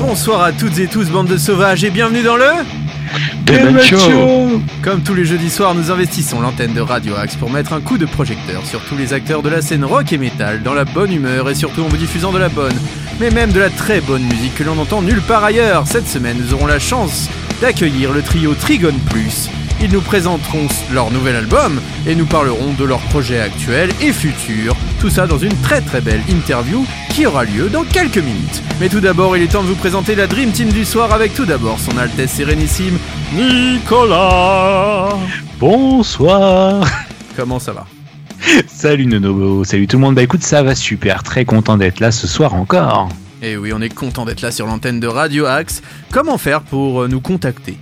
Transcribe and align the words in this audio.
Bonsoir 0.00 0.42
à 0.42 0.52
toutes 0.52 0.78
et 0.78 0.86
tous, 0.86 1.10
bande 1.10 1.26
de 1.26 1.36
sauvages, 1.36 1.84
et 1.84 1.90
bienvenue 1.90 2.22
dans 2.22 2.36
le... 2.36 2.87
Demen 3.48 3.80
Show 3.80 4.60
Comme 4.82 5.02
tous 5.02 5.14
les 5.14 5.24
jeudis 5.24 5.48
soirs, 5.48 5.74
nous 5.74 5.90
investissons 5.90 6.40
l'antenne 6.40 6.74
de 6.74 6.82
Radio 6.82 7.14
Axe 7.16 7.34
pour 7.34 7.50
mettre 7.50 7.72
un 7.72 7.80
coup 7.80 7.96
de 7.96 8.04
projecteur 8.04 8.66
sur 8.66 8.84
tous 8.84 8.96
les 8.96 9.14
acteurs 9.14 9.42
de 9.42 9.48
la 9.48 9.62
scène 9.62 9.86
rock 9.86 10.12
et 10.12 10.18
metal, 10.18 10.62
dans 10.62 10.74
la 10.74 10.84
bonne 10.84 11.12
humeur 11.12 11.48
et 11.48 11.54
surtout 11.54 11.82
en 11.82 11.88
vous 11.88 11.96
diffusant 11.96 12.30
de 12.30 12.38
la 12.38 12.50
bonne, 12.50 12.76
mais 13.20 13.30
même 13.30 13.50
de 13.52 13.60
la 13.60 13.70
très 13.70 14.02
bonne 14.02 14.24
musique 14.24 14.54
que 14.54 14.64
l'on 14.64 14.78
entend 14.78 15.00
nulle 15.00 15.22
part 15.22 15.44
ailleurs. 15.44 15.86
Cette 15.86 16.08
semaine, 16.08 16.36
nous 16.38 16.52
aurons 16.52 16.66
la 16.66 16.78
chance 16.78 17.30
d'accueillir 17.62 18.12
le 18.12 18.20
trio 18.20 18.54
Trigone 18.54 18.98
Plus. 19.08 19.48
Ils 19.80 19.92
nous 19.92 20.00
présenteront 20.00 20.66
leur 20.92 21.12
nouvel 21.12 21.36
album 21.36 21.80
et 22.06 22.16
nous 22.16 22.26
parlerons 22.26 22.72
de 22.72 22.84
leurs 22.84 23.00
projets 23.00 23.40
actuels 23.40 23.90
et 24.00 24.12
futurs. 24.12 24.76
Tout 25.00 25.08
ça 25.08 25.28
dans 25.28 25.38
une 25.38 25.54
très 25.62 25.80
très 25.80 26.00
belle 26.00 26.22
interview 26.28 26.84
qui 27.10 27.26
aura 27.26 27.44
lieu 27.44 27.68
dans 27.68 27.84
quelques 27.84 28.18
minutes. 28.18 28.62
Mais 28.80 28.88
tout 28.88 29.00
d'abord, 29.00 29.36
il 29.36 29.42
est 29.44 29.52
temps 29.52 29.62
de 29.62 29.68
vous 29.68 29.76
présenter 29.76 30.16
la 30.16 30.26
Dream 30.26 30.50
Team 30.50 30.70
du 30.70 30.84
soir 30.84 31.12
avec 31.12 31.32
tout 31.32 31.44
d'abord 31.44 31.78
son 31.78 31.96
Altesse 31.96 32.32
Sérénissime, 32.32 32.98
Nicolas 33.34 35.10
Bonsoir 35.60 36.84
Comment 37.36 37.60
ça 37.60 37.72
va? 37.72 37.86
Salut 38.66 39.06
Nono, 39.06 39.62
salut 39.62 39.86
tout 39.86 39.96
le 39.96 40.02
monde, 40.02 40.14
bah 40.14 40.22
écoute 40.22 40.42
ça 40.42 40.62
va 40.62 40.74
super, 40.74 41.22
très 41.22 41.44
content 41.44 41.76
d'être 41.76 42.00
là 42.00 42.10
ce 42.10 42.26
soir 42.26 42.54
encore. 42.54 43.08
Et 43.42 43.56
oui, 43.56 43.72
on 43.72 43.80
est 43.80 43.92
content 43.92 44.24
d'être 44.24 44.40
là 44.40 44.50
sur 44.50 44.66
l'antenne 44.66 44.98
de 44.98 45.06
Radio 45.06 45.46
Axe. 45.46 45.82
Comment 46.10 46.38
faire 46.38 46.62
pour 46.62 47.02
euh, 47.02 47.08
nous 47.08 47.20
contacter? 47.20 47.78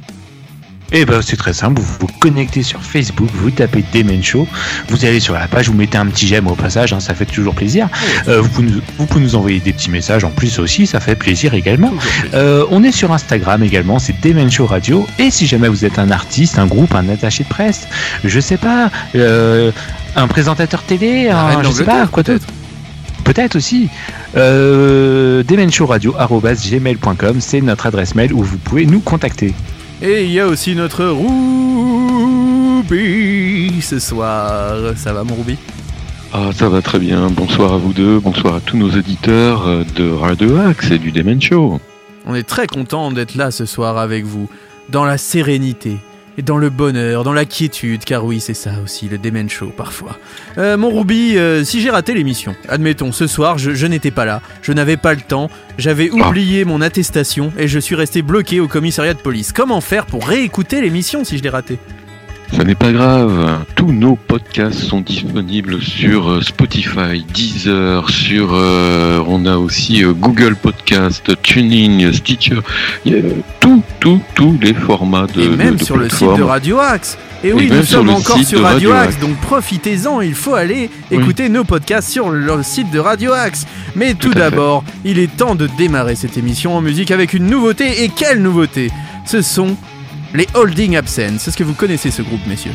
Et 0.92 1.04
bah 1.04 1.18
c'est 1.20 1.36
très 1.36 1.52
simple, 1.52 1.80
vous 1.80 1.96
vous 2.00 2.06
connectez 2.20 2.62
sur 2.62 2.82
Facebook, 2.82 3.28
vous 3.34 3.50
tapez 3.50 3.84
Demen 3.92 4.22
Show, 4.22 4.46
vous 4.88 5.04
allez 5.04 5.18
sur 5.18 5.34
la 5.34 5.48
page, 5.48 5.68
vous 5.68 5.74
mettez 5.74 5.98
un 5.98 6.06
petit 6.06 6.26
j'aime 6.28 6.46
au 6.46 6.54
passage, 6.54 6.92
hein, 6.92 7.00
ça 7.00 7.14
fait 7.14 7.24
toujours 7.24 7.54
plaisir. 7.54 7.88
Euh, 8.28 8.40
vous, 8.40 8.48
pouvez 8.48 8.68
nous, 8.68 8.80
vous 8.98 9.06
pouvez 9.06 9.24
nous 9.24 9.34
envoyer 9.34 9.58
des 9.58 9.72
petits 9.72 9.90
messages 9.90 10.22
en 10.24 10.30
plus 10.30 10.58
aussi, 10.58 10.86
ça 10.86 11.00
fait 11.00 11.16
plaisir 11.16 11.54
également. 11.54 11.90
Plaisir. 11.90 12.30
Euh, 12.34 12.64
on 12.70 12.84
est 12.84 12.92
sur 12.92 13.12
Instagram 13.12 13.62
également, 13.62 13.98
c'est 13.98 14.14
Demen 14.22 14.50
Show 14.50 14.66
Radio. 14.66 15.06
Et 15.18 15.30
si 15.30 15.46
jamais 15.46 15.68
vous 15.68 15.84
êtes 15.84 15.98
un 15.98 16.10
artiste, 16.10 16.58
un 16.58 16.66
groupe, 16.66 16.94
un 16.94 17.08
attaché 17.08 17.42
de 17.44 17.48
presse, 17.48 17.88
je 18.24 18.38
sais 18.38 18.56
pas, 18.56 18.90
euh, 19.16 19.72
un 20.14 20.28
présentateur 20.28 20.82
télé, 20.82 21.28
un, 21.30 21.62
je 21.62 21.70
sais 21.70 21.84
pas, 21.84 22.06
quoi 22.06 22.22
d'autre 22.22 22.46
Peut-être 23.24 23.56
aussi. 23.56 23.88
Euh, 24.36 25.42
demenshowradio.gmail.com, 25.42 27.40
c'est 27.40 27.60
notre 27.60 27.86
adresse 27.86 28.14
mail 28.14 28.32
où 28.32 28.42
vous 28.42 28.58
pouvez 28.58 28.86
nous 28.86 29.00
contacter. 29.00 29.52
Et 30.02 30.24
il 30.24 30.30
y 30.30 30.40
a 30.40 30.46
aussi 30.46 30.74
notre 30.74 31.06
Ruby 32.82 33.80
ce 33.80 33.98
soir. 33.98 34.94
Ça 34.94 35.14
va 35.14 35.24
mon 35.24 35.36
Ruby 35.36 35.56
Ah, 36.34 36.50
ça 36.52 36.68
va 36.68 36.82
très 36.82 36.98
bien. 36.98 37.30
Bonsoir 37.30 37.72
à 37.72 37.78
vous 37.78 37.94
deux. 37.94 38.18
Bonsoir 38.20 38.56
à 38.56 38.60
tous 38.60 38.76
nos 38.76 38.90
auditeurs 38.90 39.66
euh, 39.66 39.84
de 39.96 40.10
Radio 40.10 40.58
Axe 40.58 40.90
et 40.90 40.98
du 40.98 41.12
Demen 41.12 41.40
Show. 41.40 41.80
On 42.26 42.34
est 42.34 42.46
très 42.46 42.66
content 42.66 43.10
d'être 43.10 43.36
là 43.36 43.50
ce 43.50 43.64
soir 43.64 43.96
avec 43.96 44.24
vous, 44.26 44.50
dans 44.90 45.06
la 45.06 45.16
sérénité. 45.16 45.96
Et 46.38 46.42
dans 46.42 46.58
le 46.58 46.68
bonheur, 46.68 47.24
dans 47.24 47.32
la 47.32 47.46
quiétude, 47.46 48.04
car 48.04 48.24
oui, 48.24 48.40
c'est 48.40 48.54
ça 48.54 48.72
aussi, 48.84 49.08
le 49.08 49.16
Demen 49.16 49.48
Show 49.48 49.72
parfois. 49.74 50.18
Euh, 50.58 50.76
mon 50.76 50.90
Ruby, 50.90 51.38
euh, 51.38 51.64
si 51.64 51.80
j'ai 51.80 51.88
raté 51.88 52.12
l'émission, 52.12 52.54
admettons, 52.68 53.10
ce 53.10 53.26
soir, 53.26 53.56
je, 53.56 53.72
je 53.72 53.86
n'étais 53.86 54.10
pas 54.10 54.26
là, 54.26 54.42
je 54.60 54.72
n'avais 54.72 54.98
pas 54.98 55.14
le 55.14 55.22
temps, 55.22 55.50
j'avais 55.78 56.10
oublié 56.10 56.66
mon 56.66 56.82
attestation 56.82 57.52
et 57.58 57.68
je 57.68 57.78
suis 57.78 57.94
resté 57.94 58.20
bloqué 58.20 58.60
au 58.60 58.68
commissariat 58.68 59.14
de 59.14 59.18
police. 59.18 59.52
Comment 59.52 59.80
faire 59.80 60.04
pour 60.04 60.26
réécouter 60.26 60.82
l'émission 60.82 61.24
si 61.24 61.38
je 61.38 61.42
l'ai 61.42 61.48
raté 61.48 61.78
Ça 62.52 62.64
n'est 62.64 62.74
pas 62.76 62.92
grave. 62.92 63.64
Tous 63.74 63.92
nos 63.92 64.16
podcasts 64.16 64.78
sont 64.84 65.00
disponibles 65.00 65.82
sur 65.82 66.30
euh, 66.30 66.40
Spotify, 66.40 67.24
Deezer, 67.34 68.08
sur 68.08 68.50
euh, 68.54 69.22
on 69.26 69.44
a 69.46 69.56
aussi 69.56 70.02
euh, 70.04 70.12
Google 70.12 70.54
Podcast, 70.56 71.30
Tuning, 71.42 72.10
Stitcher. 72.12 72.58
A 73.06 73.10
tout, 73.60 73.82
tout, 74.00 74.20
tous 74.34 74.56
les 74.60 74.72
formats 74.74 75.26
de 75.26 75.42
Et 75.42 75.48
même 75.48 75.74
de- 75.74 75.80
de 75.80 75.84
sur 75.84 75.96
le 75.96 76.08
site 76.08 76.36
de 76.36 76.42
Radio 76.42 76.78
Axe. 76.78 77.18
Et 77.44 77.52
oui, 77.52 77.68
nous 77.70 77.82
sommes 77.84 78.08
encore 78.08 78.38
sur 78.38 78.62
Radio, 78.62 78.90
Radio 78.90 78.92
Axe, 78.92 79.18
donc 79.20 79.36
profitez-en, 79.42 80.20
il 80.22 80.34
faut 80.34 80.54
aller 80.54 80.88
Oui. 81.10 81.18
écouter 81.18 81.48
nos 81.50 81.64
podcasts 81.64 82.08
sur 82.10 82.30
le 82.30 82.62
site 82.62 82.90
de 82.90 82.98
Radio 82.98 83.32
Axe. 83.32 83.66
Mais 83.94 84.14
tout, 84.14 84.32
d'abord, 84.32 84.82
il 85.04 85.18
est 85.18 85.36
temps 85.36 85.54
de 85.54 85.68
démarrer 85.76 86.14
cette 86.14 86.38
émission 86.38 86.74
en 86.76 86.80
musique 86.80 87.10
avec 87.10 87.34
une 87.34 87.46
nouveauté. 87.46 88.04
Et 88.04 88.08
quelle 88.08 88.40
nouveauté? 88.40 88.90
Ce 89.26 89.42
sont 89.42 89.76
les 90.34 90.46
Holding 90.54 90.96
Absence. 90.96 91.46
Est-ce 91.48 91.56
que 91.56 91.64
vous 91.64 91.74
connaissez 91.74 92.10
ce 92.10 92.22
groupe, 92.22 92.44
messieurs 92.46 92.72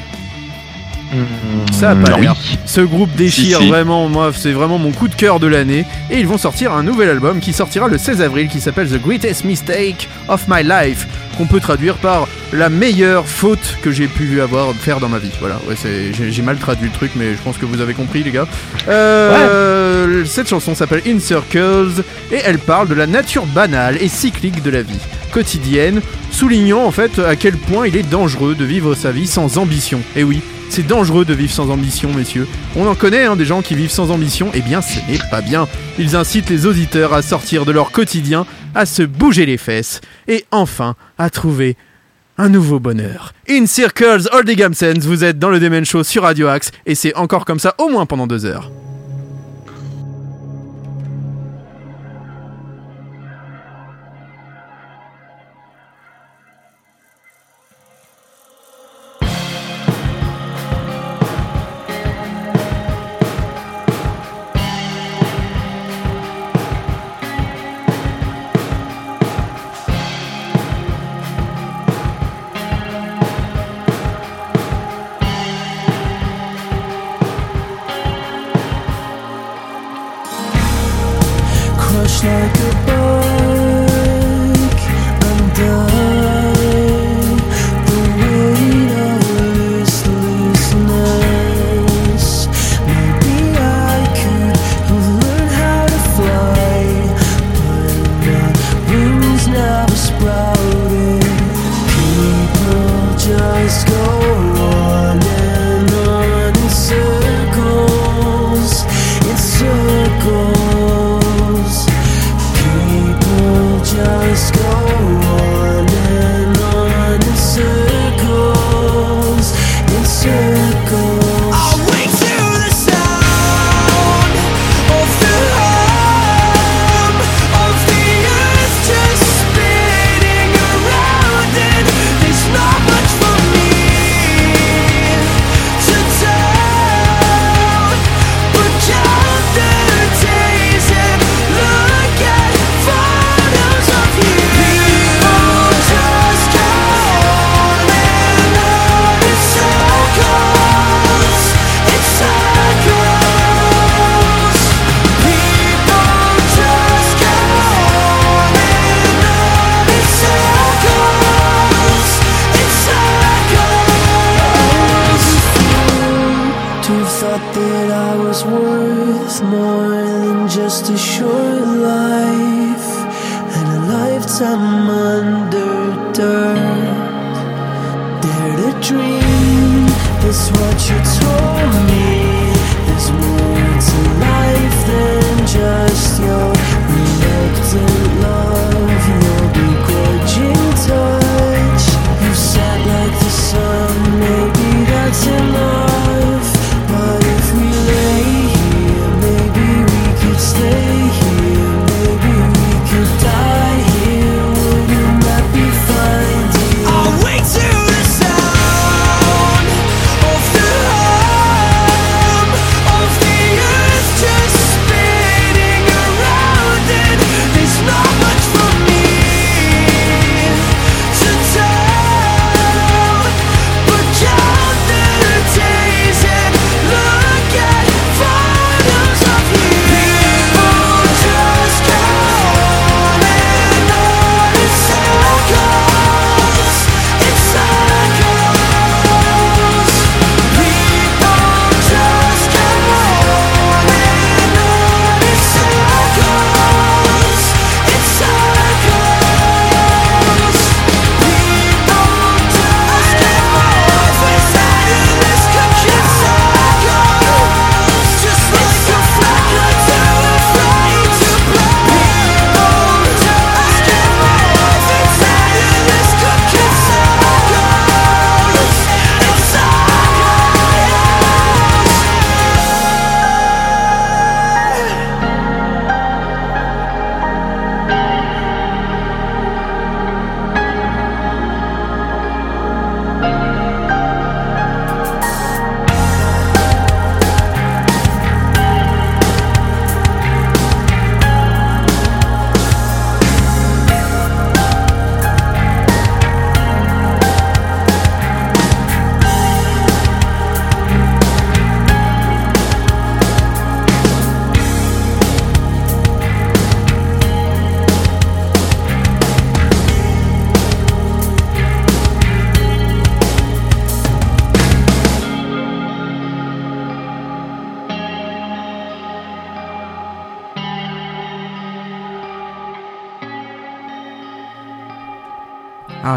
Ça 1.74 1.92
a 1.92 1.96
pas 1.96 2.18
l'air. 2.18 2.36
Ce 2.66 2.82
groupe 2.82 3.14
déchire 3.16 3.58
Si, 3.58 3.64
si. 3.64 3.70
vraiment, 3.70 4.08
moi, 4.08 4.32
c'est 4.36 4.54
vraiment 4.54 4.78
mon 4.78 4.92
coup 4.92 5.08
de 5.10 5.16
cœur 5.16 5.40
de 5.40 5.48
l'année. 5.48 5.86
Et 6.10 6.20
ils 6.20 6.28
vont 6.28 6.38
sortir 6.38 6.72
un 6.74 6.84
nouvel 6.84 7.10
album 7.10 7.40
qui 7.40 7.52
sortira 7.54 7.88
le 7.88 7.98
16 7.98 8.22
avril 8.22 8.48
qui 8.48 8.62
s'appelle 8.62 8.88
The 8.90 9.02
Greatest 9.02 9.44
Mistake 9.44 10.08
of 10.30 10.46
My 10.48 10.64
Life, 10.64 11.08
qu'on 11.38 11.46
peut 11.48 11.60
traduire 11.60 11.96
par 11.98 12.28
la 12.54 12.70
meilleure 12.70 13.28
faute 13.28 13.78
que 13.82 13.92
j'ai 13.92 14.08
pu 14.08 14.40
avoir 14.42 14.74
faire 14.74 15.00
dans 15.02 15.10
ma 15.10 15.20
vie. 15.20 15.32
Voilà, 15.40 15.56
ouais, 15.68 15.76
c'est- 15.76 16.14
j'ai 16.14 16.32
j'ai 16.32 16.42
mal 16.42 16.58
traduit 16.58 16.88
le 16.88 16.94
truc, 16.94 17.12
mais 17.16 17.32
je 17.34 17.42
pense 17.44 17.58
que 17.58 17.66
vous 17.66 17.82
avez 17.82 17.94
compris, 17.94 18.24
les 18.24 18.32
gars. 18.32 18.48
Euh, 18.88 20.24
Cette 20.26 20.48
chanson 20.50 20.76
s'appelle 20.76 21.02
In 21.08 21.20
Circles 21.20 22.04
et 22.32 22.40
elle 22.44 22.58
parle 22.60 22.88
de 22.88 22.94
la 22.94 23.08
nature 23.08 23.46
banale 23.46 23.98
et 24.02 24.08
cyclique 24.08 24.62
de 24.64 24.70
la 24.70 24.82
vie 24.82 24.98
quotidienne, 25.31 26.02
soulignant 26.31 26.86
en 26.86 26.92
fait 26.92 27.19
à 27.19 27.36
quel 27.36 27.58
point 27.58 27.88
il 27.88 27.97
est 27.97 28.09
dangereux 28.09 28.56
de 28.56 28.66
vivre 28.66 28.94
sa 28.96 29.12
vie 29.12 29.28
sans 29.28 29.58
ambition. 29.58 30.02
Et 30.16 30.24
oui, 30.24 30.42
c'est 30.69 30.86
dangereux 30.86 31.25
de 31.25 31.34
vivre 31.34 31.52
sans 31.52 31.69
ambition, 31.69 32.14
messieurs. 32.14 32.47
On 32.75 32.88
en 32.88 32.96
connaît 32.96 33.25
hein, 33.25 33.36
des 33.36 33.46
gens 33.46 33.62
qui 33.62 33.75
vivent 33.75 33.91
sans 33.91 34.12
ambition, 34.12 34.52
eh 34.53 34.62
bien 34.62 34.81
ce 34.81 35.00
n'est 35.09 35.20
pas 35.30 35.41
bien. 35.41 35.68
Ils 36.00 36.16
incitent 36.16 36.50
les 36.50 36.66
auditeurs 36.66 37.14
à 37.14 37.22
sortir 37.22 37.66
de 37.66 37.72
leur 37.72 37.91
quotidien, 37.91 38.46
à 38.74 38.86
se 38.86 39.03
bouger 39.03 39.46
les 39.46 39.58
fesses, 39.58 40.02
et 40.28 40.46
enfin 40.52 40.96
à 41.18 41.30
trouver 41.30 41.75
un 42.38 42.50
nouveau 42.50 42.80
bonheur. 42.80 43.34
In 43.50 43.66
Circles, 43.66 44.30
Holding 44.31 44.64
Absence, 44.64 45.06
vous 45.06 45.24
êtes 45.24 45.40
dans 45.40 45.50
le 45.50 45.59
Demen 45.59 45.86
Show 45.86 46.03
sur 46.03 46.24
Radio 46.24 46.47
Axe, 46.47 46.72
et 46.86 46.96
c'est 46.96 47.16
encore 47.16 47.46
comme 47.46 47.59
ça 47.59 47.75
au 47.78 47.90
moins 47.90 48.06
pendant 48.06 48.28
deux 48.28 48.46
heures. 48.46 48.72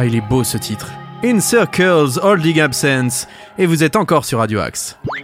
Ah, 0.04 0.06
il 0.06 0.16
est 0.16 0.20
beau 0.20 0.44
ce 0.44 0.58
titre. 0.58 0.90
In 1.24 1.40
Circles, 1.40 2.20
Holding 2.22 2.60
Absence. 2.60 3.26
Et 3.56 3.64
vous 3.64 3.82
êtes 3.82 3.96
encore 3.96 4.26
sur 4.26 4.40
Radio 4.40 4.60
Axe. 4.60 4.98
Toutes 5.00 5.16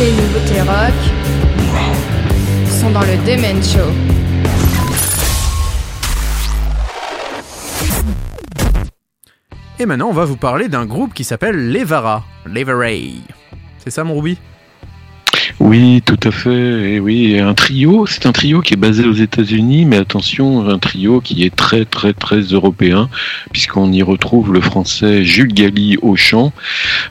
les 0.00 0.10
nouveautés 0.10 0.60
rock 0.62 0.92
sont 2.66 2.90
dans 2.90 3.02
le 3.02 3.16
Demen 3.24 3.62
Show. 3.62 3.78
Et 9.78 9.86
maintenant, 9.86 10.08
on 10.08 10.12
va 10.12 10.24
vous 10.24 10.36
parler 10.36 10.66
d'un 10.66 10.84
groupe 10.84 11.14
qui 11.14 11.22
s'appelle 11.22 11.70
Levara. 11.70 12.24
Levaray. 12.44 13.20
C'est 13.78 13.90
ça, 13.90 14.02
mon 14.02 14.16
Ruby? 14.16 14.36
Oui, 15.64 16.02
tout 16.04 16.18
à 16.24 16.32
fait. 16.32 16.94
Et 16.94 17.00
oui, 17.00 17.38
un 17.38 17.54
trio, 17.54 18.04
c'est 18.06 18.26
un 18.26 18.32
trio 18.32 18.62
qui 18.62 18.74
est 18.74 18.76
basé 18.76 19.04
aux 19.04 19.12
États-Unis, 19.12 19.84
mais 19.84 19.96
attention, 19.96 20.68
un 20.68 20.78
trio 20.80 21.20
qui 21.20 21.44
est 21.44 21.54
très 21.54 21.84
très 21.84 22.12
très 22.14 22.40
européen, 22.40 23.08
puisqu'on 23.52 23.92
y 23.92 24.02
retrouve 24.02 24.52
le 24.52 24.60
français 24.60 25.24
Jules 25.24 25.54
Galli 25.54 25.98
au 26.02 26.16
chant, 26.16 26.52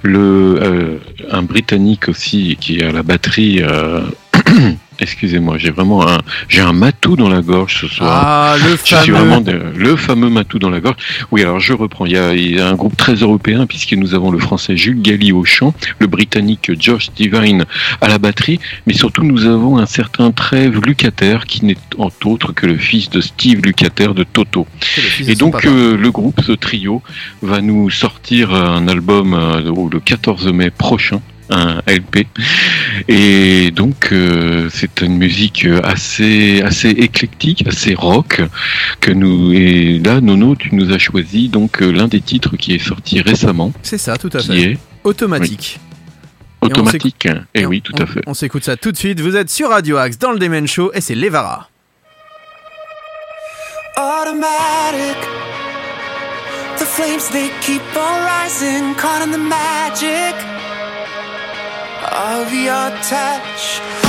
le 0.04 0.60
euh, 0.62 0.98
un 1.32 1.44
britannique 1.44 2.10
aussi 2.10 2.58
qui 2.60 2.80
est 2.80 2.84
à 2.84 2.92
la 2.92 3.04
batterie. 3.04 3.60
euh, 3.62 4.02
Excusez-moi, 5.00 5.58
j'ai 5.58 5.72
vraiment 5.72 6.08
un 6.08 6.20
j'ai 6.48 6.62
un 6.62 6.74
matou 6.74 7.16
dans 7.16 7.28
la 7.30 7.42
gorge 7.42 7.80
ce 7.82 7.88
soir. 7.88 8.22
Ah, 8.24 8.56
le 8.64 8.78
suis 8.78 8.96
fameux. 8.96 9.12
vraiment 9.18 9.42
de- 9.42 9.60
le 9.76 9.96
fameux 9.96 10.30
matou 10.30 10.60
dans 10.60 10.70
la 10.70 10.80
gorge. 10.80 10.98
Oui, 11.32 11.42
alors 11.42 11.60
je 11.60 11.74
reprends. 11.74 12.06
Il 12.06 12.12
y, 12.12 12.18
a, 12.18 12.36
il 12.36 12.56
y 12.56 12.60
a 12.60 12.68
un 12.68 12.76
groupe 12.76 12.96
très 12.96 13.16
européen 13.16 13.66
puisque 13.66 13.94
nous 13.94 14.14
avons 14.14 14.30
le 14.30 14.38
français 14.38 14.78
Jules 14.78 15.02
Galli 15.02 15.32
au 15.32 15.44
chant, 15.44 15.74
le 15.98 16.06
britannique 16.06 16.72
Josh 16.80 17.10
Divine 17.16 17.66
à 18.00 18.10
la 18.10 18.20
batterie, 18.20 18.60
mais 18.86 18.94
surtout 18.94 19.24
nous 19.24 19.46
avons 19.46 19.80
un 19.80 19.88
certain 19.88 20.32
Trèves 20.32 20.80
Lucater 20.86 21.38
qui 21.48 21.66
n'est 21.66 21.78
entre 21.98 22.28
autres 22.28 22.52
que 22.54 22.68
le 22.68 22.78
fils 22.78 23.10
de 23.10 23.22
Steve 23.22 23.62
Lucater 23.64 24.14
de 24.14 24.24
Toto. 24.24 24.68
Et 25.28 25.34
donc 25.36 25.66
euh, 25.66 25.98
le 25.98 26.12
groupe, 26.12 26.42
ce 26.46 26.52
trio, 26.52 27.02
va 27.42 27.62
nous 27.62 27.90
sortir 27.90 28.54
un 28.54 28.88
album 28.88 29.34
euh, 29.34 29.62
le 29.92 30.00
14 30.00 30.48
mai 30.54 30.70
prochain 30.70 31.22
un 31.52 31.82
LP 31.88 32.26
et 33.08 33.72
donc 33.72 34.10
euh, 34.12 34.70
c'est 34.74 35.02
une 35.02 35.18
musique 35.18 35.68
assez 35.84 36.62
assez 36.62 36.90
éclectique 36.90 37.66
assez 37.68 37.94
rock 37.94 38.42
que 39.02 39.12
nous 39.12 39.52
et 39.54 40.00
là 40.00 40.22
Nono 40.22 40.56
tu 40.56 40.74
nous 40.76 40.92
as 40.94 40.98
choisi 40.98 41.50
donc 41.50 41.82
euh, 41.82 41.92
l'un 41.92 42.08
des 42.08 42.22
titres 42.22 42.56
qui 42.58 42.74
est 42.74 42.80
sorti 42.86 43.22
récemment 43.22 43.74
C'est 43.84 43.98
ça, 43.98 44.18
tout 44.18 44.30
à 44.34 44.40
qui 44.40 44.48
fait. 44.48 44.72
est 44.72 44.78
Automatique. 45.04 45.80
automatique 46.62 47.26
et 47.56 47.62
Et 47.62 47.66
on- 47.66 47.70
oui 47.70 47.82
tout 47.82 47.94
à 48.00 48.04
on- 48.04 48.08
fait 48.08 48.22
On 48.28 48.34
s'écoute 48.34 48.64
ça 48.64 48.78
tout 48.78 48.92
de 48.92 48.98
suite. 48.98 49.20
Vous 49.20 49.36
êtes 49.36 49.50
sur 49.50 49.70
Radio 49.70 49.98
Axe 49.98 50.18
dans 50.20 50.32
le 50.32 50.40
Demen 50.40 50.68
Show 50.68 50.92
et 50.94 51.02
c'est 51.02 51.16
Levara. 51.16 51.70
automatic. 53.98 55.18
The 56.78 56.86
flames 56.86 57.30
they 57.32 57.50
keep 57.62 57.82
on 57.96 58.26
rising, 58.26 58.96
caught 58.96 59.22
in 59.24 59.32
the 59.32 59.38
magic 59.38 60.36
of 62.04 62.54
your 62.54 62.90
touch. 63.04 64.01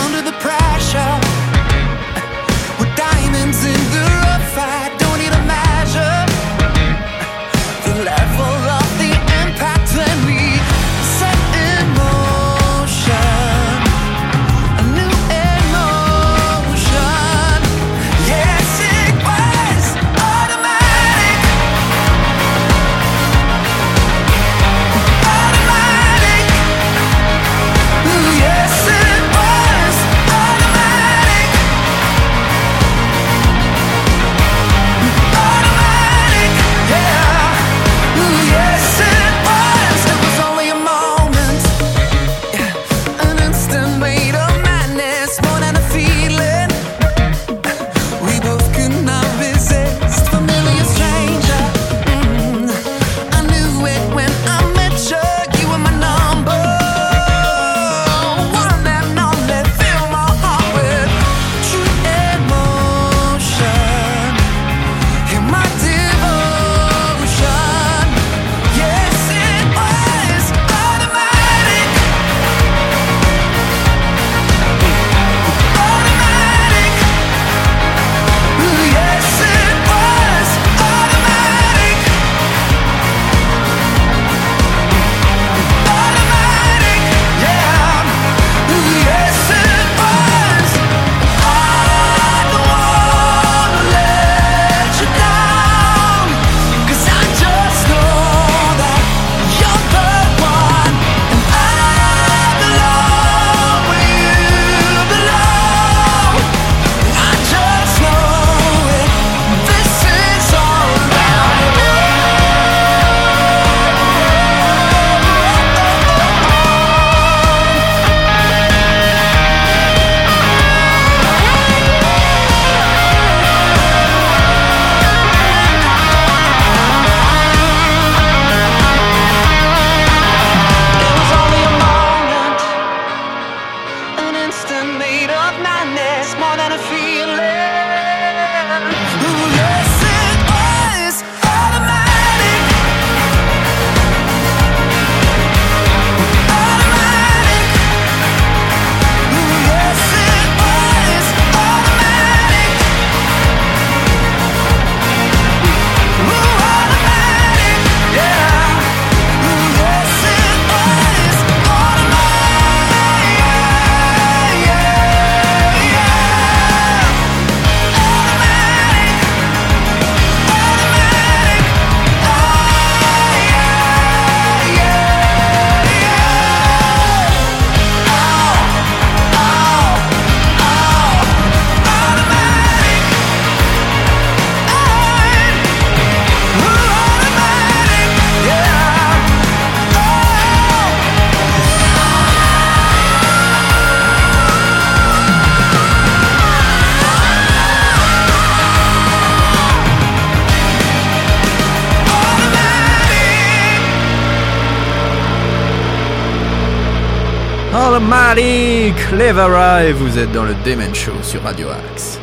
Levera 209.33 209.83
et 209.85 209.93
vous 209.95 210.19
êtes 210.19 210.31
dans 210.33 210.45
le 210.45 210.55
Demen 210.63 210.95
Show 210.95 211.13
sur 211.23 211.43
Radio 211.43 211.69
Axe. 211.71 212.19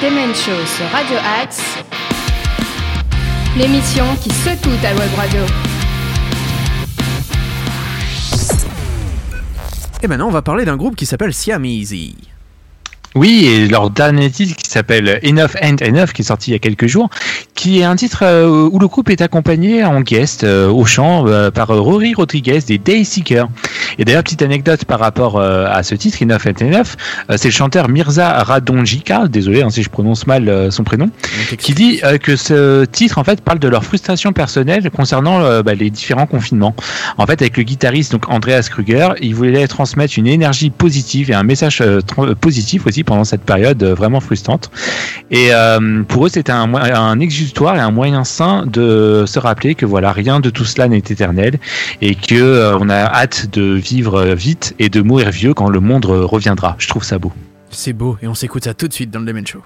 Demen 0.00 0.32
Show 0.32 0.52
sur 0.66 0.86
Radio 0.92 1.16
Axe. 1.42 1.78
L'émission 3.56 4.04
qui 4.22 4.30
secoue 4.30 4.70
ta 4.80 4.94
web 4.94 5.10
radio. 5.16 5.40
Et 10.00 10.06
maintenant, 10.06 10.28
on 10.28 10.30
va 10.30 10.42
parler 10.42 10.64
d'un 10.64 10.76
groupe 10.76 10.94
qui 10.94 11.06
s'appelle 11.06 11.34
Siam 11.34 11.64
Easy. 11.64 12.14
Oui, 13.16 13.46
et 13.46 13.66
leur 13.66 13.90
dernier 13.90 14.30
titre 14.30 14.54
qui 14.54 14.70
s'appelle 14.70 15.18
Enough 15.24 15.56
and 15.60 15.76
Enough, 15.80 16.12
qui 16.14 16.22
est 16.22 16.26
sorti 16.26 16.50
il 16.50 16.52
y 16.52 16.56
a 16.56 16.60
quelques 16.60 16.86
jours, 16.86 17.08
qui 17.54 17.80
est 17.80 17.84
un 17.84 17.96
titre 17.96 18.20
euh, 18.22 18.68
où 18.70 18.78
le 18.78 18.86
groupe 18.86 19.10
est 19.10 19.22
accompagné 19.22 19.84
en 19.84 20.02
guest 20.02 20.44
euh, 20.44 20.70
au 20.70 20.84
chant 20.84 21.26
euh, 21.26 21.50
par 21.50 21.68
Rory 21.68 22.14
Rodriguez 22.14 22.60
des 22.60 22.78
Dayseekers. 22.78 23.48
Et 23.98 24.04
d'ailleurs, 24.04 24.22
petite 24.22 24.42
anecdote 24.42 24.84
par 24.84 25.00
rapport 25.00 25.36
euh, 25.36 25.66
à 25.68 25.82
ce 25.82 25.94
titre, 25.94 26.18
Enough 26.22 26.46
and 26.46 26.64
Enough, 26.64 26.96
euh, 27.30 27.34
c'est 27.36 27.48
le 27.48 27.52
chanteur 27.52 27.88
Mirza 27.88 28.42
Radonjika, 28.44 29.28
désolé 29.28 29.62
hein, 29.62 29.70
si 29.70 29.82
je 29.82 29.90
prononce 29.90 30.26
mal 30.26 30.48
euh, 30.48 30.70
son 30.70 30.84
prénom, 30.84 31.10
qui 31.58 31.74
dit 31.74 32.00
que 32.22 32.36
ce 32.36 32.84
titre 32.84 33.18
en 33.18 33.24
fait 33.24 33.40
parle 33.40 33.58
de 33.58 33.68
leur 33.68 33.84
frustration 33.84 34.32
personnelle 34.32 34.90
concernant 34.90 35.62
bah, 35.62 35.74
les 35.74 35.90
différents 35.90 36.26
confinements. 36.26 36.74
En 37.16 37.26
fait, 37.26 37.40
avec 37.42 37.56
le 37.56 37.62
guitariste 37.62 38.12
donc 38.12 38.28
Andreas 38.28 38.68
Kruger, 38.70 39.08
il 39.20 39.34
voulait 39.34 39.66
transmettre 39.66 40.14
une 40.18 40.26
énergie 40.26 40.70
positive 40.70 41.30
et 41.30 41.34
un 41.34 41.42
message 41.42 41.82
positif 42.40 42.86
aussi 42.86 43.04
pendant 43.04 43.24
cette 43.24 43.42
période 43.42 43.82
vraiment 43.82 44.20
frustrante. 44.20 44.70
Et 45.30 45.48
euh, 45.52 46.02
pour 46.04 46.26
eux, 46.26 46.28
c'était 46.28 46.52
un, 46.52 47.20
exutoire 47.20 47.76
et 47.76 47.80
un 47.80 47.90
moyen 47.90 48.24
sain 48.24 48.64
de 48.66 49.24
se 49.26 49.38
rappeler 49.38 49.74
que 49.74 49.84
voilà, 49.84 50.12
rien 50.12 50.40
de 50.40 50.50
tout 50.50 50.64
cela 50.64 50.88
n'est 50.88 50.98
éternel 50.98 51.58
et 52.00 52.14
que 52.14 52.34
euh, 52.34 52.78
on 52.78 52.88
a 52.88 52.96
hâte 52.96 53.48
de 53.52 53.76
vivre 53.90 54.14
euh, 54.20 54.34
vite 54.34 54.74
et 54.78 54.88
de 54.88 55.00
mourir 55.02 55.30
vieux 55.30 55.54
quand 55.54 55.68
le 55.68 55.80
monde 55.80 56.06
reviendra. 56.06 56.76
Je 56.78 56.88
trouve 56.88 57.04
ça 57.04 57.18
beau. 57.18 57.32
C'est 57.70 57.92
beau 57.92 58.16
et 58.22 58.28
on 58.28 58.34
s'écoute 58.34 58.64
ça 58.64 58.74
tout 58.74 58.88
de 58.88 58.92
suite 58.92 59.10
dans 59.10 59.20
le 59.20 59.26
Demen 59.26 59.46
Show. 59.46 59.62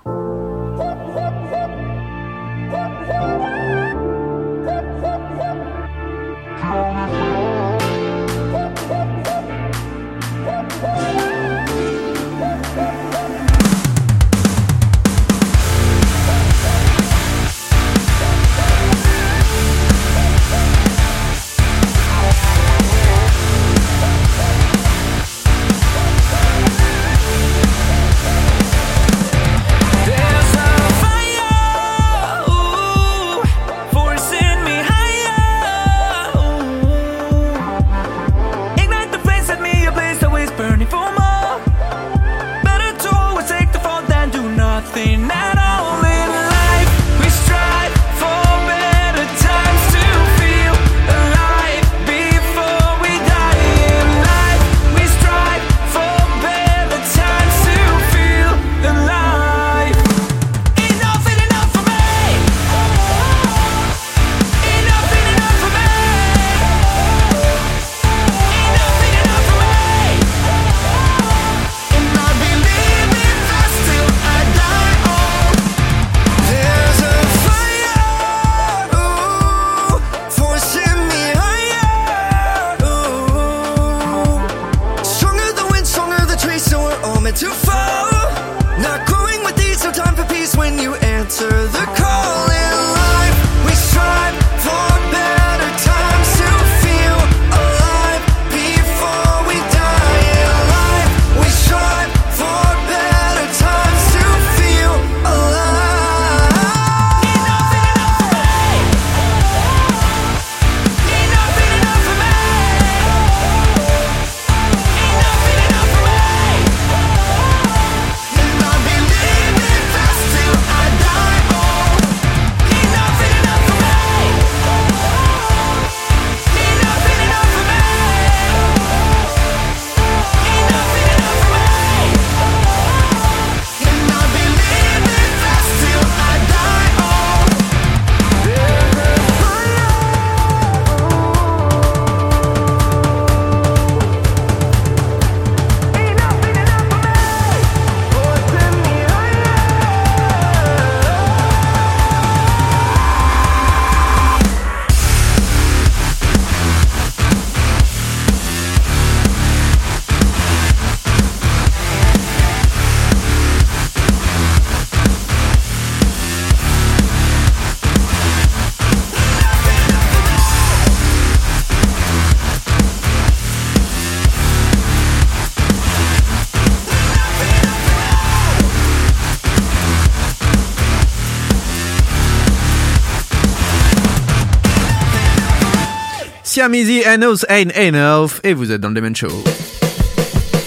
Easy, 186.71 187.03
Enough 187.05 187.45
Ain't 187.49 187.73
Enough 187.77 188.41
et 188.45 188.55
vous 188.55 188.71
êtes 188.71 188.81
dans 188.81 188.89
le 188.89 188.95
Demen 188.95 189.17
Show. 189.17 189.27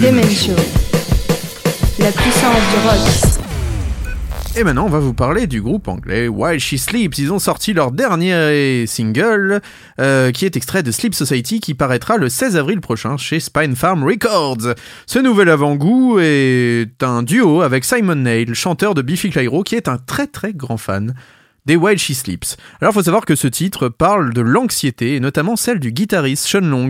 Demen 0.01 0.29
Show. 0.29 0.51
La 1.99 2.11
puissance 2.11 2.61
du 2.69 2.87
rock. 2.87 3.41
Et 4.57 4.65
maintenant, 4.65 4.85
on 4.85 4.89
va 4.89 4.99
vous 4.99 5.13
parler 5.13 5.47
du 5.47 5.61
groupe 5.61 5.87
anglais 5.87 6.27
While 6.27 6.59
She 6.59 6.75
Sleeps. 6.75 7.17
Ils 7.17 7.31
ont 7.31 7.39
sorti 7.39 7.71
leur 7.71 7.91
dernier 7.91 8.85
single, 8.87 9.61
euh, 9.99 10.31
qui 10.31 10.45
est 10.45 10.57
extrait 10.57 10.83
de 10.83 10.91
Sleep 10.91 11.15
Society, 11.15 11.61
qui 11.61 11.73
paraîtra 11.73 12.17
le 12.17 12.27
16 12.27 12.57
avril 12.57 12.81
prochain 12.81 13.15
chez 13.15 13.39
Spine 13.39 13.75
Farm 13.75 14.03
Records. 14.03 14.75
Ce 15.07 15.19
nouvel 15.19 15.49
avant-goût 15.49 16.19
est 16.19 17.01
un 17.03 17.23
duo 17.23 17.61
avec 17.61 17.85
Simon 17.85 18.15
Neil, 18.15 18.53
chanteur 18.53 18.95
de 18.95 19.01
Biffy 19.01 19.29
Clyro, 19.29 19.63
qui 19.63 19.75
est 19.75 19.87
un 19.87 19.97
très 19.97 20.27
très 20.27 20.53
grand 20.53 20.77
fan 20.77 21.13
des 21.65 21.75
While 21.75 21.97
She 21.97 22.13
Sleeps. 22.13 22.57
Alors, 22.81 22.93
faut 22.93 23.03
savoir 23.03 23.25
que 23.25 23.35
ce 23.35 23.47
titre 23.47 23.89
parle 23.89 24.33
de 24.33 24.41
l'anxiété, 24.41 25.15
et 25.15 25.19
notamment 25.19 25.55
celle 25.55 25.79
du 25.79 25.91
guitariste 25.91 26.45
Sean 26.45 26.61
Long. 26.61 26.89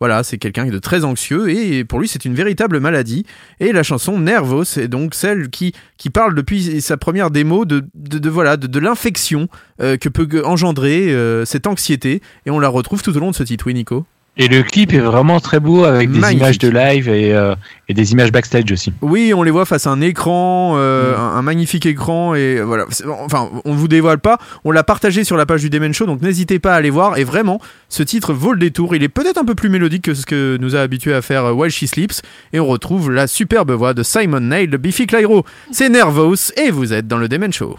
Voilà, 0.00 0.22
c'est 0.22 0.38
quelqu'un 0.38 0.66
de 0.66 0.78
très 0.78 1.04
anxieux, 1.04 1.48
et 1.50 1.84
pour 1.84 2.00
lui, 2.00 2.08
c'est 2.08 2.24
une 2.24 2.34
véritable 2.34 2.80
maladie. 2.80 3.24
Et 3.60 3.72
la 3.72 3.82
chanson 3.82 4.18
Nervos 4.18 4.78
est 4.78 4.88
donc 4.88 5.14
celle 5.14 5.48
qui, 5.48 5.72
qui 5.96 6.10
parle 6.10 6.34
depuis 6.34 6.80
sa 6.80 6.96
première 6.96 7.30
démo 7.30 7.64
de, 7.64 7.84
de, 7.94 8.18
de 8.18 8.30
voilà, 8.30 8.56
de, 8.56 8.66
de 8.66 8.78
l'infection 8.78 9.48
euh, 9.80 9.96
que 9.96 10.08
peut 10.08 10.42
engendrer 10.44 11.14
euh, 11.14 11.44
cette 11.44 11.66
anxiété, 11.66 12.20
et 12.46 12.50
on 12.50 12.58
la 12.58 12.68
retrouve 12.68 13.02
tout 13.02 13.16
au 13.16 13.20
long 13.20 13.30
de 13.30 13.36
ce 13.36 13.42
titre, 13.42 13.66
oui, 13.66 13.74
Nico? 13.74 14.06
Et 14.38 14.48
le 14.48 14.62
clip 14.62 14.92
est 14.92 14.98
vraiment 14.98 15.40
très 15.40 15.60
beau 15.60 15.84
avec 15.84 16.10
des 16.12 16.18
Magnifique. 16.18 16.42
images 16.42 16.58
de 16.58 16.68
live 16.68 17.08
et, 17.08 17.32
euh, 17.32 17.54
et 17.88 17.94
des 17.94 18.12
images 18.12 18.30
backstage 18.30 18.70
aussi. 18.70 18.92
Oui, 19.00 19.32
on 19.34 19.42
les 19.42 19.50
voit 19.50 19.64
face 19.64 19.86
à 19.86 19.90
un 19.90 20.02
écran, 20.02 20.74
euh, 20.76 21.16
Mm. 21.16 21.20
un, 21.20 21.36
un 21.38 21.42
magnifique 21.42 21.86
écran, 21.86 22.34
et 22.34 22.60
voilà. 22.60 22.84
C'est- 22.90 23.06
Enfin, 23.06 23.48
on 23.64 23.72
vous 23.72 23.88
dévoile 23.88 24.18
pas. 24.18 24.38
On 24.64 24.72
l'a 24.72 24.82
partagé 24.84 25.24
sur 25.24 25.38
la 25.38 25.46
page 25.46 25.62
du 25.62 25.70
Demen 25.70 25.94
Show, 25.94 26.04
donc 26.04 26.20
n'hésitez 26.20 26.58
pas 26.58 26.74
à 26.74 26.76
aller 26.76 26.90
voir. 26.90 27.16
Et 27.16 27.24
vraiment, 27.24 27.60
ce 27.88 28.02
titre 28.02 28.34
vaut 28.34 28.52
le 28.52 28.58
détour. 28.58 28.94
Il 28.94 29.02
est 29.02 29.08
peut-être 29.08 29.38
un 29.38 29.44
peu 29.46 29.54
plus 29.54 29.70
mélodique 29.70 30.02
que 30.04 30.12
ce 30.14 30.26
que 30.26 30.58
nous 30.60 30.76
a 30.76 30.80
habitué 30.80 31.14
à 31.14 31.22
faire 31.22 31.46
euh, 31.46 31.52
While 31.52 31.70
She 31.70 31.86
Sleeps, 31.86 32.20
et 32.52 32.60
on 32.60 32.66
retrouve 32.66 33.10
la 33.10 33.26
superbe 33.28 33.70
voix 33.72 33.94
de 33.94 34.02
Simon 34.02 34.40
Neil 34.40 34.68
de 34.68 34.76
Biffy 34.76 35.06
Clyro. 35.06 35.46
C'est 35.72 35.88
Nervous, 35.88 36.52
et 36.62 36.70
vous 36.70 36.92
êtes 36.92 37.08
dans 37.08 37.16
le 37.18 37.28
Demen 37.28 37.54
Show. 37.54 37.78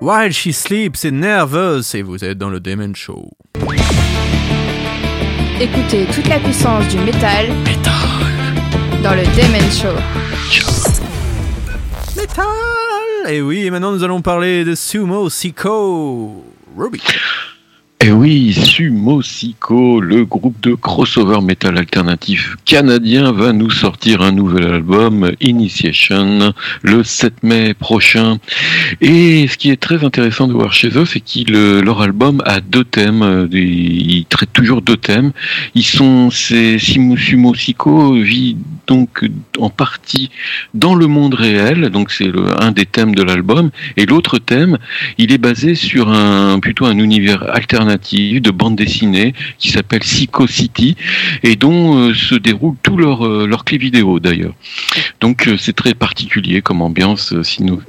While 0.00 0.30
She 0.30 0.52
Sleeps, 0.52 1.00
c'est 1.00 1.10
Nervous, 1.10 1.82
et 1.92 2.02
vous 2.02 2.24
êtes 2.24 2.38
dans 2.38 2.50
le 2.50 2.60
Demen 2.60 2.94
Show. 2.94 3.30
Écoutez 5.60 6.06
toute 6.14 6.28
la 6.28 6.38
puissance 6.38 6.86
du 6.86 6.98
métal. 6.98 7.48
Dans 9.02 9.14
le 9.16 9.24
Demen 9.24 9.68
Show. 9.72 9.96
Metal 12.16 12.46
Et 13.28 13.42
oui, 13.42 13.66
et 13.66 13.70
maintenant 13.70 13.90
nous 13.90 14.04
allons 14.04 14.22
parler 14.22 14.64
de 14.64 14.76
Sumo 14.76 15.28
Siko. 15.28 16.44
Ruby. 16.76 17.02
Eh 18.00 18.12
oui, 18.12 18.52
Sumo 18.54 19.22
Siko, 19.22 20.00
le 20.00 20.24
groupe 20.24 20.60
de 20.62 20.74
crossover 20.74 21.40
metal 21.42 21.76
alternatif 21.76 22.54
canadien, 22.64 23.32
va 23.32 23.52
nous 23.52 23.70
sortir 23.70 24.22
un 24.22 24.30
nouvel 24.30 24.66
album, 24.72 25.32
Initiation, 25.40 26.54
le 26.82 27.02
7 27.02 27.42
mai 27.42 27.74
prochain. 27.74 28.38
Et 29.00 29.48
ce 29.48 29.56
qui 29.56 29.70
est 29.70 29.80
très 29.80 30.04
intéressant 30.04 30.46
de 30.46 30.52
voir 30.52 30.72
chez 30.72 30.96
eux, 30.96 31.06
c'est 31.06 31.18
qu'ils 31.18 31.56
euh, 31.56 31.82
leur 31.82 32.00
album 32.00 32.40
a 32.46 32.60
deux 32.60 32.84
thèmes. 32.84 33.22
euh, 33.22 33.48
Ils 33.52 34.26
traitent 34.28 34.52
toujours 34.52 34.80
deux 34.80 34.96
thèmes. 34.96 35.32
Ils 35.74 35.84
sont, 35.84 36.30
c'est 36.30 36.78
Sumo, 36.78 37.52
Siko 37.56 38.12
vit 38.14 38.56
donc 38.88 39.24
en 39.58 39.70
partie 39.70 40.30
dans 40.74 40.94
le 40.94 41.06
monde 41.06 41.34
réel, 41.34 41.90
donc 41.90 42.10
c'est 42.10 42.30
un 42.58 42.72
des 42.72 42.86
thèmes 42.86 43.14
de 43.14 43.22
l'album. 43.22 43.70
Et 43.96 44.06
l'autre 44.06 44.38
thème, 44.38 44.78
il 45.18 45.30
est 45.30 45.38
basé 45.38 45.74
sur 45.74 46.08
un 46.08 46.58
plutôt 46.58 46.86
un 46.86 46.98
univers 46.98 47.44
alternatif 47.54 48.42
de 48.42 48.50
bande 48.50 48.76
dessinée 48.76 49.34
qui 49.58 49.70
s'appelle 49.70 50.00
Psycho 50.00 50.46
City 50.46 50.96
et 51.42 51.54
dont 51.54 51.98
euh, 51.98 52.14
se 52.14 52.34
déroulent 52.34 52.76
tous 52.82 52.96
leurs 52.96 53.26
euh, 53.26 53.46
leurs 53.46 53.64
clips 53.64 53.82
vidéo 53.82 54.18
d'ailleurs. 54.20 54.54
Donc 55.20 55.46
euh, 55.46 55.56
c'est 55.58 55.74
très 55.76 55.94
particulier 55.94 56.62
comme 56.62 56.80
ambiance 56.82 57.32
euh, 57.34 57.42
sino, 57.42 57.80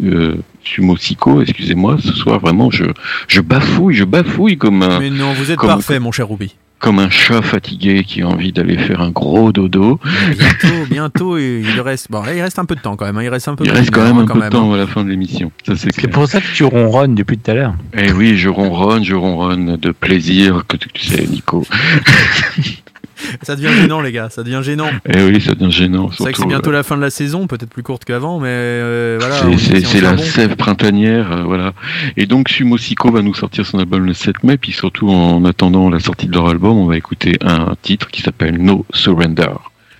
Sumo 0.63 0.95
Psycho, 0.95 1.41
excusez-moi, 1.41 1.97
ce 2.03 2.13
soir 2.13 2.39
vraiment 2.39 2.69
je 2.69 2.83
je 3.27 3.39
bafouille, 3.41 3.95
je 3.95 4.03
bafouille 4.03 4.57
comme 4.57 4.83
un 4.83 4.99
Mais 4.99 5.09
non, 5.09 5.31
vous 5.33 5.49
êtes 5.49 5.57
Comme- 5.57 5.69
parfait, 5.69 5.99
mon 5.99 6.11
cher 6.11 6.27
Ruby. 6.29 6.55
Comme 6.79 6.99
un 6.99 7.09
chat 7.09 7.41
fatigué 7.41 8.03
qui 8.05 8.21
a 8.21 8.27
envie 8.27 8.51
d'aller 8.53 8.77
faire 8.77 9.01
un 9.01 9.09
gros 9.11 9.51
dodo. 9.51 9.99
Bientôt, 10.37 10.85
bientôt, 10.89 11.37
il 11.37 11.79
reste. 11.81 12.07
Bon, 12.09 12.21
là, 12.23 12.33
il 12.33 12.41
reste 12.41 12.57
un 12.59 12.65
peu 12.65 12.75
de 12.75 12.79
temps 12.81 12.95
quand 12.95 13.05
même. 13.05 13.17
hein, 13.17 13.23
Il 13.23 13.29
reste 13.29 13.47
un 13.49 13.55
peu. 13.55 13.65
Il 13.65 13.71
reste 13.71 13.91
quand 13.91 14.03
même 14.03 14.17
hein, 14.17 14.25
un 14.29 14.33
peu 14.33 14.39
de 14.39 14.49
temps 14.49 14.73
à 14.73 14.77
la 14.77 14.87
fin 14.87 15.03
de 15.03 15.09
l'émission. 15.09 15.51
C'est 15.75 16.07
pour 16.07 16.27
ça 16.27 16.39
que 16.41 16.47
tu 16.53 16.63
ronronnes 16.63 17.15
depuis 17.15 17.37
tout 17.37 17.51
à 17.51 17.53
l'heure. 17.53 17.73
Eh 17.97 18.11
oui, 18.13 18.37
je 18.37 18.49
ronronne, 18.49 19.03
je 19.03 19.13
ronronne 19.15 19.75
de 19.77 19.91
plaisir, 19.91 20.63
que 20.67 20.77
tu 20.77 20.89
sais, 21.05 21.25
Nico. 21.27 21.65
Ça 23.41 23.55
devient 23.55 23.73
gênant, 23.73 24.01
les 24.01 24.11
gars. 24.11 24.29
Ça 24.29 24.43
devient 24.43 24.61
gênant. 24.63 24.89
Eh 25.05 25.21
oui, 25.23 25.41
ça 25.41 25.53
devient 25.53 25.71
gênant. 25.71 26.09
C'est 26.11 26.23
vrai 26.23 26.31
que 26.33 26.37
c'est 26.39 26.45
bientôt 26.47 26.71
la 26.71 26.83
fin 26.83 26.95
de 26.97 27.01
la 27.01 27.09
saison, 27.09 27.47
peut-être 27.47 27.69
plus 27.69 27.83
courte 27.83 28.05
qu'avant, 28.05 28.39
mais 28.39 28.47
euh, 28.49 29.17
voilà. 29.19 29.35
C'est- 29.57 29.99
la 30.01 30.13
bon. 30.13 30.23
sève 30.23 30.55
printanière, 30.55 31.31
euh, 31.31 31.43
voilà. 31.43 31.73
Et 32.17 32.25
donc 32.25 32.49
Sumo 32.49 32.77
Siko 32.77 33.11
va 33.11 33.21
nous 33.21 33.33
sortir 33.33 33.65
son 33.65 33.79
album 33.79 34.05
le 34.05 34.13
7 34.13 34.43
mai, 34.43 34.57
puis 34.57 34.71
surtout 34.71 35.09
en 35.09 35.43
attendant 35.45 35.89
la 35.89 35.99
sortie 35.99 36.27
de 36.27 36.33
leur 36.33 36.47
album, 36.49 36.77
on 36.77 36.85
va 36.85 36.95
écouter 36.97 37.37
un 37.41 37.75
titre 37.81 38.09
qui 38.09 38.21
s'appelle 38.21 38.57
No 38.61 38.85
Surrender 38.93 39.49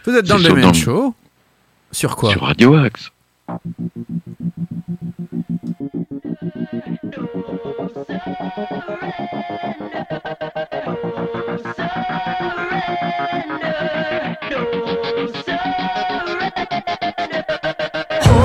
Vous 0.06 0.14
êtes 0.16 0.26
dans 0.28 0.38
le 0.38 0.62
dans- 0.62 0.74
Show. 0.74 1.14
Sur 1.92 2.16
quoi? 2.16 2.32
Sur 2.32 2.44
Radio 2.44 2.76
Axe. 2.76 3.12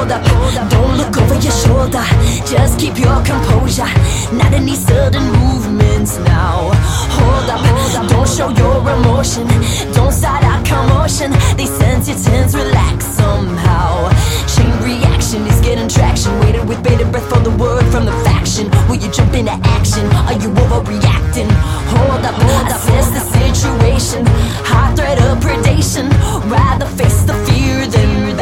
Don't 0.06 0.96
look 0.98 1.16
over 1.16 1.34
your 1.34 1.52
shoulder. 1.52 2.04
Just 2.44 2.78
keep 2.78 2.98
your 2.98 3.22
composure. 3.24 3.88
Not 4.32 4.52
any 4.52 4.74
sudden 4.74 5.24
movements 5.32 6.18
now. 6.18 6.72
Hold 7.16 7.48
up, 7.48 7.60
hold 7.64 7.94
up, 7.96 8.10
don't 8.10 8.28
show 8.28 8.50
your 8.50 8.78
emotion. 8.90 9.46
Don't 9.94 10.12
start 10.12 10.44
a 10.44 10.62
commotion. 10.68 11.30
They 11.56 11.64
sense 11.64 12.08
your 12.08 12.18
tense, 12.18 12.54
relax 12.54 13.06
somehow. 13.06 14.10
Chain 14.54 14.72
reaction 14.84 15.46
is 15.46 15.60
getting 15.60 15.88
traction. 15.88 16.38
Waited 16.40 16.68
with 16.68 16.82
bated 16.82 17.10
breath 17.10 17.28
for 17.32 17.40
the 17.40 17.56
word 17.56 17.84
from 17.86 18.04
the 18.04 18.12
faction. 18.28 18.70
Will 18.88 18.96
you 18.96 19.10
jump 19.10 19.32
into 19.32 19.52
action? 19.52 20.04
Are 20.28 20.34
you 20.34 20.50
overreacting? 20.68 21.48
Hold 21.96 22.24
up, 22.24 22.34
hold 22.34 22.68
up, 22.68 22.76
assess 22.76 23.08
the 23.16 23.20
situation. 23.20 24.26
High 24.68 24.94
threat 24.94 25.18
of 25.22 25.38
predation. 25.38 26.10
Rather 26.50 26.86
face 26.86 27.22
the 27.22 27.34
fear 27.46 27.86
than 27.86 28.33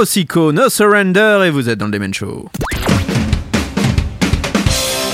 Sumo 0.00 0.06
Siko, 0.06 0.52
No 0.52 0.70
Surrender, 0.70 1.42
et 1.44 1.50
vous 1.50 1.68
êtes 1.68 1.78
dans 1.78 1.84
le 1.84 1.92
Demen 1.92 2.14
Show. 2.14 2.48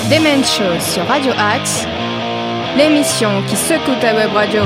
Demen 0.09 0.45
Show 0.45 0.79
sur 0.79 1.05
Radio 1.07 1.33
Axe, 1.37 1.85
l'émission 2.77 3.43
qui 3.49 3.57
secoue 3.57 3.99
ta 4.01 4.15
web 4.15 4.31
radio. 4.33 4.63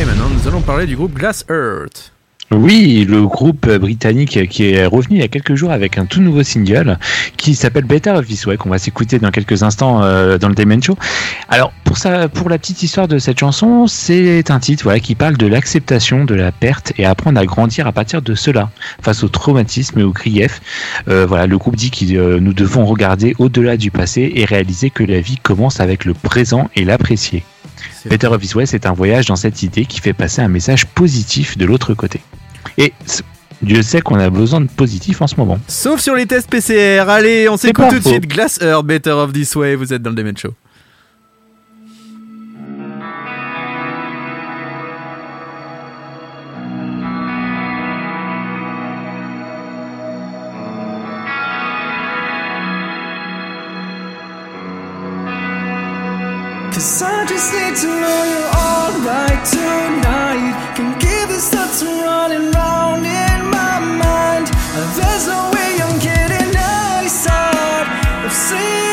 Et 0.00 0.04
maintenant, 0.04 0.28
nous 0.28 0.46
allons 0.46 0.60
parler 0.60 0.86
du 0.86 0.94
groupe 0.94 1.14
Glass 1.14 1.44
Earth. 1.50 2.12
Oui, 2.52 3.06
le 3.08 3.26
groupe 3.26 3.68
britannique 3.68 4.48
qui 4.48 4.70
est 4.70 4.84
revenu 4.84 5.18
il 5.18 5.20
y 5.20 5.24
a 5.24 5.28
quelques 5.28 5.54
jours 5.54 5.70
avec 5.70 5.98
un 5.98 6.04
tout 6.04 6.20
nouveau 6.20 6.42
single 6.42 6.98
qui 7.36 7.54
s'appelle 7.54 7.84
Better 7.84 8.10
of 8.10 8.26
This 8.26 8.44
Way, 8.46 8.56
qu'on 8.56 8.70
va 8.70 8.78
s'écouter 8.78 9.20
dans 9.20 9.30
quelques 9.30 9.62
instants 9.62 10.02
euh, 10.02 10.36
dans 10.36 10.48
le 10.48 10.56
Diamond 10.56 10.80
Show. 10.80 10.96
Alors, 11.52 11.72
pour, 11.82 11.98
ça, 11.98 12.28
pour 12.28 12.48
la 12.48 12.58
petite 12.58 12.84
histoire 12.84 13.08
de 13.08 13.18
cette 13.18 13.40
chanson, 13.40 13.88
c'est 13.88 14.52
un 14.52 14.60
titre 14.60 14.84
voilà, 14.84 15.00
qui 15.00 15.16
parle 15.16 15.36
de 15.36 15.48
l'acceptation 15.48 16.24
de 16.24 16.36
la 16.36 16.52
perte 16.52 16.92
et 16.96 17.04
apprendre 17.04 17.40
à 17.40 17.44
grandir 17.44 17.88
à 17.88 17.92
partir 17.92 18.22
de 18.22 18.36
cela, 18.36 18.70
face 19.02 19.24
au 19.24 19.28
traumatisme 19.28 19.98
et 19.98 20.04
au 20.04 20.12
grief. 20.12 20.62
Euh, 21.08 21.26
voilà, 21.26 21.48
le 21.48 21.58
groupe 21.58 21.74
dit 21.74 21.90
que 21.90 22.14
euh, 22.14 22.38
nous 22.38 22.52
devons 22.52 22.86
regarder 22.86 23.34
au-delà 23.40 23.76
du 23.76 23.90
passé 23.90 24.30
et 24.32 24.44
réaliser 24.44 24.90
que 24.90 25.02
la 25.02 25.20
vie 25.20 25.38
commence 25.38 25.80
avec 25.80 26.04
le 26.04 26.14
présent 26.14 26.70
et 26.76 26.84
l'apprécier. 26.84 27.42
Better 28.06 28.28
of 28.28 28.40
This 28.40 28.54
Way, 28.54 28.66
c'est 28.66 28.86
un 28.86 28.92
voyage 28.92 29.26
dans 29.26 29.36
cette 29.36 29.64
idée 29.64 29.86
qui 29.86 30.00
fait 30.00 30.12
passer 30.12 30.42
un 30.42 30.48
message 30.48 30.86
positif 30.86 31.58
de 31.58 31.64
l'autre 31.64 31.94
côté. 31.94 32.20
Et 32.78 32.92
Dieu 33.60 33.82
sait 33.82 34.02
qu'on 34.02 34.20
a 34.20 34.30
besoin 34.30 34.60
de 34.60 34.68
positif 34.68 35.20
en 35.20 35.26
ce 35.26 35.34
moment. 35.34 35.58
Sauf 35.66 36.00
sur 36.00 36.14
les 36.14 36.26
tests 36.26 36.48
PCR. 36.48 37.10
Allez, 37.10 37.48
on 37.48 37.56
s'écoute 37.56 37.88
tout 37.90 37.98
de 37.98 38.08
suite 38.08 38.28
Glass 38.28 38.60
Earth, 38.62 38.86
Better 38.86 39.10
of 39.10 39.32
This 39.32 39.56
Way. 39.56 39.74
Vous 39.74 39.92
êtes 39.92 40.00
dans 40.00 40.10
le 40.10 40.16
Demen 40.16 40.36
Show. 40.36 40.54
Cause 56.80 57.02
I 57.02 57.26
just 57.26 57.52
need 57.52 57.76
to 57.76 57.88
know 57.88 58.24
you're 58.32 58.52
alright 58.56 59.44
tonight. 59.44 60.72
Can 60.76 60.98
give 60.98 61.30
stuff 61.38 61.78
to 61.80 61.84
running 61.84 62.50
round 62.52 63.04
in 63.04 63.50
my 63.50 63.80
mind. 63.80 64.46
There's 64.96 65.26
no 65.26 65.50
way 65.52 65.76
I'm 65.76 65.98
getting 65.98 66.56
outside 66.56 68.24
of 68.24 68.32
sleep 68.32 68.89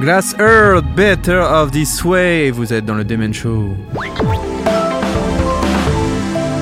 Glass 0.00 0.34
Earth, 0.38 0.84
Better 0.96 1.38
of 1.38 1.70
This 1.72 2.02
Way. 2.04 2.50
Vous 2.50 2.72
êtes 2.72 2.84
dans 2.86 2.94
le 2.94 3.04
Demen 3.04 3.34
Show. 3.34 3.68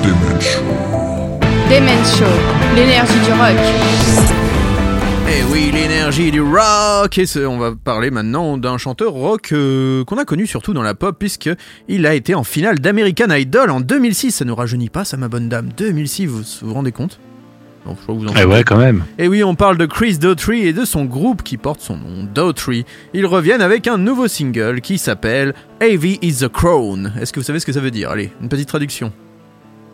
Demen 0.03 0.41
Show. 0.41 0.61
Demen 1.69 2.05
Show, 2.05 2.75
l'énergie 2.75 3.19
du 3.23 3.31
rock. 3.31 3.57
Eh 5.31 5.43
oui, 5.53 5.69
l'énergie 5.71 6.31
du 6.31 6.41
rock 6.41 7.17
Et 7.19 7.25
ce- 7.27 7.39
on 7.45 7.57
va 7.59 7.71
parler 7.75 8.09
maintenant 8.11 8.57
d'un 8.57 8.77
chanteur 8.79 9.11
rock 9.13 9.49
euh, 9.53 10.03
qu'on 10.03 10.17
a 10.17 10.25
connu 10.25 10.47
surtout 10.47 10.73
dans 10.73 10.81
la 10.81 10.95
pop 10.95 11.15
puisque 11.19 11.49
il 11.87 12.07
a 12.07 12.15
été 12.15 12.33
en 12.33 12.43
finale 12.43 12.79
d'American 12.79 13.29
Idol 13.29 13.69
en 13.69 13.79
2006. 13.79 14.31
Ça 14.31 14.45
ne 14.45 14.51
rajeunit 14.51 14.89
pas 14.89 15.05
ça 15.05 15.17
ma 15.17 15.27
bonne 15.27 15.47
dame. 15.47 15.69
2006, 15.77 16.25
vous 16.27 16.41
vous 16.63 16.73
rendez 16.73 16.91
compte? 16.91 17.19
Bon, 17.85 17.95
je 17.97 18.03
crois 18.03 18.15
que 18.15 18.19
vous 18.21 18.27
en 18.27 18.33
Eh 18.39 18.45
ouais, 18.45 18.63
quand 18.63 18.77
même. 18.77 19.03
Et 19.17 19.27
oui, 19.27 19.43
on 19.43 19.55
parle 19.55 19.77
de 19.77 19.85
Chris 19.85 20.17
Daughtry 20.17 20.67
et 20.67 20.73
de 20.73 20.85
son 20.85 21.05
groupe 21.05 21.43
qui 21.43 21.57
porte 21.57 21.79
son 21.81 21.95
nom, 21.97 22.27
Daughtry. 22.33 22.85
Ils 23.13 23.25
reviennent 23.25 23.61
avec 23.61 23.87
un 23.87 23.97
nouveau 23.97 24.27
single 24.27 24.81
qui 24.81 24.97
s'appelle 24.97 25.53
AV 25.81 26.17
is 26.21 26.39
the 26.41 26.47
Crown. 26.49 27.13
Est-ce 27.19 27.31
que 27.33 27.39
vous 27.39 27.45
savez 27.45 27.59
ce 27.59 27.65
que 27.65 27.71
ça 27.73 27.79
veut 27.79 27.91
dire? 27.91 28.09
Allez, 28.11 28.31
une 28.41 28.49
petite 28.49 28.67
traduction. 28.67 29.11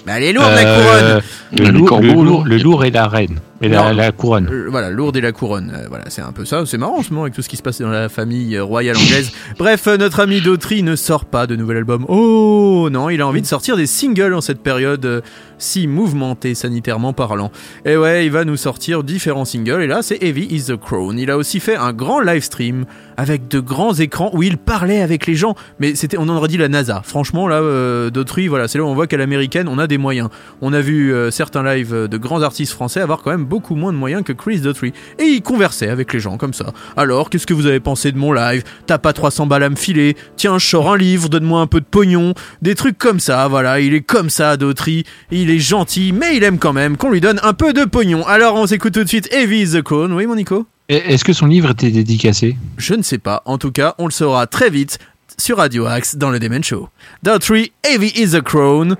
Mais 0.05 0.13
elle 0.17 0.23
est 0.23 0.33
lourde 0.33 0.51
la 0.53 0.67
Euh, 0.67 0.75
couronne 1.19 1.21
Le, 1.57 1.65
Le 1.65 1.71
lourd, 1.71 1.87
corbeau, 1.87 2.05
le 2.07 2.13
lourd- 2.13 2.23
lourd. 2.25 2.45
le 2.45 2.57
lourd 2.57 2.85
et 2.85 2.91
la 2.91 3.07
reine. 3.07 3.39
Et 3.65 3.69
la, 3.69 4.11
couronne. 4.11 4.47
Euh, 4.51 4.67
voilà, 4.69 4.91
lourde 4.91 5.17
et 5.17 5.21
la 5.21 5.31
couronne. 5.31 5.73
Euh, 5.75 5.87
voilà, 5.89 6.05
c'est 6.09 6.21
un 6.21 6.31
peu 6.31 6.45
ça. 6.45 6.63
C'est 6.67 6.77
marrant 6.77 6.99
en 6.99 7.03
ce 7.03 7.09
moment 7.09 7.23
avec 7.23 7.33
tout 7.33 7.41
ce 7.41 7.49
qui 7.49 7.57
se 7.57 7.63
passe 7.63 7.81
dans 7.81 7.89
la 7.89 8.09
famille 8.09 8.55
euh, 8.55 8.63
royale 8.63 8.95
anglaise. 8.95 9.31
Bref, 9.57 9.87
notre 9.87 10.19
ami 10.19 10.39
Daughtry 10.41 10.83
ne 10.83 10.95
sort 10.95 11.25
pas 11.25 11.47
de 11.47 11.55
nouvel 11.55 11.77
album. 11.77 12.05
Oh 12.07 12.89
non, 12.91 13.09
il 13.09 13.21
a 13.21 13.27
envie 13.27 13.41
de 13.41 13.47
sortir 13.47 13.75
des 13.75 13.87
singles 13.87 14.35
en 14.35 14.41
cette 14.41 14.61
période 14.61 15.23
si 15.57 15.87
mouvementée 15.87 16.53
sanitairement 16.53 17.13
parlant. 17.13 17.51
Et 17.85 17.97
ouais, 17.97 18.25
il 18.25 18.31
va 18.31 18.45
nous 18.45 18.57
sortir 18.57 19.03
différents 19.03 19.45
singles. 19.45 19.81
Et 19.81 19.87
là, 19.87 20.01
c'est 20.01 20.21
Heavy 20.21 20.47
is 20.51 20.65
the 20.65 20.75
Crown. 20.75 21.17
Il 21.17 21.31
a 21.31 21.37
aussi 21.37 21.59
fait 21.59 21.75
un 21.75 21.93
grand 21.93 22.19
live 22.19 22.43
stream 22.43 22.85
avec 23.17 23.47
de 23.47 23.59
grands 23.61 23.93
écrans 23.93 24.29
où 24.33 24.43
il 24.43 24.57
parlait 24.57 25.01
avec 25.01 25.25
les 25.25 25.35
gens. 25.35 25.55
Mais 25.79 25.95
c'était, 25.95 26.17
on 26.17 26.23
en 26.23 26.35
aurait 26.35 26.49
dit 26.49 26.57
la 26.57 26.67
NASA. 26.67 27.01
Franchement, 27.05 27.47
là, 27.47 27.61
euh, 27.61 28.11
voilà, 28.49 28.67
c'est 28.67 28.77
là 28.77 28.83
où 28.83 28.87
on 28.87 28.95
voit 28.95 29.07
qu'à 29.07 29.17
l'américaine, 29.17 29.67
on 29.69 29.79
a 29.79 29.87
des 29.87 29.97
moyens. 29.97 30.29
On 30.61 30.73
a 30.73 30.81
vu 30.81 31.15
certains 31.31 31.63
lives 31.63 32.07
de 32.07 32.17
grands 32.17 32.41
artistes 32.41 32.73
français 32.73 32.99
avoir 32.99 33.21
quand 33.21 33.31
même 33.31 33.45
beaucoup 33.45 33.54
moins 33.75 33.93
de 33.93 33.97
moyens 33.97 34.23
que 34.23 34.33
Chris 34.33 34.59
Daughtry. 34.59 34.93
Et 35.19 35.23
il 35.23 35.41
conversait 35.41 35.89
avec 35.89 36.13
les 36.13 36.19
gens 36.19 36.37
comme 36.37 36.53
ça. 36.53 36.73
Alors, 36.97 37.29
qu'est-ce 37.29 37.47
que 37.47 37.53
vous 37.53 37.65
avez 37.65 37.79
pensé 37.79 38.11
de 38.11 38.17
mon 38.17 38.33
live? 38.33 38.63
T'as 38.87 38.97
pas 38.97 39.13
300 39.13 39.47
balles 39.47 39.63
à 39.63 39.69
me 39.69 39.75
filer? 39.75 40.15
Tiens, 40.35 40.57
je 40.57 40.65
sors 40.65 40.91
un 40.91 40.97
livre, 40.97 41.29
donne-moi 41.29 41.61
un 41.61 41.67
peu 41.67 41.79
de 41.79 41.85
pognon. 41.85 42.33
Des 42.61 42.75
trucs 42.75 42.97
comme 42.97 43.19
ça, 43.19 43.47
voilà. 43.47 43.79
Il 43.79 43.93
est 43.93 44.01
comme 44.01 44.29
ça, 44.29 44.57
Daughtry. 44.57 45.03
Il 45.31 45.49
est 45.49 45.59
gentil, 45.59 46.13
mais 46.13 46.37
il 46.37 46.43
aime 46.43 46.59
quand 46.59 46.73
même 46.73 46.97
qu'on 46.97 47.09
lui 47.09 47.21
donne 47.21 47.39
un 47.43 47.53
peu 47.53 47.73
de 47.73 47.85
pognon. 47.85 48.25
Alors, 48.25 48.55
on 48.55 48.67
s'écoute 48.67 48.93
tout 48.93 49.03
de 49.03 49.09
suite 49.09 49.31
Heavy 49.33 49.61
is 49.61 49.71
the 49.71 49.81
Crown. 49.81 50.11
Oui, 50.13 50.25
mon 50.25 50.35
Nico? 50.35 50.65
Est-ce 50.87 51.23
que 51.23 51.33
son 51.33 51.47
livre 51.47 51.71
était 51.71 51.89
dédicacé? 51.89 52.57
Je 52.77 52.93
ne 52.93 53.01
sais 53.01 53.17
pas. 53.17 53.41
En 53.45 53.57
tout 53.57 53.71
cas, 53.71 53.95
on 53.97 54.05
le 54.05 54.11
saura 54.11 54.45
très 54.45 54.69
vite 54.69 54.99
sur 55.37 55.57
Radio 55.57 55.85
Axe 55.85 56.15
dans 56.15 56.29
le 56.29 56.39
Demen 56.39 56.63
Show. 56.63 56.89
Daughtry, 57.23 57.71
Heavy 57.83 58.11
is 58.15 58.31
the 58.31 58.41
Crown. 58.41 58.95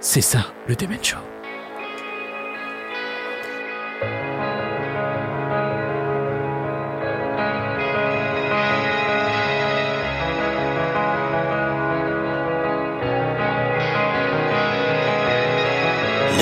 C'est 0.00 0.22
ça, 0.22 0.46
le 0.68 0.74
Demen 0.74 0.98
Show. 1.02 1.31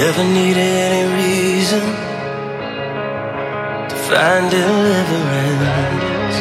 Never 0.01 0.25
needed 0.25 0.57
any 0.57 1.05
reason 1.21 1.85
to 3.91 3.97
find 4.09 4.51
deliverance. 4.51 6.37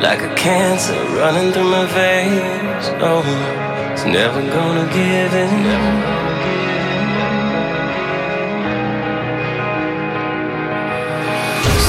Like 0.00 0.22
a 0.22 0.32
cancer 0.36 0.94
running 1.18 1.50
through 1.52 1.70
my 1.76 1.86
veins. 1.86 2.84
Oh, 3.02 3.24
it's 3.92 4.04
never 4.04 4.40
gonna 4.56 4.86
give 4.98 5.32
in. 5.44 5.50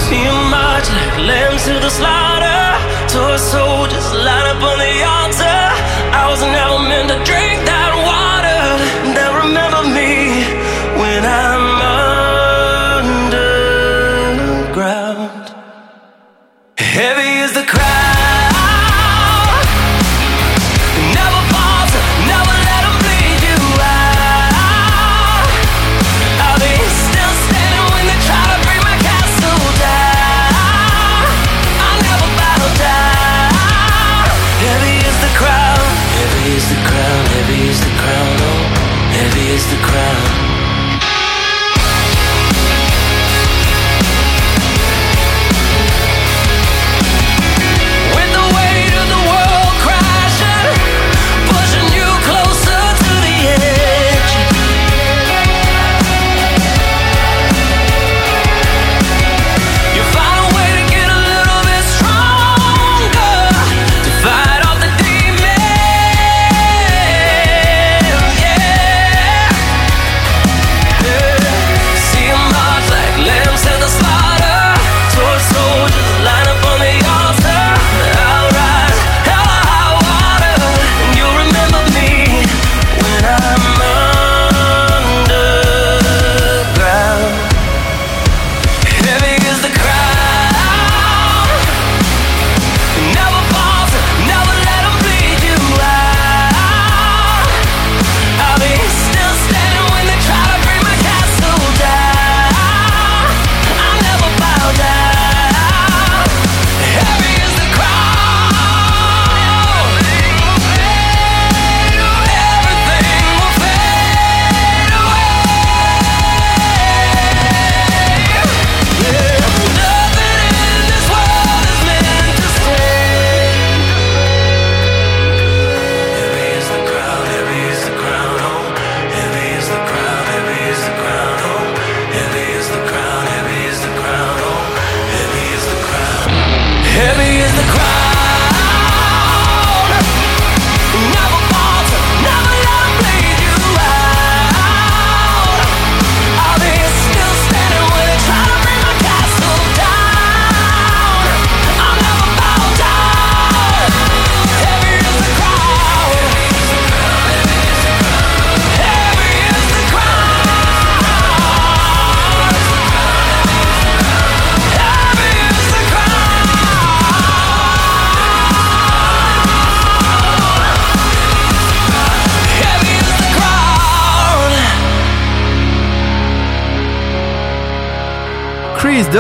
See 0.02 0.26
'em 0.32 0.40
march 0.50 0.90
like 0.98 1.16
lambs 1.30 1.64
to 1.68 1.76
the 1.86 1.92
slaughter. 2.00 2.64
Toy 3.14 3.38
soldiers 3.38 4.10
line 4.26 4.48
up 4.54 4.64
on 4.70 4.78
the 4.80 4.94
altar 5.16 5.87
thousand 6.28 6.52
meant 6.90 7.08
to 7.08 7.16
drink 7.24 7.64
that 7.64 7.94
water. 8.04 8.62
They'll 9.16 9.40
remember 9.48 9.84
me 9.96 10.44
when 11.00 11.24
I'm. 11.24 11.57
Is 39.58 39.66
the 39.72 39.78
crown. 39.78 39.87
With 39.87 39.87
the 39.87 39.87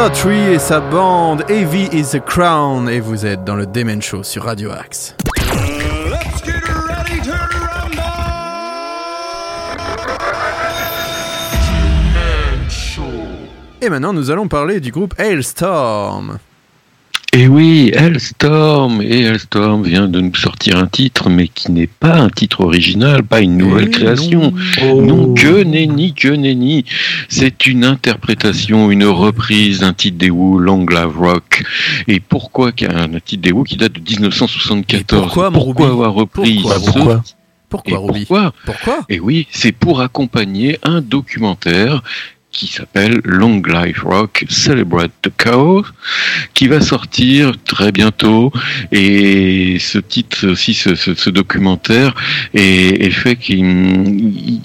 Daughtry 0.07 0.53
et 0.53 0.59
sa 0.59 0.79
bande 0.79 1.43
Heavy 1.49 1.89
is 1.91 2.11
the 2.11 2.23
Crown 2.23 2.87
et 2.87 3.01
vous 3.01 3.25
êtes 3.25 3.43
dans 3.43 3.57
le 3.57 3.65
Demen 3.65 4.01
Show 4.01 4.23
sur 4.23 4.43
Radio 4.43 4.71
Axe. 4.71 5.17
Et 13.81 13.89
maintenant 13.89 14.13
nous 14.13 14.31
allons 14.31 14.47
parler 14.47 14.79
du 14.79 14.91
groupe 14.91 15.13
Hailstorm. 15.17 16.37
Et 17.39 17.47
oui, 17.47 17.91
Hellstorm, 17.93 18.99
et 19.03 19.21
Hellstorm 19.21 19.83
vient 19.83 20.07
de 20.07 20.19
nous 20.21 20.33
sortir 20.33 20.77
un 20.77 20.87
titre, 20.87 21.29
mais 21.29 21.47
qui 21.47 21.71
n'est 21.71 21.85
pas 21.85 22.15
un 22.15 22.29
titre 22.29 22.61
original, 22.61 23.21
pas 23.21 23.41
une 23.41 23.57
nouvelle 23.57 23.91
création. 23.91 24.51
non. 24.81 25.01
Non, 25.03 25.33
que 25.35 25.61
nenni, 25.63 26.13
que 26.15 26.29
nenni. 26.29 26.85
C'est 27.29 27.67
une 27.67 27.85
interprétation, 27.85 28.89
une 28.89 29.03
reprise 29.05 29.81
d'un 29.81 29.93
titre 29.93 30.17
des 30.17 30.31
Who, 30.31 30.57
Long 30.57 30.83
Live 30.89 31.15
Rock. 31.15 31.63
Et 32.07 32.19
pourquoi 32.19 32.71
qu'un 32.71 32.95
un 33.13 33.19
titre 33.19 33.43
des 33.43 33.51
Who 33.51 33.63
qui 33.65 33.77
date 33.77 33.93
de 33.93 33.99
1974 33.99 34.99
Et 34.99 35.03
pourquoi, 35.05 35.49
Ruby 35.49 35.83
avoir 35.83 36.13
repris 36.15 36.55
Pourquoi 36.61 36.79
ce- 36.79 36.85
Pourquoi 36.91 37.23
Pourquoi 37.69 37.91
et 37.93 37.95
pourquoi? 38.25 38.53
Pourquoi? 38.65 38.99
Et 39.09 39.19
oui, 39.19 39.45
c'est 39.51 39.73
pour 39.73 40.01
accompagner 40.01 40.79
un 40.81 41.01
documentaire 41.01 42.01
qui 42.51 42.67
s'appelle 42.67 43.21
Long 43.23 43.61
Life 43.67 44.01
Rock 44.01 44.45
Celebrate 44.49 45.11
the 45.21 45.29
Chaos, 45.37 45.85
qui 46.55 46.67
va 46.67 46.81
sortir 46.81 47.51
très 47.65 47.91
bientôt. 47.91 48.51
Et 48.91 49.77
ce 49.79 49.99
titre 49.99 50.47
aussi, 50.47 50.73
ce, 50.73 50.95
ce- 50.95 51.13
ce 51.13 51.29
documentaire, 51.29 52.15
est, 52.55 53.05
est 53.05 53.11
fait 53.11 53.35
qu'il 53.35 53.63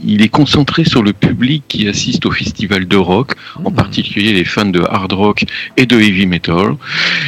il 0.05 0.23
est 0.23 0.29
concentré 0.29 0.85
sur 0.85 1.03
le 1.03 1.13
public 1.13 1.65
qui 1.69 1.87
assiste 1.89 2.25
au 2.25 2.31
festival 2.31 2.87
de 2.89 2.97
rock, 2.97 3.33
en 3.65 3.71
Hmm. 3.71 3.75
particulier 3.75 4.33
les 4.33 4.45
fans 4.45 4.65
de 4.65 4.81
hard 4.81 5.13
rock 5.13 5.45
et 5.77 5.85
de 5.87 5.97
heavy 6.01 6.27
metal. 6.27 6.77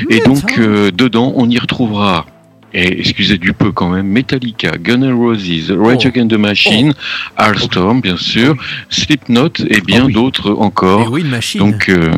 Et 0.09 0.21
donc, 0.21 0.59
euh, 0.59 0.91
dedans, 0.91 1.33
on 1.37 1.49
y 1.51 1.59
retrouvera, 1.59 2.27
et 2.75 2.99
excusez 3.01 3.39
du 3.39 3.53
peu 3.53 3.73
quand 3.73 3.89
même, 3.89 4.07
Metallica, 4.07 4.73
Guns 4.79 5.03
N' 5.03 5.13
Roses, 5.15 5.71
Rage 5.71 6.03
Oh. 6.05 6.09
Against 6.09 6.31
the 6.33 6.39
Machine, 6.39 6.93
Alstorm, 7.37 8.01
bien 8.01 8.17
sûr, 8.17 8.57
Slipknot 8.91 9.51
et 9.69 9.81
bien 9.81 10.03
Oh 10.03 10.07
oui. 10.09 10.13
d'autres 10.13 10.51
Et 10.51 10.61
encore. 10.63 11.11
Wind 11.13 11.31
Machine. 11.31 11.61
Donc, 11.61 11.89
euh, 11.89 12.13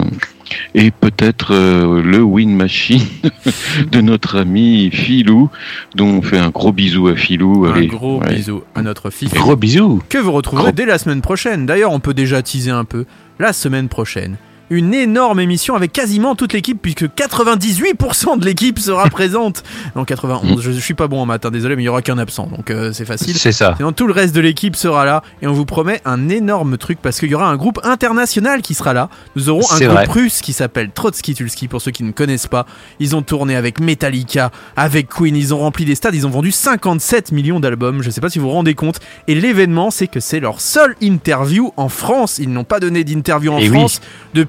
et 0.75 0.91
peut-être 0.93 1.53
euh, 1.53 2.01
le 2.03 2.23
Win 2.23 2.55
Machine 2.57 3.03
de 3.93 4.01
notre 4.01 4.39
ami 4.41 4.91
Philou, 4.93 5.51
dont 5.95 6.07
on 6.07 6.23
fait 6.23 6.39
un 6.39 6.51
gros 6.51 6.73
bisou 6.73 7.09
à 7.09 7.17
Philou. 7.17 7.67
un 7.67 7.75
Allez, 7.75 7.89
gros 7.89 8.21
ouais. 8.21 8.35
bisou 8.35 8.63
à 8.75 8.83
notre 8.83 9.11
fils. 9.11 9.33
Gros 9.35 9.57
bisous. 9.57 10.01
Que 10.09 10.19
vous 10.19 10.33
retrouverez 10.33 10.67
Gros- 10.67 10.73
dès 10.73 10.87
la 10.87 10.99
semaine 10.99 11.21
prochaine. 11.21 11.67
D'ailleurs, 11.67 11.93
on 11.93 12.01
peut 12.01 12.15
déjà 12.15 12.43
teaser 12.43 12.71
un 12.71 12.85
peu. 12.85 13.05
La 13.39 13.53
semaine 13.53 13.89
prochaine. 13.89 14.37
Une 14.69 14.95
énorme 14.95 15.39
émission 15.39 15.77
avec 15.77 15.93
quasiment 15.93 16.35
toute 16.35 16.53
l'équipe, 16.53 16.81
puisque 16.81 17.05
98% 17.05 18.39
de 18.39 18.45
l'équipe 18.45 18.79
sera 18.79 19.05
présente. 19.11 19.63
Non, 19.95 20.05
91, 20.05 20.61
je, 20.61 20.73
je 20.73 20.81
suis 20.81 20.95
pas 20.95 21.07
bon 21.07 21.21
en 21.21 21.27
matin, 21.27 21.51
désolé, 21.51 21.77
mais 21.77 21.83
il 21.83 21.87
y 21.87 21.89
aura 21.89 22.03
qu'un 22.03 22.19
absent, 22.19 22.49
donc 22.49 22.71
euh, 22.71 22.93
c'est 22.93 23.05
facile. 23.05 23.37
C'est 23.39 23.53
ça. 23.53 23.75
Sinon, 23.77 23.93
tout 23.93 24.07
le 24.07 24.13
reste 24.13 24.35
de 24.35 24.41
l'équipe 24.41 24.75
sera 24.75 25.05
là 25.05 25.23
et 25.41 25.47
on 25.47 25.53
vous 25.53 25.67
promet 25.67 26.01
un 26.05 26.29
énorme 26.29 26.79
truc 26.79 26.99
parce 27.01 27.21
qu'il 27.21 27.31
y 27.31 27.35
aura 27.35 27.49
un 27.49 27.57
groupe 27.57 27.79
international 27.85 28.63
qui 28.63 28.75
sera 28.75 28.93
là. 28.93 29.09
Nous 29.37 29.49
aurons 29.49 29.63
un 29.71 29.79
groupe 29.79 29.91
vrai. 29.91 30.05
russe 30.07 30.41
qui 30.41 30.53
s'appelle 30.53 30.91
Trotsky 30.91 31.35
Tulski 31.35 31.69
pour 31.69 31.81
ceux 31.81 31.93
qui 31.93 32.03
ne 32.03 32.13
connaissent 32.13 32.49
pas. 32.49 32.67
Ils 32.99 33.15
ont 33.15 33.23
tourné 33.23 33.55
avec 33.55 33.81
Metallica, 33.81 34.51
avec 34.77 35.09
Queen, 35.09 35.37
ils 35.37 35.55
ont 35.55 35.59
rempli 35.59 35.85
des 35.85 35.95
stades, 35.95 36.15
ils 36.15 36.27
ont 36.27 36.31
vendu 36.31 36.51
57 36.51 37.31
millions 37.33 37.61
d'albums. 37.61 38.03
Je 38.03 38.11
sais 38.11 38.21
pas 38.21 38.31
si 38.31 38.39
vous 38.39 38.47
vous 38.47 38.53
rendez 38.53 38.75
compte. 38.75 38.99
Et 39.29 39.35
l'événement, 39.35 39.91
c'est 39.91 40.09
que 40.09 40.19
c'est 40.19 40.41
leur 40.41 40.61
seule 40.61 40.97
interview 41.01 41.73
en 41.77 41.89
France. 41.89 42.39
Ils 42.39 42.53
n'ont 42.53 42.65
pas 42.65 42.81
donné 42.81 43.05
d'interview 43.05 43.53
en 43.53 43.59
Et 43.59 43.69
oui. 43.69 43.77
France 43.77 44.01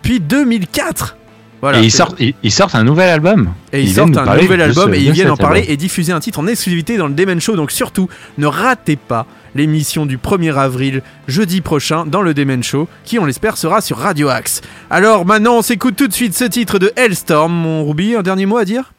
depuis 0.08 0.20
2004. 0.20 1.16
Voilà. 1.60 1.80
et 1.80 1.86
ils 1.86 1.92
sortent, 1.92 2.18
ils, 2.20 2.36
ils 2.44 2.52
sortent 2.52 2.76
un 2.76 2.84
nouvel 2.84 3.10
album. 3.10 3.50
Et 3.74 3.82
ils, 3.82 3.88
Ils 3.90 3.94
sortent 3.96 4.16
un 4.16 4.36
nouvel 4.38 4.62
album 4.62 4.92
ce- 4.94 4.96
et 5.00 5.02
ils 5.02 5.12
viennent 5.12 5.32
en 5.32 5.38
parler 5.38 5.62
album. 5.62 5.74
et 5.74 5.78
diffuser 5.78 6.12
un 6.14 6.20
titre 6.20 6.40
en 6.40 6.46
exclusivité 6.46 6.98
dans 6.98 7.08
le 7.08 7.16
Demon 7.16 7.40
Show. 7.40 7.56
Donc 7.56 7.72
surtout, 7.72 8.08
ne 8.38 8.46
ratez 8.46 8.96
pas 8.96 9.26
l'émission 9.56 10.06
du 10.06 10.20
1er 10.20 10.54
avril, 10.56 11.02
jeudi 11.28 11.62
prochain, 11.62 12.06
dans 12.06 12.22
le 12.22 12.36
Demon 12.36 12.62
Show, 12.62 12.88
qui 13.06 13.18
on 13.18 13.26
l'espère 13.26 13.58
sera 13.58 13.82
sur 13.82 13.98
Radio 13.98 14.30
Axe. 14.30 14.62
Alors 14.92 15.26
maintenant, 15.26 15.56
on 15.58 15.62
s'écoute 15.64 15.96
tout 15.96 16.08
de 16.08 16.14
suite 16.14 16.36
ce 16.38 16.46
titre 16.46 16.78
de 16.78 16.92
Hellstorm. 16.96 17.52
Mon 17.52 17.84
Ruby, 17.88 18.14
un 18.16 18.22
dernier 18.22 18.46
mot 18.46 18.58
à 18.58 18.66
dire? 18.66 18.94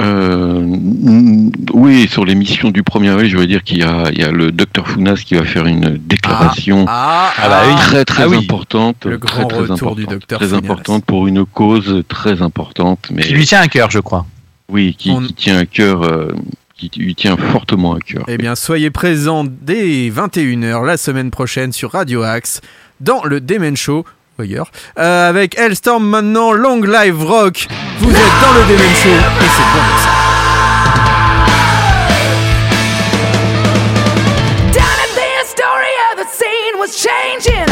Euh, 0.00 0.64
oui, 1.74 2.08
sur 2.08 2.24
l'émission 2.24 2.70
du 2.70 2.82
1er 2.82 3.10
avril, 3.10 3.28
je 3.30 3.36
veux 3.36 3.46
dire 3.46 3.62
qu'il 3.62 3.78
y 3.78 3.82
a, 3.82 4.10
il 4.12 4.18
y 4.18 4.24
a 4.24 4.30
le 4.30 4.50
docteur 4.52 4.88
Founas 4.88 5.16
qui 5.24 5.34
va 5.34 5.44
faire 5.44 5.66
une 5.66 5.98
déclaration 5.98 6.84
Ah, 6.88 7.30
Ah 7.36 7.48
bah 7.48 7.62
oui. 7.68 7.74
très 7.76 8.04
très 8.04 8.22
Ah 8.24 8.28
oui. 8.28 8.38
importante, 8.38 9.04
Le 9.04 9.18
très 9.18 9.40
grand 9.40 9.48
très 9.48 9.58
retour 9.60 9.96
du 9.96 10.02
importante, 10.04 10.26
très 10.38 10.46
Founas. 10.46 10.58
importante 10.58 11.04
pour 11.04 11.26
une 11.26 11.44
cause 11.44 12.02
très 12.08 12.42
importante, 12.42 13.08
mais 13.12 13.22
Qui 13.22 13.34
lui 13.34 13.44
tient 13.46 13.60
à 13.60 13.68
cœur, 13.68 13.90
je 13.90 13.98
crois. 14.00 14.26
oui, 14.68 14.94
qui, 14.98 15.10
On- 15.10 15.20
qui 15.20 15.34
tient 15.34 15.58
à 15.58 15.66
cœur, 15.66 16.02
euh, 16.02 16.32
qui 16.76 16.90
lui 16.98 17.14
tient 17.14 17.36
fortement 17.36 17.94
à 17.94 18.00
cœur. 18.00 18.24
Eh 18.28 18.38
bien, 18.38 18.54
soyez 18.54 18.90
présents 18.90 19.44
dès 19.44 20.08
21h 20.08 20.84
la 20.84 20.96
semaine 20.96 21.30
prochaine 21.30 21.72
sur 21.72 21.92
Radio 21.92 22.22
Axe, 22.22 22.60
dans 23.00 23.22
le 23.24 23.40
Demon 23.40 23.74
Show, 23.76 24.04
ailleurs, 24.40 24.70
euh, 24.98 25.28
avec 25.28 25.58
Hellstorm 25.58 26.04
maintenant, 26.04 26.52
Long 26.52 26.82
Live 26.82 27.22
Rock. 27.24 27.66
Vous 28.00 28.10
êtes 28.10 28.16
dans 28.16 28.52
le 28.54 28.62
Demon 28.68 28.94
Show, 29.02 29.08
et 29.08 29.50
c'est 29.56 29.70
bon 29.72 29.84
ça. 30.02 30.10
Down 34.72 34.98
at 35.04 35.14
the 35.14 35.26
Astoria, 35.42 36.16
the 36.16 36.26
scene 36.28 36.78
was 36.78 36.96
changing. 36.96 37.69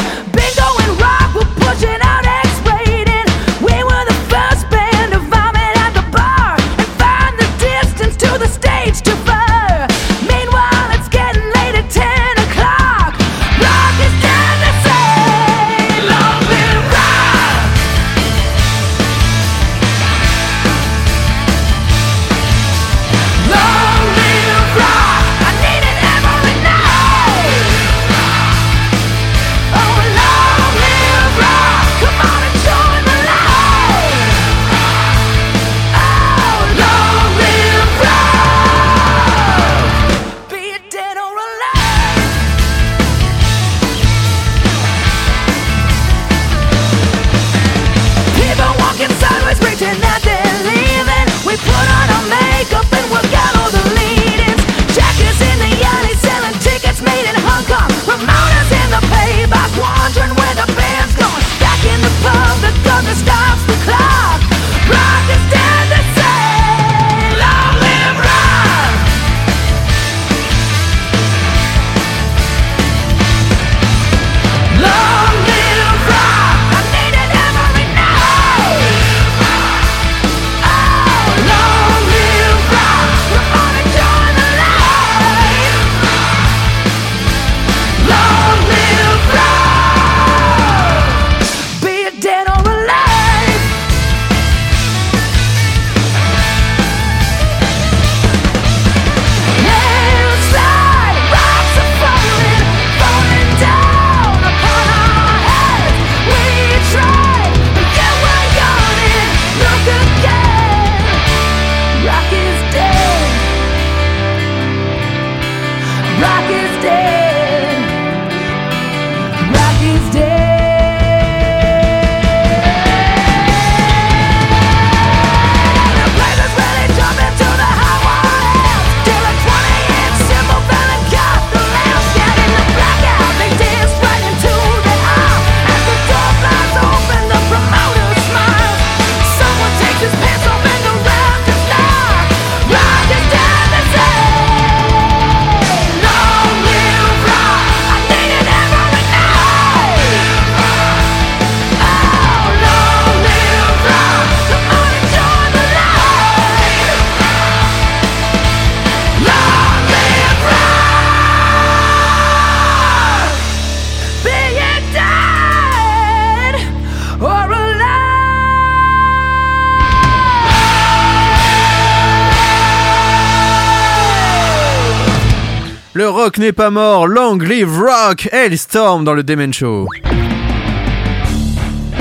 Rock 176.29 176.37
n'est 176.37 176.53
pas 176.53 176.68
mort, 176.68 177.07
long 177.07 177.39
live 177.39 177.81
rock 177.81 178.29
Hailstorm 178.33 179.03
dans 179.03 179.14
le 179.14 179.22
Demen 179.22 179.55
Show. 179.55 179.89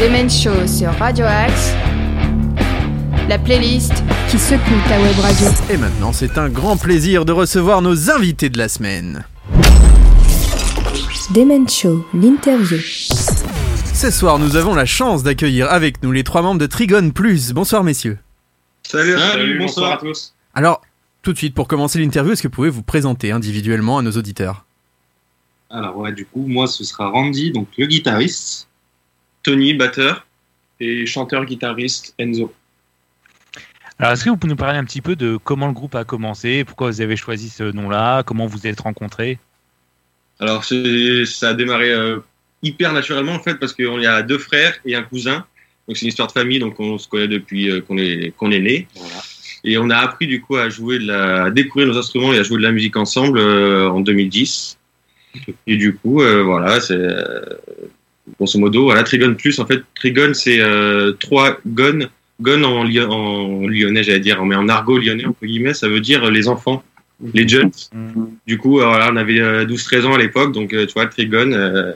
Demen 0.01 0.29
Show 0.29 0.67
sur 0.67 0.91
Radio 0.99 1.23
Axe. 1.23 1.71
La 3.29 3.39
playlist 3.39 3.93
qui 4.29 4.37
secoue 4.37 4.81
ta 4.89 4.99
web 4.99 5.17
radio. 5.21 5.47
Et 5.69 5.77
maintenant, 5.77 6.11
c'est 6.11 6.37
un 6.37 6.49
grand 6.49 6.75
plaisir 6.75 7.23
de 7.23 7.31
recevoir 7.31 7.81
nos 7.81 8.11
invités 8.11 8.49
de 8.49 8.57
la 8.57 8.67
semaine. 8.67 9.23
Demen 11.33 11.69
Show, 11.69 12.05
l'interview. 12.13 12.79
Ce 12.81 14.11
soir, 14.11 14.39
nous 14.39 14.57
avons 14.57 14.75
la 14.75 14.85
chance 14.85 15.23
d'accueillir 15.23 15.71
avec 15.71 16.03
nous 16.03 16.11
les 16.11 16.25
trois 16.25 16.41
membres 16.41 16.59
de 16.59 16.65
Trigone 16.65 17.13
Plus. 17.13 17.53
Bonsoir 17.53 17.85
messieurs. 17.85 18.17
Salut, 18.83 19.17
Salut, 19.17 19.57
bonsoir 19.57 19.93
à 19.93 19.97
tous. 19.97 20.33
Alors, 20.53 20.81
tout 21.27 21.33
de 21.33 21.37
suite, 21.39 21.55
pour 21.55 21.67
commencer 21.67 21.99
l'interview, 21.99 22.31
est-ce 22.31 22.41
que 22.41 22.47
vous 22.47 22.53
pouvez 22.53 22.69
vous 22.69 22.83
présenter 22.83 23.33
individuellement 23.33 23.97
à 23.97 24.01
nos 24.01 24.11
auditeurs? 24.11 24.65
Alors 25.69 25.97
ouais, 25.97 26.13
du 26.13 26.25
coup, 26.25 26.45
moi 26.47 26.67
ce 26.67 26.85
sera 26.85 27.09
Randy, 27.09 27.51
donc 27.51 27.67
le 27.77 27.85
guitariste. 27.85 28.69
Tony, 29.43 29.73
batteur, 29.73 30.25
et 30.79 31.05
chanteur-guitariste 31.05 32.13
Enzo. 32.17 32.53
Alors, 33.99 34.13
est-ce 34.13 34.23
que 34.23 34.29
vous 34.29 34.37
pouvez 34.37 34.51
nous 34.51 34.57
parler 34.57 34.77
un 34.77 34.85
petit 34.85 35.01
peu 35.01 35.17
de 35.17 35.37
comment 35.43 35.67
le 35.67 35.73
groupe 35.73 35.95
a 35.95 36.05
commencé, 36.05 36.63
pourquoi 36.63 36.91
vous 36.91 37.01
avez 37.01 37.17
choisi 37.17 37.49
ce 37.49 37.63
nom-là, 37.63 38.23
comment 38.23 38.45
vous 38.45 38.65
êtes 38.65 38.79
rencontrés? 38.79 39.37
Alors 40.39 40.63
ça 40.63 41.49
a 41.49 41.53
démarré 41.53 41.91
euh, 41.91 42.19
hyper 42.63 42.93
naturellement 42.93 43.33
en 43.33 43.41
fait 43.41 43.55
parce 43.55 43.73
qu'il 43.73 44.01
y 44.01 44.07
a 44.07 44.21
deux 44.21 44.37
frères 44.37 44.79
et 44.85 44.95
un 44.95 45.03
cousin. 45.03 45.45
Donc 45.89 45.97
c'est 45.97 46.03
une 46.03 46.09
histoire 46.09 46.29
de 46.29 46.33
famille, 46.33 46.59
donc 46.59 46.79
on 46.79 46.97
se 46.97 47.09
connaît 47.09 47.27
depuis 47.27 47.69
euh, 47.69 47.81
qu'on 47.81 47.97
est 47.97 48.33
qu'on 48.37 48.51
est 48.51 48.61
né. 48.61 48.87
Et 49.67 49.77
on 49.77 49.89
a 49.89 49.97
appris 49.97 50.27
du 50.27 50.41
coup 50.41 50.55
à 50.55 50.69
jouer 50.69 50.97
de 50.99 51.07
la, 51.07 51.43
à 51.45 51.51
découvrir 51.51 51.87
nos 51.91 51.97
instruments 51.97 52.33
et 52.33 52.39
à 52.39 52.43
jouer 52.43 52.57
de 52.57 52.63
la 52.63 52.71
musique 52.71 52.95
ensemble 52.95 53.37
euh, 53.37 53.89
en 53.89 53.99
2010. 53.99 54.77
Et 55.67 55.75
du 55.75 55.93
coup, 55.95 56.21
euh, 56.21 56.41
voilà, 56.41 56.79
c'est 56.79 56.95
euh, 56.95 57.41
grosso 58.39 58.57
modo, 58.59 58.83
voilà, 58.85 59.03
Trigone 59.03 59.35
Plus. 59.35 59.59
En 59.59 59.65
fait, 59.65 59.81
Trigone 59.95 60.33
c'est 60.33 60.59
euh, 60.59 61.11
trois 61.13 61.57
gones. 61.67 62.09
Gone 62.39 62.63
en, 62.65 62.83
lyo- 62.83 63.09
en 63.09 63.67
lyonnais, 63.67 64.03
j'allais 64.03 64.19
dire, 64.19 64.43
mais 64.45 64.55
en 64.55 64.69
argot 64.69 64.99
lyonnais, 64.99 65.25
entre 65.25 65.43
guillemets, 65.45 65.73
ça 65.73 65.87
veut 65.89 65.99
dire 66.01 66.29
les 66.29 66.47
enfants, 66.47 66.83
les 67.33 67.47
jeunes. 67.47 67.71
Du 68.45 68.57
coup, 68.59 68.73
voilà, 68.77 69.09
on 69.11 69.15
avait 69.15 69.39
euh, 69.39 69.65
12-13 69.65 70.05
ans 70.05 70.13
à 70.13 70.19
l'époque, 70.19 70.53
donc 70.53 70.69
tu 70.69 70.93
vois, 70.93 71.07
Trigone, 71.07 71.53
euh, 71.53 71.93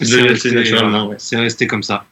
C'est 0.00 0.16
resté, 0.32 0.48
c'est 1.18 1.36
resté 1.36 1.66
comme 1.68 1.82
ça. 1.84 2.06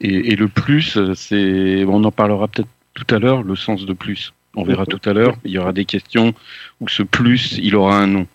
Et, 0.00 0.32
et 0.32 0.36
le 0.36 0.48
plus, 0.48 0.96
euh, 0.96 1.14
c'est, 1.14 1.84
on 1.84 2.04
en 2.04 2.12
parlera 2.12 2.48
peut-être 2.48 2.68
tout 2.94 3.14
à 3.14 3.18
l'heure, 3.18 3.42
le 3.42 3.56
sens 3.56 3.86
de 3.86 3.92
plus. 3.92 4.32
On 4.56 4.64
verra 4.64 4.86
tout 4.86 5.00
à 5.04 5.12
l'heure. 5.12 5.36
Il 5.44 5.50
y 5.50 5.58
aura 5.58 5.72
des 5.72 5.84
questions 5.84 6.32
où 6.80 6.88
ce 6.88 7.02
plus, 7.02 7.58
il 7.62 7.76
aura 7.76 7.98
un 7.98 8.06
nom. 8.06 8.26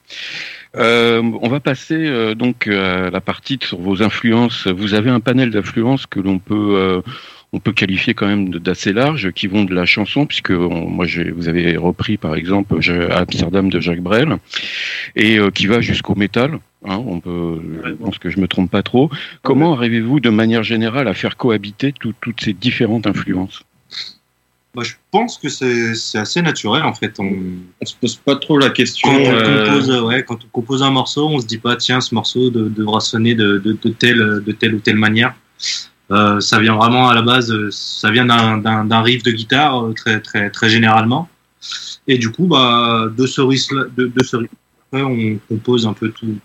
Euh, 0.77 1.21
on 1.41 1.49
va 1.49 1.59
passer 1.59 1.95
euh, 1.95 2.33
donc 2.33 2.67
à 2.67 3.09
la 3.09 3.21
partie 3.21 3.59
sur 3.61 3.79
vos 3.79 4.03
influences. 4.03 4.67
Vous 4.67 4.93
avez 4.93 5.09
un 5.09 5.19
panel 5.19 5.51
d'influences 5.51 6.05
que 6.05 6.19
l'on 6.19 6.39
peut 6.39 6.75
euh, 6.75 7.01
on 7.53 7.59
peut 7.59 7.73
qualifier 7.73 8.13
quand 8.13 8.27
même 8.27 8.49
d'assez 8.49 8.93
large, 8.93 9.31
qui 9.31 9.47
vont 9.47 9.63
de 9.65 9.73
la 9.73 9.85
chanson, 9.85 10.25
puisque 10.25 10.51
on- 10.51 10.87
moi 10.89 11.05
vous 11.35 11.49
avez 11.49 11.75
repris 11.77 12.17
par 12.17 12.35
exemple 12.35 12.77
je- 12.79 13.09
Amsterdam 13.11 13.69
de 13.69 13.79
Jacques 13.79 14.01
Brel, 14.01 14.37
et 15.15 15.37
euh, 15.37 15.49
qui 15.51 15.67
va 15.67 15.81
jusqu'au 15.81 16.15
métal. 16.15 16.59
Hein, 16.83 17.03
on 17.05 17.19
peut, 17.19 17.61
je 17.85 17.91
pense 17.91 18.17
que 18.17 18.29
je 18.31 18.39
me 18.39 18.47
trompe 18.47 18.71
pas 18.71 18.81
trop. 18.81 19.11
Comment 19.43 19.73
arrivez-vous 19.75 20.19
de 20.19 20.29
manière 20.31 20.63
générale 20.63 21.07
à 21.07 21.13
faire 21.13 21.37
cohabiter 21.37 21.93
tout- 21.93 22.15
toutes 22.21 22.41
ces 22.41 22.53
différentes 22.53 23.05
influences? 23.05 23.61
Bah, 24.73 24.83
je 24.83 24.93
pense 25.11 25.37
que 25.37 25.49
c'est 25.49 26.17
assez 26.17 26.41
naturel 26.41 26.83
en 26.83 26.93
fait. 26.93 27.19
On, 27.19 27.29
On 27.81 27.85
se 27.85 27.93
pose 27.99 28.15
pas 28.15 28.37
trop 28.37 28.57
la 28.57 28.69
question. 28.69 29.09
quand, 29.09 29.19
on 29.19 29.25
euh, 29.33 29.65
compose, 29.67 29.89
euh, 29.91 30.01
ouais, 30.01 30.23
quand 30.23 30.39
on 30.45 30.47
compose 30.51 30.81
un 30.81 30.89
morceau, 30.91 31.27
on 31.27 31.39
se 31.41 31.45
dit 31.45 31.57
pas 31.57 31.75
tiens 31.75 31.99
ce 31.99 32.15
morceau 32.15 32.49
de- 32.49 32.69
devra 32.69 33.01
sonner 33.01 33.35
de, 33.35 33.57
de, 33.57 33.73
de 33.73 33.89
telle 33.89 34.41
de 34.43 34.51
telle 34.53 34.73
ou 34.73 34.79
telle 34.79 34.95
manière. 34.95 35.35
Euh, 36.11 36.39
ça 36.41 36.59
vient 36.59 36.75
vraiment 36.75 37.07
à 37.09 37.15
la 37.15 37.21
base, 37.21 37.51
euh, 37.51 37.69
ça 37.71 38.11
vient 38.11 38.25
d'un- 38.25 39.01
riff 39.01 39.23
de 39.23 39.31
guitare 39.31 39.85
euh, 39.85 39.93
très 39.93 40.19
très 40.19 40.49
très 40.49 40.69
généralement. 40.69 41.29
Et 42.07 42.17
du 42.17 42.29
coup, 42.31 42.47
bah 42.47 43.07
de 43.15 43.25
ce 43.25 43.39
riff 43.41 43.67
de, 43.95 44.07
de 44.07 44.23
ce 44.23 44.35
riff, 44.37 44.49
après, 44.91 45.03
on 45.03 45.37
compose 45.47 45.87
un 45.87 45.93
peu 45.93 46.09
tout 46.09 46.35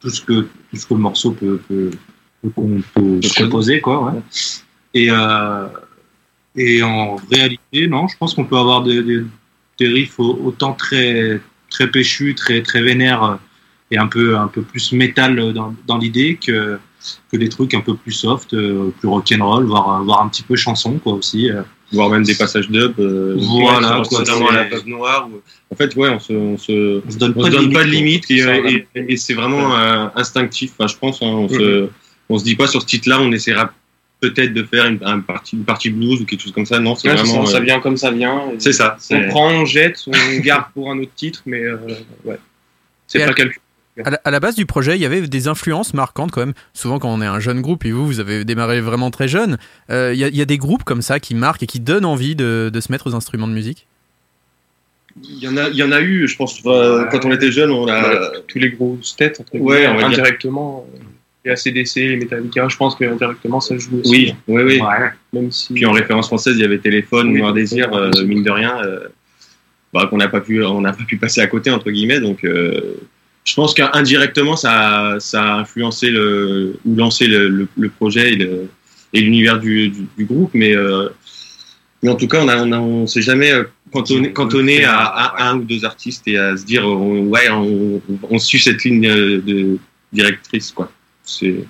tout 0.00 0.10
ce 0.10 0.20
que 0.20 0.40
tout 0.42 0.76
ce 0.76 0.86
que 0.86 0.94
le 0.94 1.00
morceau 1.00 1.30
peut 1.32 1.58
peut, 1.66 1.90
peut, 2.42 2.50
peut- 2.50 2.82
peut 2.94 3.20
composer 3.36 3.80
quoi. 3.80 4.04
Ouais. 4.04 4.20
Et 4.92 5.08
euh, 5.10 5.66
et 6.56 6.82
en 6.82 7.16
réalité, 7.30 7.86
non, 7.86 8.08
je 8.08 8.16
pense 8.18 8.34
qu'on 8.34 8.44
peut 8.44 8.56
avoir 8.58 8.82
des, 8.82 9.02
des, 9.02 9.22
des 9.78 9.88
riffs 9.88 10.18
au- 10.18 10.38
autant 10.44 10.72
très 10.72 11.40
très 11.70 11.90
péchus, 11.90 12.34
très 12.34 12.62
très 12.62 12.82
vénères 12.82 13.38
et 13.90 13.98
un 13.98 14.08
peu 14.08 14.36
un 14.36 14.48
peu 14.48 14.62
plus 14.62 14.92
métal 14.92 15.52
dans, 15.54 15.74
dans 15.86 15.98
l'idée 15.98 16.38
que 16.44 16.78
que 17.32 17.36
des 17.36 17.48
trucs 17.48 17.74
un 17.74 17.80
peu 17.80 17.94
plus 17.96 18.12
soft, 18.12 18.54
euh, 18.54 18.90
plus 18.98 19.08
rock'n'roll, 19.08 19.64
voire 19.64 20.02
voire 20.04 20.22
un 20.22 20.28
petit 20.28 20.42
peu 20.42 20.56
chanson 20.56 20.98
quoi 20.98 21.14
aussi. 21.14 21.50
euh. 21.50 21.62
voire 21.92 22.10
même 22.10 22.24
des 22.24 22.34
passages 22.34 22.68
dub. 22.68 22.98
euh, 22.98 23.34
Voilà, 23.38 24.02
quoi, 24.08 24.18
notamment 24.20 24.48
à 24.48 24.54
la 24.56 24.64
page 24.64 24.84
noire. 24.86 25.28
où- 25.32 25.40
En 25.72 25.76
fait, 25.76 25.94
ouais, 25.96 26.08
on 26.08 26.18
se, 26.18 26.32
on 26.32 26.58
se, 26.58 27.00
On 27.06 27.10
se 27.10 27.16
donne 27.18 27.32
on 27.36 27.40
pas 27.42 27.46
se 27.46 27.52
de 27.52 27.56
donne 27.62 27.72
pas 27.72 27.84
de 27.84 27.90
limite, 27.90 28.28
et, 28.30 28.38
et- 28.96 29.12
et 29.12 29.16
c'est 29.16 29.34
vraiment 29.34 29.76
euh, 29.76 30.08
instinctif. 30.16 30.72
Enfin, 30.78 30.88
je 30.88 30.96
pense, 30.96 31.22
hein, 31.22 31.26
on 31.26 31.48
se, 31.48 31.88
on 32.28 32.38
se 32.38 32.44
dit 32.44 32.56
pas 32.56 32.66
sur 32.66 32.80
ce 32.82 32.86
titre-là, 32.86 33.20
on 33.20 33.30
essaiera 33.30 33.72
peut-être 34.20 34.52
de 34.54 34.62
faire 34.64 34.86
une, 34.86 34.98
un 35.04 35.20
partie, 35.20 35.54
une 35.56 35.64
partie 35.64 35.90
blues 35.90 36.22
ou 36.22 36.24
quelque 36.24 36.42
chose 36.42 36.50
comme 36.52 36.66
ça. 36.66 36.80
Non, 36.80 36.96
c'est 36.96 37.08
Ouais, 37.08 37.16
c'est 37.18 37.22
vraiment. 37.24 37.46
ça, 37.46 37.52
ça 37.52 37.58
euh, 37.58 37.60
vient 37.60 37.80
comme 37.80 37.96
ça 37.96 38.10
vient. 38.10 38.42
C'est 38.58 38.72
ça. 38.72 38.96
On 39.12 39.28
prend, 39.28 39.50
on 39.52 39.64
jette, 39.64 40.02
on 40.08 40.38
garde 40.40 40.64
pour 40.74 40.90
un 40.90 40.98
autre 40.98 41.12
titre, 41.14 41.42
mais 41.46 41.62
euh, 41.62 41.76
ouais. 42.24 42.38
C'est 43.06 43.20
pas 43.24 43.32
calculé. 43.34 43.60
À 44.04 44.10
la, 44.10 44.20
à 44.24 44.30
la 44.30 44.40
base 44.40 44.54
du 44.56 44.66
projet, 44.66 44.96
il 44.96 45.00
y 45.00 45.06
avait 45.06 45.26
des 45.26 45.48
influences 45.48 45.94
marquantes 45.94 46.30
quand 46.30 46.40
même. 46.40 46.54
Souvent, 46.74 46.98
quand 46.98 47.08
on 47.12 47.22
est 47.22 47.26
un 47.26 47.40
jeune 47.40 47.60
groupe, 47.62 47.84
et 47.86 47.92
vous, 47.92 48.06
vous 48.06 48.20
avez 48.20 48.44
démarré 48.44 48.80
vraiment 48.80 49.10
très 49.10 49.28
jeune, 49.28 49.58
euh, 49.90 50.12
il 50.14 50.18
y, 50.20 50.24
a- 50.24 50.28
il 50.28 50.36
y 50.36 50.42
a 50.42 50.44
des 50.44 50.58
groupes 50.58 50.84
comme 50.84 51.02
ça 51.02 51.18
qui 51.20 51.34
marquent 51.34 51.62
et 51.62 51.66
qui 51.66 51.80
donnent 51.80 52.04
envie 52.04 52.36
de, 52.36 52.70
de 52.72 52.80
se 52.80 52.92
mettre 52.92 53.06
aux 53.08 53.14
instruments 53.14 53.48
de 53.48 53.52
musique? 53.54 53.86
Il 55.24 55.38
y 55.42 55.48
en 55.48 55.56
a, 55.56 55.68
il 55.70 55.76
y 55.76 55.82
en 55.82 55.92
a 55.92 56.00
eu. 56.02 56.28
Je 56.28 56.36
pense 56.36 56.60
euh, 56.66 57.04
quand 57.06 57.24
on 57.24 57.32
était 57.32 57.50
jeune, 57.50 57.70
on 57.70 57.88
a. 57.88 58.32
Tous 58.48 58.58
les 58.58 58.70
grosses 58.70 59.16
têtes, 59.16 59.40
entre 59.40 59.56
Ouais, 59.58 59.86
on 59.86 59.96
dire. 59.96 60.06
indirectement. 60.08 60.86
euh, 60.94 60.98
Les 61.46 61.52
ACDC, 61.52 61.94
les 61.96 62.16
Metallica, 62.18 62.68
je 62.68 62.76
pense 62.76 62.94
que 62.96 63.04
indirectement 63.06 63.60
ça 63.60 63.78
joue 63.78 64.00
aussi. 64.00 64.10
Oui, 64.10 64.34
oui, 64.48 64.62
oui. 64.62 64.80
Ouais. 64.80 65.08
Même 65.32 65.50
si. 65.50 65.72
Puis 65.72 65.86
en 65.86 65.92
référence 65.92 66.26
française, 66.26 66.56
il 66.56 66.60
y 66.60 66.64
avait 66.66 66.78
Téléphone, 66.78 67.28
Oui, 67.32 67.38
Noir 67.40 67.54
Désir, 67.54 67.90
euh, 67.94 68.10
mine 68.26 68.42
de 68.42 68.50
rien, 68.50 68.76
euh, 68.84 69.08
bah, 69.94 70.06
qu'on 70.10 70.18
n'a 70.18 70.28
pas 70.28 70.42
pu, 70.42 70.62
on 70.62 70.82
n'a 70.82 70.92
pas 70.92 71.04
pu 71.04 71.16
passer 71.16 71.40
à 71.40 71.46
côté 71.46 71.70
entre 71.70 71.90
guillemets. 71.90 72.20
Donc, 72.20 72.44
euh, 72.44 72.96
je 73.46 73.54
pense 73.54 73.72
qu'indirectement, 73.74 74.56
ça, 74.56 75.12
a- 75.12 75.20
ça 75.20 75.42
a 75.42 75.58
influencé 75.60 76.10
le 76.10 76.76
ou 76.84 76.94
lancé 76.96 77.26
le, 77.26 77.48
le, 77.48 77.88
projet 77.88 78.36
et 79.12 79.20
l'univers 79.20 79.58
du, 79.60 79.88
du, 79.88 80.06
du 80.18 80.24
groupe. 80.24 80.50
Mais, 80.52 80.74
euh, 80.76 81.08
mais 82.02 82.10
en 82.10 82.16
tout 82.16 82.28
cas, 82.28 82.44
on 82.44 82.72
on 82.72 83.06
s'est 83.06 83.22
jamais 83.22 83.52
euh, 83.52 83.64
cantonné, 83.92 84.32
cantonné 84.32 84.84
à, 84.84 84.98
à 84.98 85.48
un 85.50 85.58
ou 85.58 85.64
deux 85.64 85.84
artistes 85.84 86.26
et 86.26 86.36
à 86.36 86.56
se 86.56 86.64
dire, 86.64 86.84
ouais, 86.86 87.48
on, 87.50 88.02
on 88.28 88.38
suit 88.38 88.58
cette 88.58 88.82
ligne 88.84 89.08
de 89.40 89.78
directrice, 90.12 90.72
quoi. 90.72 90.90
C'est 91.24 91.64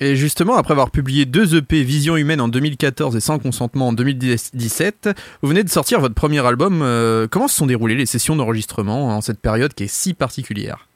Et 0.00 0.14
justement, 0.14 0.56
après 0.56 0.72
avoir 0.72 0.90
publié 0.92 1.24
deux 1.24 1.56
EP 1.56 1.82
Vision 1.82 2.16
Humaine 2.16 2.40
en 2.40 2.46
2014 2.46 3.16
et 3.16 3.20
Sans 3.20 3.40
Consentement 3.40 3.88
en 3.88 3.92
2017, 3.92 5.10
vous 5.42 5.48
venez 5.48 5.64
de 5.64 5.68
sortir 5.68 6.00
votre 6.00 6.14
premier 6.14 6.44
album. 6.46 6.82
Euh, 6.82 7.26
comment 7.28 7.48
se 7.48 7.56
sont 7.56 7.66
déroulées 7.66 7.96
les 7.96 8.06
sessions 8.06 8.36
d'enregistrement 8.36 9.08
en 9.08 9.20
cette 9.20 9.40
période 9.40 9.74
qui 9.74 9.84
est 9.84 9.92
si 9.92 10.14
particulière? 10.14 10.86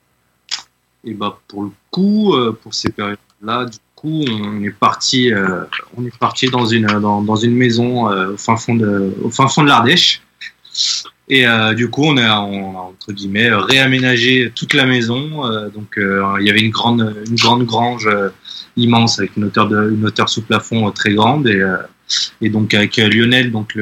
Et 1.05 1.15
bah 1.15 1.41
pour 1.49 1.65
le 1.65 1.71
coup, 1.91 2.35
euh, 2.35 2.57
pour 2.63 2.75
ces 2.75 2.93
périodes-là, 2.93 3.65
du 3.65 3.79
coup, 3.97 4.25
on 4.29 4.63
est 4.63 4.71
parti, 4.71 5.33
euh, 5.33 5.65
on 5.97 6.07
est 6.07 6.17
parti 6.17 6.47
dans 6.47 6.67
une 6.67 6.87
dans, 6.87 7.37
une 7.37 7.57
maison 7.57 8.07
au 8.07 8.37
fin 8.37 8.57
fond 8.57 8.77
de 8.77 9.13
de 9.19 9.67
l'Ardèche. 9.67 10.23
Et 11.29 11.45
du 11.75 11.89
coup, 11.89 12.05
on 12.05 12.19
a, 12.19 12.37
entre 12.37 13.13
guillemets 13.13 13.51
réaménagé 13.53 14.53
toute 14.55 14.75
la 14.75 14.87
maison. 14.87 15.43
Donc, 15.71 15.95
il 15.97 16.47
y 16.47 16.51
avait 16.51 16.61
une 16.61 16.71
grande 16.71 17.17
une 17.27 17.37
grande 17.37 17.65
grange 17.65 18.09
immense 18.77 19.19
avec 19.19 19.37
une 19.37 19.45
hauteur 19.45 19.69
de 19.69 19.91
une 19.91 20.05
hauteur 20.05 20.29
sous 20.29 20.43
plafond 20.43 20.89
euh, 20.89 20.91
très 20.91 21.15
grande. 21.15 21.47
Et 21.49 21.61
euh, 21.61 21.77
et 22.41 22.49
donc 22.49 22.75
avec 22.75 22.99
euh, 22.99 23.09
Lionel, 23.09 23.51
donc 23.51 23.79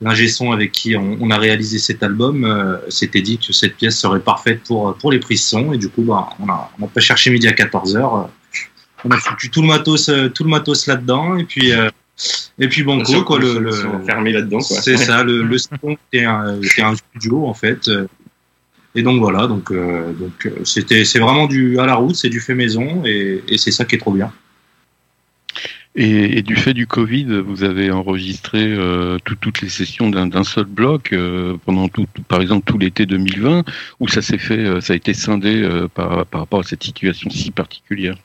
l'ingé 0.00 0.28
son 0.28 0.52
avec 0.52 0.72
qui 0.72 0.96
on, 0.96 1.18
on 1.20 1.30
a 1.30 1.38
réalisé 1.38 1.78
cet 1.78 2.02
album, 2.02 2.44
euh, 2.44 2.76
s'était 2.88 3.22
dit 3.22 3.38
que 3.38 3.52
cette 3.52 3.76
pièce 3.76 3.98
serait 3.98 4.20
parfaite 4.20 4.62
pour 4.64 4.94
pour 4.96 5.12
les 5.12 5.18
prises 5.18 5.44
son. 5.44 5.72
Et 5.72 5.78
du 5.78 5.88
coup 5.88 6.02
bah 6.02 6.30
on 6.40 6.48
a 6.48 6.70
on 6.78 6.86
a 6.86 6.88
pas 6.88 7.00
cherché 7.00 7.30
midi 7.30 7.48
à 7.48 7.52
14 7.52 7.96
h 7.96 8.28
on 9.04 9.10
a 9.10 9.16
foutu 9.16 9.50
tout 9.50 9.62
le 9.62 9.68
matos 9.68 10.08
euh, 10.08 10.28
tout 10.28 10.44
le 10.44 10.50
matos 10.50 10.86
là-dedans. 10.86 11.36
Et 11.36 11.44
puis 11.44 11.72
euh, 11.72 11.90
et 12.58 12.68
puis 12.68 12.82
banco 12.82 13.22
quoi 13.24 13.38
le, 13.38 13.58
le 13.58 13.72
fermé 14.04 14.32
là-dedans, 14.32 14.60
c'est 14.60 14.96
ça 14.96 15.22
le 15.22 15.42
le 15.42 15.58
son 15.58 15.96
était 16.12 16.24
un, 16.24 16.60
un 16.78 16.96
studio 16.96 17.46
en 17.46 17.54
fait 17.54 17.90
et 18.94 19.02
donc 19.02 19.20
voilà 19.20 19.46
donc 19.46 19.70
euh, 19.70 20.12
donc 20.12 20.46
euh, 20.46 20.64
c'était 20.64 21.04
c'est 21.04 21.18
vraiment 21.20 21.46
du 21.46 21.78
à 21.78 21.86
la 21.86 21.94
route 21.94 22.16
c'est 22.16 22.28
du 22.28 22.40
fait 22.40 22.54
maison 22.54 23.02
et, 23.04 23.42
et 23.48 23.58
c'est 23.58 23.70
ça 23.70 23.84
qui 23.84 23.94
est 23.94 23.98
trop 23.98 24.12
bien 24.12 24.32
Et, 25.96 26.38
et 26.38 26.42
du 26.42 26.54
fait 26.56 26.72
du 26.72 26.86
Covid, 26.86 27.40
vous 27.44 27.64
avez 27.64 27.90
enregistré 27.90 28.58
euh, 28.62 29.18
tout- 29.24 29.34
toutes 29.36 29.60
les 29.60 29.68
sessions 29.68 30.08
d'un 30.08 30.26
d'un 30.28 30.44
seul 30.44 30.64
bloc 30.66 31.12
euh, 31.12 31.56
pendant 31.64 31.88
tout, 31.88 32.06
tout- 32.14 32.22
par 32.22 32.40
exemple 32.40 32.64
tout 32.70 32.78
l'été 32.78 33.06
2020, 33.06 33.64
où 33.98 34.06
ça 34.08 34.22
s'est 34.22 34.38
fait, 34.38 34.58
euh, 34.58 34.80
ça 34.80 34.92
a 34.92 34.96
été 34.96 35.14
scindé 35.14 35.62
euh, 35.62 35.88
par, 35.88 36.26
par 36.26 36.40
rapport 36.42 36.60
à 36.60 36.62
cette 36.64 36.84
situation 36.84 37.28
si 37.30 37.50
particulière? 37.50 38.16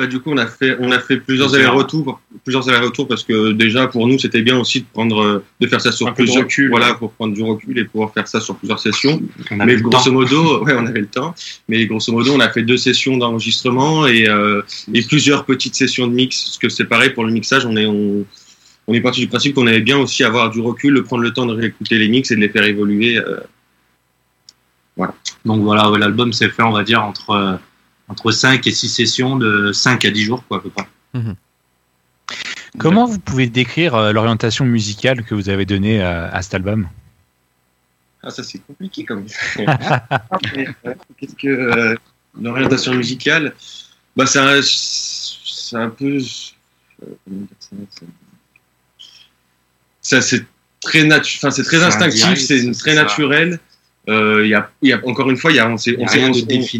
Bah, 0.00 0.06
du 0.06 0.18
coup, 0.18 0.30
on 0.32 0.38
a 0.38 0.46
fait, 0.46 0.76
on 0.80 0.90
a 0.92 0.98
fait 0.98 1.18
plusieurs 1.18 1.54
allers-retours, 1.54 2.20
plusieurs 2.44 2.66
allers-retours 2.70 3.06
parce 3.06 3.22
que 3.22 3.52
déjà 3.52 3.86
pour 3.86 4.06
nous 4.08 4.18
c'était 4.18 4.40
bien 4.40 4.58
aussi 4.58 4.80
de 4.80 4.86
prendre, 4.90 5.20
euh, 5.22 5.44
de 5.60 5.66
faire 5.66 5.80
ça 5.82 5.92
sur 5.92 6.06
Un 6.08 6.12
plusieurs, 6.12 6.44
recul. 6.44 6.70
voilà, 6.70 6.94
pour 6.94 7.12
prendre 7.12 7.34
du 7.34 7.42
recul 7.42 7.78
et 7.78 7.84
pouvoir 7.84 8.12
faire 8.14 8.26
ça 8.26 8.40
sur 8.40 8.56
plusieurs 8.56 8.78
sessions. 8.80 9.20
On 9.50 9.56
mais 9.56 9.76
grosso 9.76 10.10
modo, 10.10 10.64
ouais, 10.64 10.72
on 10.78 10.86
avait 10.86 11.00
le 11.00 11.06
temps. 11.06 11.34
Mais 11.68 11.84
grosso 11.86 12.10
modo, 12.12 12.32
on 12.34 12.40
a 12.40 12.48
fait 12.48 12.62
deux 12.62 12.78
sessions 12.78 13.18
d'enregistrement 13.18 14.06
et, 14.06 14.26
euh, 14.26 14.62
et 14.94 15.02
plusieurs 15.02 15.44
petites 15.44 15.74
sessions 15.74 16.06
de 16.06 16.14
mix. 16.14 16.44
Parce 16.44 16.58
que 16.58 16.68
c'est 16.70 16.86
pareil 16.86 17.10
pour 17.10 17.24
le 17.26 17.32
mixage, 17.32 17.66
on 17.66 17.76
est, 17.76 17.84
on, 17.86 18.24
on 18.86 18.94
est 18.94 19.00
parti 19.02 19.20
du 19.20 19.28
principe 19.28 19.54
qu'on 19.54 19.66
avait 19.66 19.80
bien 19.80 19.98
aussi 19.98 20.24
avoir 20.24 20.48
du 20.50 20.60
recul, 20.60 20.94
de 20.94 21.00
prendre 21.00 21.22
le 21.22 21.32
temps 21.32 21.44
de 21.44 21.52
réécouter 21.54 21.98
les 21.98 22.08
mix 22.08 22.30
et 22.30 22.36
de 22.36 22.40
les 22.40 22.48
faire 22.48 22.64
évoluer. 22.64 23.18
euh, 23.18 23.36
Donc 25.44 25.62
voilà, 25.62 25.90
l'album 25.98 26.32
s'est 26.32 26.48
fait, 26.50 26.62
on 26.62 26.72
va 26.72 26.82
dire, 26.84 27.02
entre, 27.04 27.58
entre 28.10 28.32
5 28.32 28.66
et 28.66 28.72
6 28.72 28.88
sessions 28.88 29.36
de 29.36 29.72
5 29.72 30.04
à 30.04 30.10
10 30.10 30.24
jours, 30.24 30.44
quoi, 30.46 30.58
à 30.58 30.60
peu 30.60 30.70
près. 30.70 30.86
Comment 32.78 33.06
vous 33.06 33.18
pouvez 33.18 33.46
décrire 33.48 33.94
euh, 33.94 34.12
l'orientation 34.12 34.64
musicale 34.64 35.24
que 35.24 35.34
vous 35.34 35.48
avez 35.48 35.64
donnée 35.64 36.02
à, 36.02 36.26
à 36.28 36.42
cet 36.42 36.54
album? 36.54 36.88
Ah, 38.22 38.30
ça 38.30 38.42
c'est 38.42 38.58
compliqué 38.66 39.04
comme. 39.04 39.24
Qu'est-ce 41.16 41.34
que 41.36 41.48
euh, 41.48 41.94
l'orientation 42.40 42.94
musicale? 42.94 43.54
Bah, 44.16 44.26
c'est 44.26 44.38
un, 44.38 44.60
c'est 44.62 45.76
un 45.76 45.88
peu. 45.88 46.18
euh, 47.02 47.14
c'est- 50.02 50.44
très 50.80 51.02
natu- 51.04 51.36
enfin 51.36 51.50
c'est 51.50 51.62
très 51.62 51.82
instinctif, 51.82 52.38
c'est 52.38 52.58
c'est 52.60 52.72
très 52.72 52.94
ça. 52.94 53.02
naturel. 53.02 53.58
Euh, 54.08 54.40
Il 54.44 54.48
y, 54.50 54.54
a, 54.54 54.70
il 54.82 54.88
y 54.88 54.92
a 54.92 55.00
encore 55.06 55.30
une 55.30 55.36
fois, 55.36 55.50
il 55.52 55.56
y 55.56 55.60
a, 55.60 55.68
on 55.68 55.76
s'est, 55.76 55.94
on 55.98 56.04
s'est, 56.08 56.20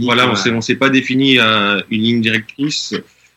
voilà, 0.06 0.24
on 0.30 0.34
s'est, 0.36 0.50
on 0.50 0.60
s'est 0.60 0.76
pas 0.76 0.88
défini 0.88 1.38
euh, 1.38 1.80
une 1.90 2.02
ligne 2.02 2.20
directrice 2.20 2.94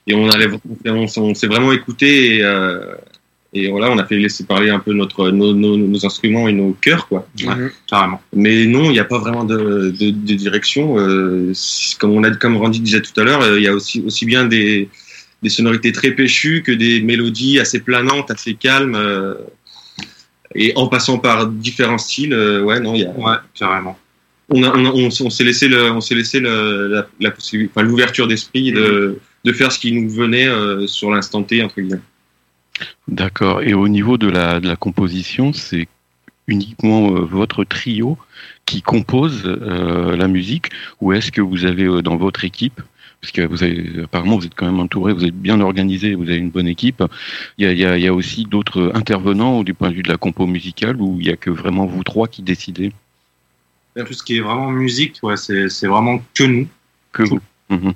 et 0.08 0.14
on 0.16 0.30
allait, 0.30 0.48
on, 0.86 1.08
s'est- 1.08 1.20
on 1.20 1.34
s'est 1.36 1.48
vraiment 1.48 1.72
écouté 1.74 2.38
et, 2.38 2.44
euh, 2.44 2.96
et 3.54 3.70
voilà, 3.70 3.92
on 3.92 3.98
a 4.00 4.06
fait 4.06 4.18
laisser 4.18 4.46
parler 4.46 4.70
un 4.72 4.80
peu 4.80 4.94
notre, 4.94 5.30
nos, 5.30 5.54
nos, 5.54 5.78
nos 5.78 6.06
instruments 6.06 6.48
et 6.48 6.54
nos 6.54 6.72
cœurs 6.82 7.08
quoi. 7.08 7.28
Ouais, 7.46 7.72
carrément. 7.88 8.22
Mais 8.34 8.66
non, 8.66 8.86
il 8.86 8.92
n'y 8.94 9.00
a 9.00 9.06
pas 9.06 9.20
vraiment 9.20 9.44
de, 9.44 9.92
de, 9.92 10.10
de 10.10 10.34
direction. 10.34 10.98
Euh, 10.98 11.54
comme 12.00 12.12
on 12.12 12.24
a, 12.24 12.32
comme 12.32 12.58
Randy 12.58 12.80
disait 12.80 13.02
tout 13.02 13.20
à 13.20 13.24
l'heure, 13.26 13.42
euh, 13.42 13.60
il 13.60 13.64
y 13.64 13.68
a 13.68 13.74
aussi 13.74 14.02
aussi 14.02 14.26
bien 14.26 14.46
des, 14.46 14.90
des 15.44 15.50
sonorités 15.50 15.92
très 15.92 16.12
péchues 16.12 16.64
que 16.66 16.72
des 16.72 17.02
mélodies 17.02 17.60
assez 17.60 17.80
planantes, 17.82 18.32
assez 18.32 18.56
calmes. 18.56 18.96
Et 20.56 20.74
en 20.76 20.88
passant 20.88 21.18
par 21.20 21.48
différents 21.48 21.98
styles, 21.98 22.34
euh, 22.34 22.62
ouais, 22.64 22.80
non, 22.80 22.96
il 22.96 23.02
y 23.02 23.06
a. 23.06 23.12
Ouais, 23.12 23.36
carrément. 23.54 23.98
On 24.50 24.62
a, 24.64 24.70
on, 24.76 24.86
a- 24.86 24.92
on, 24.92 25.08
s- 25.08 25.22
on 25.22 25.30
s'est 25.30 25.44
laissé 25.44 25.68
le, 25.68 25.92
on 25.92 26.02
s'est 26.02 26.16
laissé 26.16 26.40
le, 26.40 26.88
la, 26.88 27.08
la 27.20 27.32
possibilité, 27.32 27.72
enfin, 27.76 27.86
l'ouverture 27.88 28.28
d'esprit 28.28 28.72
de, 28.72 29.20
de 29.44 29.54
faire 29.54 29.72
ce 29.72 29.80
qui 29.80 29.92
nous 29.92 30.10
venait 30.10 30.48
euh, 30.48 30.86
sur 30.88 31.12
l'instant 31.12 31.44
T 31.44 31.64
entre 31.64 31.80
guillemets. 31.80 32.02
D'accord. 33.08 33.62
Et 33.62 33.74
au 33.74 33.88
niveau 33.88 34.18
de 34.18 34.28
la, 34.28 34.60
de 34.60 34.68
la 34.68 34.76
composition, 34.76 35.54
c'est 35.54 35.88
uniquement 36.48 37.16
euh, 37.16 37.22
votre 37.22 37.64
trio 37.64 38.18
qui 38.66 38.82
compose 38.82 39.44
euh, 39.46 40.16
la 40.18 40.28
musique, 40.28 40.68
ou 41.00 41.14
est-ce 41.14 41.32
que 41.32 41.42
vous 41.42 41.66
avez 41.66 42.02
dans 42.02 42.18
votre 42.18 42.44
équipe 42.44 42.82
parce 43.24 43.32
que 43.32 43.42
vous 43.44 43.64
avez, 43.64 44.04
apparemment, 44.04 44.38
vous 44.38 44.46
êtes 44.46 44.54
quand 44.54 44.66
même 44.66 44.82
entouré, 44.82 45.14
vous 45.14 45.24
êtes 45.24 45.34
bien 45.34 45.62
organisé, 45.62 46.14
vous 46.14 46.24
avez 46.24 46.36
une 46.36 46.50
bonne 46.50 46.68
équipe. 46.68 47.02
Il 47.58 47.64
y 47.64 47.68
a, 47.70 47.72
il 47.72 47.80
y 47.80 47.86
a, 47.86 47.98
il 47.98 48.04
y 48.04 48.08
a 48.08 48.14
aussi 48.14 48.44
d'autres 48.44 48.92
intervenants 48.96 49.64
du 49.64 49.74
point 49.74 49.90
de 49.92 49.96
vue 49.96 50.04
de 50.04 50.10
la 50.10 50.18
compo 50.18 50.46
musicale 50.46 51.00
où 51.00 51.22
il 51.22 51.28
y 51.28 51.30
a 51.30 51.38
que 51.38 51.50
vraiment 51.50 51.86
vous 51.86 52.04
trois 52.04 52.28
qui 52.28 52.42
décidez? 52.42 52.92
Tout 53.96 54.12
ce 54.12 54.24
qui 54.24 54.36
est 54.36 54.42
vraiment 54.42 54.72
musique, 54.72 55.20
ouais, 55.24 55.38
c'est 55.38 55.88
vraiment 55.88 56.22
que 56.34 56.44
nous. 56.44 56.68
Que 57.14 57.24
vous. 57.24 57.40
Mhm. 57.70 57.94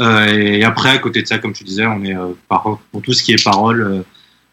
Euh, 0.00 0.26
et 0.26 0.64
après, 0.64 0.90
à 0.90 0.98
côté 0.98 1.22
de 1.22 1.28
ça, 1.28 1.38
comme 1.38 1.52
tu 1.52 1.62
disais, 1.62 1.86
on 1.86 2.02
est 2.02 2.16
euh, 2.16 2.32
par- 2.48 2.80
pour 2.90 3.02
tout 3.02 3.12
ce 3.12 3.22
qui 3.22 3.34
est 3.34 3.44
parole, 3.44 3.82
euh, 3.82 4.02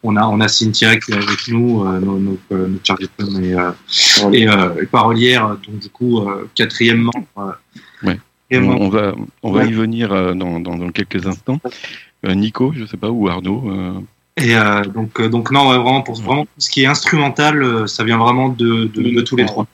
on 0.04 0.14
a 0.14 0.26
on 0.28 0.40
a 0.40 0.46
Cynthia 0.46 0.94
qui 0.96 1.10
est 1.10 1.16
avec 1.16 1.48
nous, 1.48 1.84
euh, 1.84 1.98
nos, 1.98 2.20
nos, 2.20 2.38
notre 2.50 2.86
chargée 2.86 3.08
de 3.18 4.32
et, 4.32 4.44
et, 4.44 4.86
parolière, 4.86 5.56
donc 5.66 5.80
du 5.80 5.88
coup 5.88 6.24
quatrième 6.54 6.98
membre. 6.98 7.58
Ouais. 8.04 8.20
On, 8.52 8.88
va, 8.88 9.14
on 9.42 9.52
va 9.52 9.64
y 9.64 9.72
venir 9.72 10.12
euh, 10.12 10.34
dans, 10.34 10.60
dans, 10.60 10.76
dans 10.76 10.90
quelques 10.90 11.26
instants. 11.26 11.60
Euh, 12.26 12.34
Nico, 12.34 12.72
je 12.74 12.84
sais 12.86 12.96
pas, 12.96 13.10
ou 13.10 13.28
Arnaud. 13.28 13.64
euh, 13.70 13.92
Et 14.36 14.54
euh, 14.56 14.82
donc 14.84 14.94
donc, 14.94 15.20
euh, 15.20 15.28
donc 15.28 15.50
non, 15.50 15.68
ouais, 15.70 15.78
vraiment 15.78 16.02
pour 16.02 16.14
vraiment 16.20 16.46
ce 16.58 16.70
qui 16.70 16.82
est 16.82 16.86
instrumental, 16.86 17.62
euh, 17.62 17.86
ça 17.86 18.04
vient 18.04 18.18
vraiment 18.18 18.48
de, 18.48 18.84
de, 18.86 19.02
de 19.16 19.20
tous 19.22 19.36
les 19.36 19.46
trois. 19.46 19.66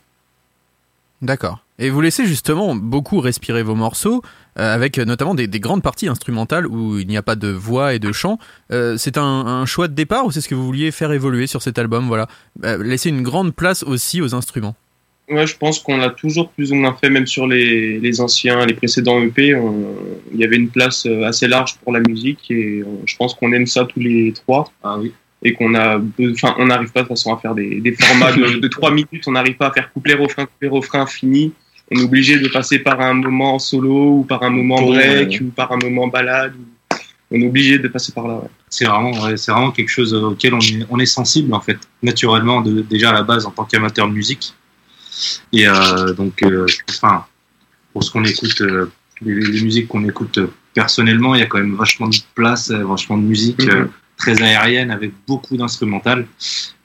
D'accord. 1.22 1.58
Et 1.78 1.90
vous 1.90 2.00
laissez 2.00 2.26
justement 2.26 2.74
beaucoup 2.74 3.20
respirer 3.20 3.62
vos 3.62 3.74
morceaux, 3.74 4.22
euh, 4.58 4.74
avec 4.74 4.98
notamment 4.98 5.34
des, 5.34 5.46
des 5.46 5.60
grandes 5.60 5.82
parties 5.82 6.08
instrumentales 6.08 6.66
où 6.66 6.98
il 6.98 7.06
n'y 7.06 7.16
a 7.16 7.22
pas 7.22 7.36
de 7.36 7.48
voix 7.48 7.94
et 7.94 7.98
de 7.98 8.12
chant. 8.12 8.38
Euh, 8.70 8.96
c'est 8.98 9.16
un, 9.18 9.22
un 9.22 9.66
choix 9.66 9.88
de 9.88 9.94
départ 9.94 10.24
ou 10.26 10.30
c'est 10.30 10.40
ce 10.40 10.48
que 10.48 10.54
vous 10.54 10.64
vouliez 10.64 10.90
faire 10.90 11.12
évoluer 11.12 11.46
sur 11.46 11.62
cet 11.62 11.78
album 11.78 12.06
Voilà, 12.06 12.26
Euh, 12.64 12.82
laisser 12.82 13.08
une 13.10 13.22
grande 13.22 13.54
place 13.54 13.82
aussi 13.82 14.20
aux 14.22 14.34
instruments. 14.34 14.76
Ouais, 15.30 15.46
je 15.46 15.56
pense 15.56 15.78
qu'on 15.78 15.96
l'a 15.96 16.10
toujours 16.10 16.50
plus 16.50 16.72
ou 16.72 16.74
moins 16.74 16.92
fait, 16.92 17.08
même 17.08 17.26
sur 17.26 17.46
les, 17.46 18.00
les 18.00 18.20
anciens, 18.20 18.66
les 18.66 18.74
précédents 18.74 19.22
EP. 19.22 19.56
il 20.32 20.40
y 20.40 20.44
avait 20.44 20.56
une 20.56 20.68
place 20.68 21.06
euh, 21.06 21.22
assez 21.22 21.46
large 21.46 21.76
pour 21.76 21.92
la 21.92 22.00
musique 22.00 22.50
et 22.50 22.80
euh, 22.80 22.84
je 23.06 23.16
pense 23.16 23.34
qu'on 23.34 23.52
aime 23.52 23.66
ça 23.66 23.84
tous 23.84 24.00
les 24.00 24.32
trois. 24.32 24.72
Ah 24.82 24.98
oui. 24.98 25.12
Et 25.44 25.52
qu'on 25.52 25.74
a, 25.76 26.00
enfin, 26.32 26.56
on 26.58 26.66
n'arrive 26.66 26.90
pas 26.90 27.02
de 27.02 27.06
toute 27.06 27.16
façon 27.16 27.32
à 27.32 27.38
faire 27.38 27.54
des, 27.54 27.80
des 27.80 27.92
formats 27.92 28.32
de, 28.32 28.68
3 28.68 28.90
minutes. 28.90 29.22
On 29.26 29.32
n'arrive 29.32 29.56
pas 29.56 29.68
à 29.68 29.72
faire 29.72 29.90
couplet, 29.92 30.14
refrain, 30.14 30.46
couplet, 30.46 30.68
refrain 30.68 31.06
fini. 31.06 31.52
On 31.92 31.98
est 31.98 32.04
obligé 32.04 32.38
de 32.38 32.48
passer 32.48 32.80
par 32.80 33.00
un 33.00 33.14
moment 33.14 33.58
solo 33.58 34.18
ou 34.18 34.24
par 34.24 34.42
un 34.42 34.50
moment 34.50 34.82
break 34.82 35.30
ouais. 35.30 35.42
ou 35.42 35.50
par 35.50 35.72
un 35.72 35.78
moment 35.78 36.08
balade. 36.08 36.54
On 37.30 37.40
est 37.40 37.46
obligé 37.46 37.78
de 37.78 37.88
passer 37.88 38.12
par 38.12 38.26
là. 38.26 38.34
ouais. 38.34 38.50
C'est 38.68 38.84
vraiment, 38.84 39.12
c'est 39.36 39.52
vraiment 39.52 39.70
quelque 39.70 39.88
chose 39.88 40.12
auquel 40.12 40.54
on 40.54 40.60
est, 40.60 40.86
on 40.90 40.98
est 40.98 41.06
sensible 41.06 41.54
en 41.54 41.60
fait, 41.60 41.78
naturellement 42.02 42.60
de, 42.60 42.82
déjà 42.82 43.10
à 43.10 43.12
la 43.14 43.22
base 43.22 43.46
en 43.46 43.50
tant 43.50 43.64
qu'amateur 43.64 44.08
de 44.08 44.12
musique. 44.12 44.52
Et 45.52 45.66
euh, 45.68 46.12
donc, 46.14 46.42
euh, 46.42 46.66
enfin, 46.90 47.24
pour 47.92 48.04
ce 48.04 48.10
qu'on 48.10 48.24
écoute, 48.24 48.60
euh, 48.60 48.90
les, 49.22 49.34
les 49.34 49.60
musiques 49.62 49.88
qu'on 49.88 50.04
écoute 50.08 50.38
personnellement, 50.74 51.34
il 51.34 51.40
y 51.40 51.42
a 51.42 51.46
quand 51.46 51.58
même 51.58 51.74
vachement 51.76 52.08
de 52.08 52.16
place, 52.34 52.70
vachement 52.70 53.16
de 53.18 53.22
musique 53.22 53.60
euh, 53.68 53.86
très 54.16 54.40
aérienne 54.42 54.90
avec 54.90 55.12
beaucoup 55.26 55.56
d'instrumental. 55.56 56.26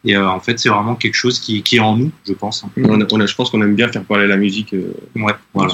Et 0.04 0.16
euh, 0.16 0.28
en 0.30 0.40
fait, 0.40 0.60
c'est 0.60 0.70
vraiment 0.70 0.96
quelque 0.96 1.16
chose 1.16 1.40
qui, 1.40 1.62
qui 1.64 1.78
est 1.78 1.80
en 1.80 1.96
nous, 1.98 2.12
je 2.28 2.34
pense. 2.34 2.64
On 2.78 3.02
a- 3.02 3.06
on 3.12 3.20
a- 3.20 3.26
je 3.26 3.36
pense 3.36 3.50
qu'on 3.50 3.62
aime 3.62 3.76
bien 3.76 3.90
faire 3.92 4.04
parler 4.04 4.28
la 4.28 4.38
musique. 4.38 4.74
euh, 4.74 4.94
Ouais, 5.16 5.34
voilà. 5.54 5.74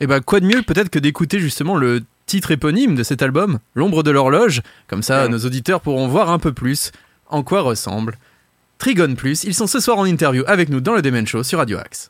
Et 0.00 0.06
bah 0.06 0.20
quoi 0.20 0.38
de 0.40 0.46
mieux 0.46 0.62
peut-être 0.62 0.90
que 0.90 0.98
d'écouter 0.98 1.40
justement 1.40 1.74
le 1.76 2.02
titre 2.26 2.50
éponyme 2.52 2.94
de 2.94 3.02
cet 3.02 3.20
album, 3.22 3.58
L'ombre 3.74 4.02
de 4.02 4.10
l'horloge, 4.10 4.62
comme 4.86 5.02
ça 5.02 5.24
Ouais. 5.24 5.28
nos 5.28 5.38
auditeurs 5.38 5.80
pourront 5.80 6.06
voir 6.08 6.30
un 6.30 6.38
peu 6.38 6.52
plus 6.52 6.92
en 7.28 7.42
quoi 7.42 7.62
ressemble. 7.62 8.16
Trigone 8.78 9.16
Plus, 9.16 9.42
ils 9.42 9.54
sont 9.54 9.66
ce 9.66 9.80
soir 9.80 9.98
en 9.98 10.04
interview 10.04 10.44
avec 10.46 10.68
nous 10.68 10.80
dans 10.80 10.94
le 10.94 11.02
Demen 11.02 11.26
Show 11.26 11.42
sur 11.42 11.58
Radio 11.58 11.78
Axe. 11.78 12.08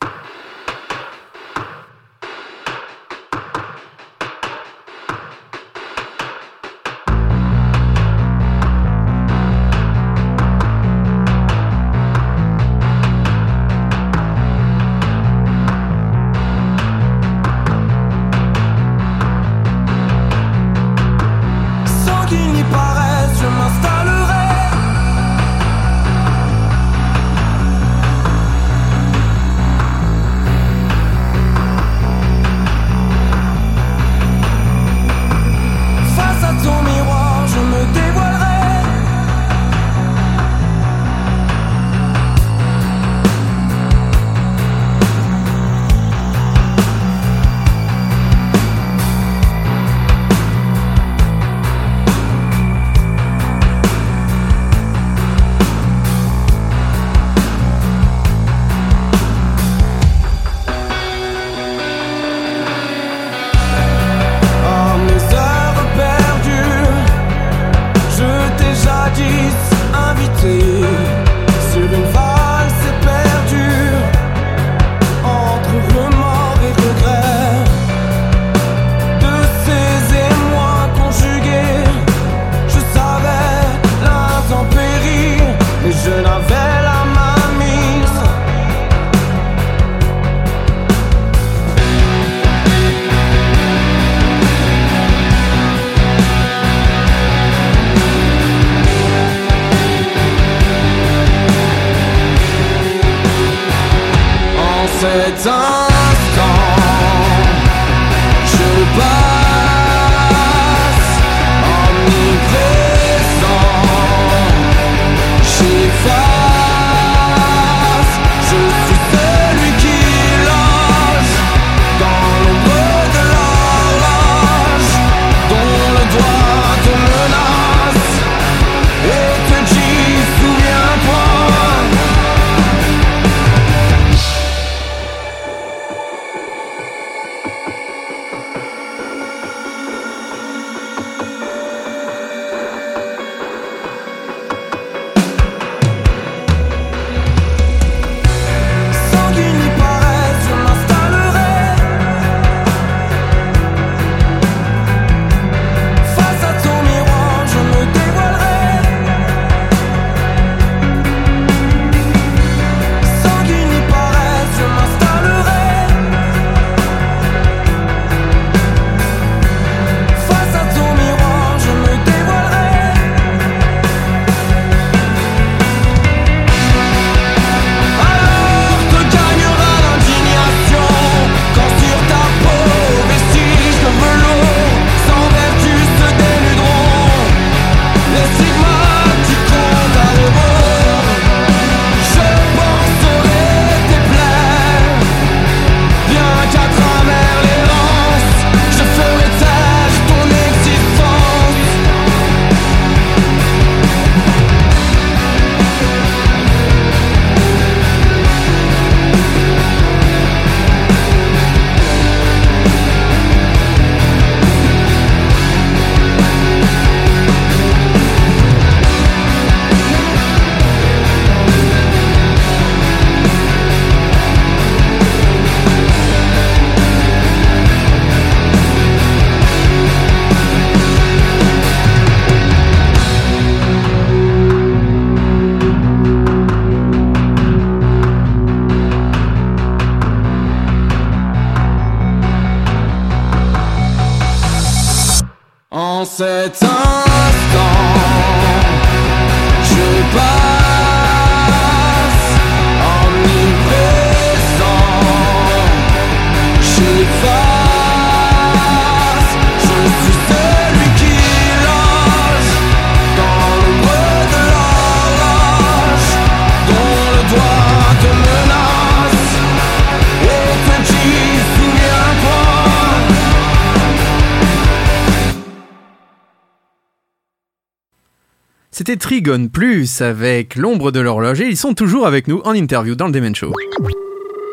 Trigon 279.19 279.49
Plus 279.49 280.01
avec 280.01 280.55
l'ombre 280.55 280.93
de 280.93 281.01
l'horloge 281.01 281.41
et 281.41 281.47
ils 281.49 281.57
sont 281.57 281.75
toujours 281.75 282.07
avec 282.07 282.29
nous 282.29 282.41
en 282.45 282.53
interview 282.53 282.95
dans 282.95 283.07
le 283.07 283.13
Demen 283.13 283.35
Show. 283.35 283.53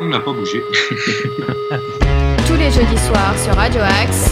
On 0.01 0.07
n'a 0.07 0.20
pas 0.20 0.34
bougé. 0.34 0.59
Tous 2.47 2.55
les 2.55 2.72
jeudis 2.72 2.97
soirs 3.05 3.38
sur 3.38 3.53
Radio 3.53 3.82
Axe, 3.82 4.32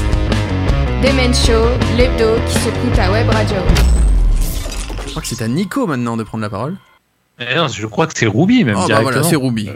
Demen 1.04 1.32
Show, 1.36 1.68
l'hebdo 1.96 2.34
qui 2.48 2.54
s'écoute 2.58 2.98
à 2.98 3.12
Web 3.12 3.30
Radio. 3.30 3.58
Je 5.06 5.12
crois 5.12 5.22
que 5.22 5.28
c'est 5.28 5.44
à 5.44 5.48
Nico 5.48 5.86
maintenant 5.86 6.18
de 6.18 6.24
prendre 6.24 6.42
la 6.42 6.50
parole. 6.50 6.78
Eh 7.40 7.54
non, 7.56 7.68
je 7.68 7.86
crois 7.86 8.08
que 8.08 8.14
c'est 8.18 8.26
Ruby 8.26 8.64
même 8.64 8.74
Oh 8.76 8.80
bah 8.80 8.86
directement. 8.88 9.12
voilà, 9.12 9.30
c'est 9.30 9.36
Ruby. 9.36 9.70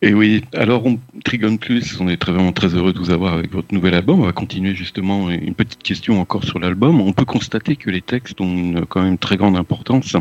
Et 0.00 0.14
oui, 0.14 0.44
alors 0.54 0.86
on 0.86 1.00
Trigon 1.24 1.56
Plus, 1.56 1.98
on 2.00 2.08
est 2.08 2.16
très, 2.16 2.30
vraiment 2.30 2.52
très 2.52 2.68
heureux 2.68 2.92
de 2.92 2.98
vous 2.98 3.10
avoir 3.10 3.34
avec 3.34 3.52
votre 3.52 3.74
nouvel 3.74 3.94
album. 3.94 4.20
On 4.20 4.26
va 4.26 4.32
continuer 4.32 4.72
justement 4.72 5.28
une 5.28 5.54
petite 5.54 5.82
question 5.82 6.20
encore 6.20 6.44
sur 6.44 6.60
l'album. 6.60 7.00
On 7.00 7.12
peut 7.12 7.24
constater 7.24 7.74
que 7.74 7.90
les 7.90 8.00
textes 8.00 8.40
ont 8.40 8.56
une, 8.56 8.86
quand 8.86 9.02
même 9.02 9.18
très 9.18 9.36
grande 9.36 9.56
importance. 9.56 10.14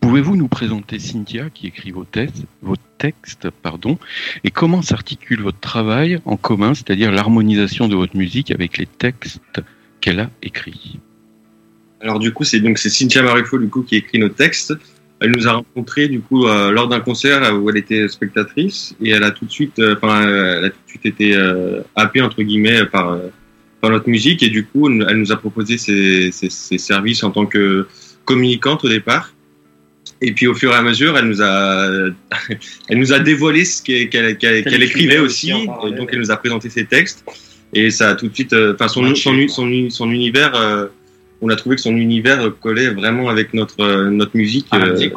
Pouvez-vous 0.00 0.36
nous 0.36 0.48
présenter 0.48 0.98
Cynthia 0.98 1.50
qui 1.50 1.66
écrit 1.66 1.90
vos 1.90 2.04
textes, 2.04 2.46
vos 2.62 2.76
textes, 2.96 3.50
pardon, 3.50 3.98
et 4.44 4.50
comment 4.50 4.80
s'articule 4.80 5.42
votre 5.42 5.60
travail 5.60 6.18
en 6.24 6.38
commun, 6.38 6.72
c'est-à-dire 6.72 7.12
l'harmonisation 7.12 7.88
de 7.88 7.96
votre 7.96 8.16
musique 8.16 8.50
avec 8.50 8.78
les 8.78 8.86
textes 8.86 9.60
qu'elle 10.00 10.20
a 10.20 10.30
écrits? 10.42 10.98
Alors 12.00 12.18
du 12.18 12.32
coup, 12.32 12.44
c'est 12.44 12.60
donc 12.60 12.78
Cynthia 12.78 13.22
Marifo 13.22 13.58
du 13.58 13.68
coup 13.68 13.82
qui 13.82 13.96
écrit 13.96 14.18
nos 14.18 14.30
textes. 14.30 14.72
Elle 15.22 15.30
nous 15.30 15.46
a 15.48 15.52
rencontrés 15.52 16.08
du 16.08 16.20
coup 16.20 16.46
euh, 16.46 16.70
lors 16.72 16.88
d'un 16.88 17.00
concert 17.00 17.54
où 17.54 17.70
elle 17.70 17.76
était 17.76 18.08
spectatrice 18.08 18.94
et 19.02 19.10
elle 19.10 19.22
a 19.24 19.30
tout 19.30 19.44
de 19.44 19.50
suite, 19.50 19.78
euh, 19.78 19.94
enfin, 19.96 20.22
elle 20.22 20.64
a 20.64 20.70
tout 20.70 20.76
de 20.84 20.90
suite 20.90 21.06
été 21.06 21.36
euh, 21.36 21.80
happée 21.96 22.20
entre 22.20 22.42
guillemets 22.42 22.84
par 22.86 23.18
par 23.80 23.90
notre 23.90 24.08
musique 24.08 24.42
et 24.44 24.48
du 24.48 24.64
coup, 24.64 24.88
elle 24.88 25.16
nous 25.16 25.32
a 25.32 25.36
proposé 25.36 25.76
ses, 25.76 26.30
ses, 26.30 26.50
ses 26.50 26.78
services 26.78 27.24
en 27.24 27.30
tant 27.32 27.46
que 27.46 27.86
communicante 28.24 28.84
au 28.84 28.88
départ. 28.88 29.34
Et 30.20 30.30
puis 30.32 30.46
au 30.46 30.54
fur 30.54 30.70
et 30.70 30.76
à 30.76 30.82
mesure, 30.82 31.18
elle 31.18 31.26
nous 31.26 31.42
a, 31.42 31.88
elle 32.88 32.98
nous 32.98 33.12
a 33.12 33.18
dévoilé 33.18 33.64
ce 33.64 33.82
qu'elle 33.82 34.08
qu'elle- 34.08 34.36
qu'elle 34.38 34.82
écrivait 34.84 35.18
aussi. 35.18 35.50
parallèle. 35.66 35.94
Et 35.94 35.98
donc 35.98 36.10
elle 36.12 36.20
nous 36.20 36.30
a 36.30 36.36
présenté 36.36 36.70
ses 36.70 36.84
textes. 36.84 37.24
Et 37.74 37.90
ça 37.90 38.10
a 38.10 38.14
tout 38.14 38.28
de 38.28 38.34
suite, 38.34 38.54
enfin 38.74 38.86
son, 38.86 39.14
son, 39.16 39.48
son, 39.48 39.90
son 39.90 40.10
univers, 40.10 40.52
on 41.42 41.48
a 41.50 41.56
trouvé 41.56 41.76
que 41.76 41.82
son 41.82 41.96
univers 41.96 42.50
collait 42.60 42.88
vraiment 42.90 43.28
avec 43.28 43.52
notre 43.52 43.80
euh, 43.80 44.10
notre 44.10 44.36
musique. 44.36 44.66
Ah, 44.70 44.78
euh, 44.78 45.08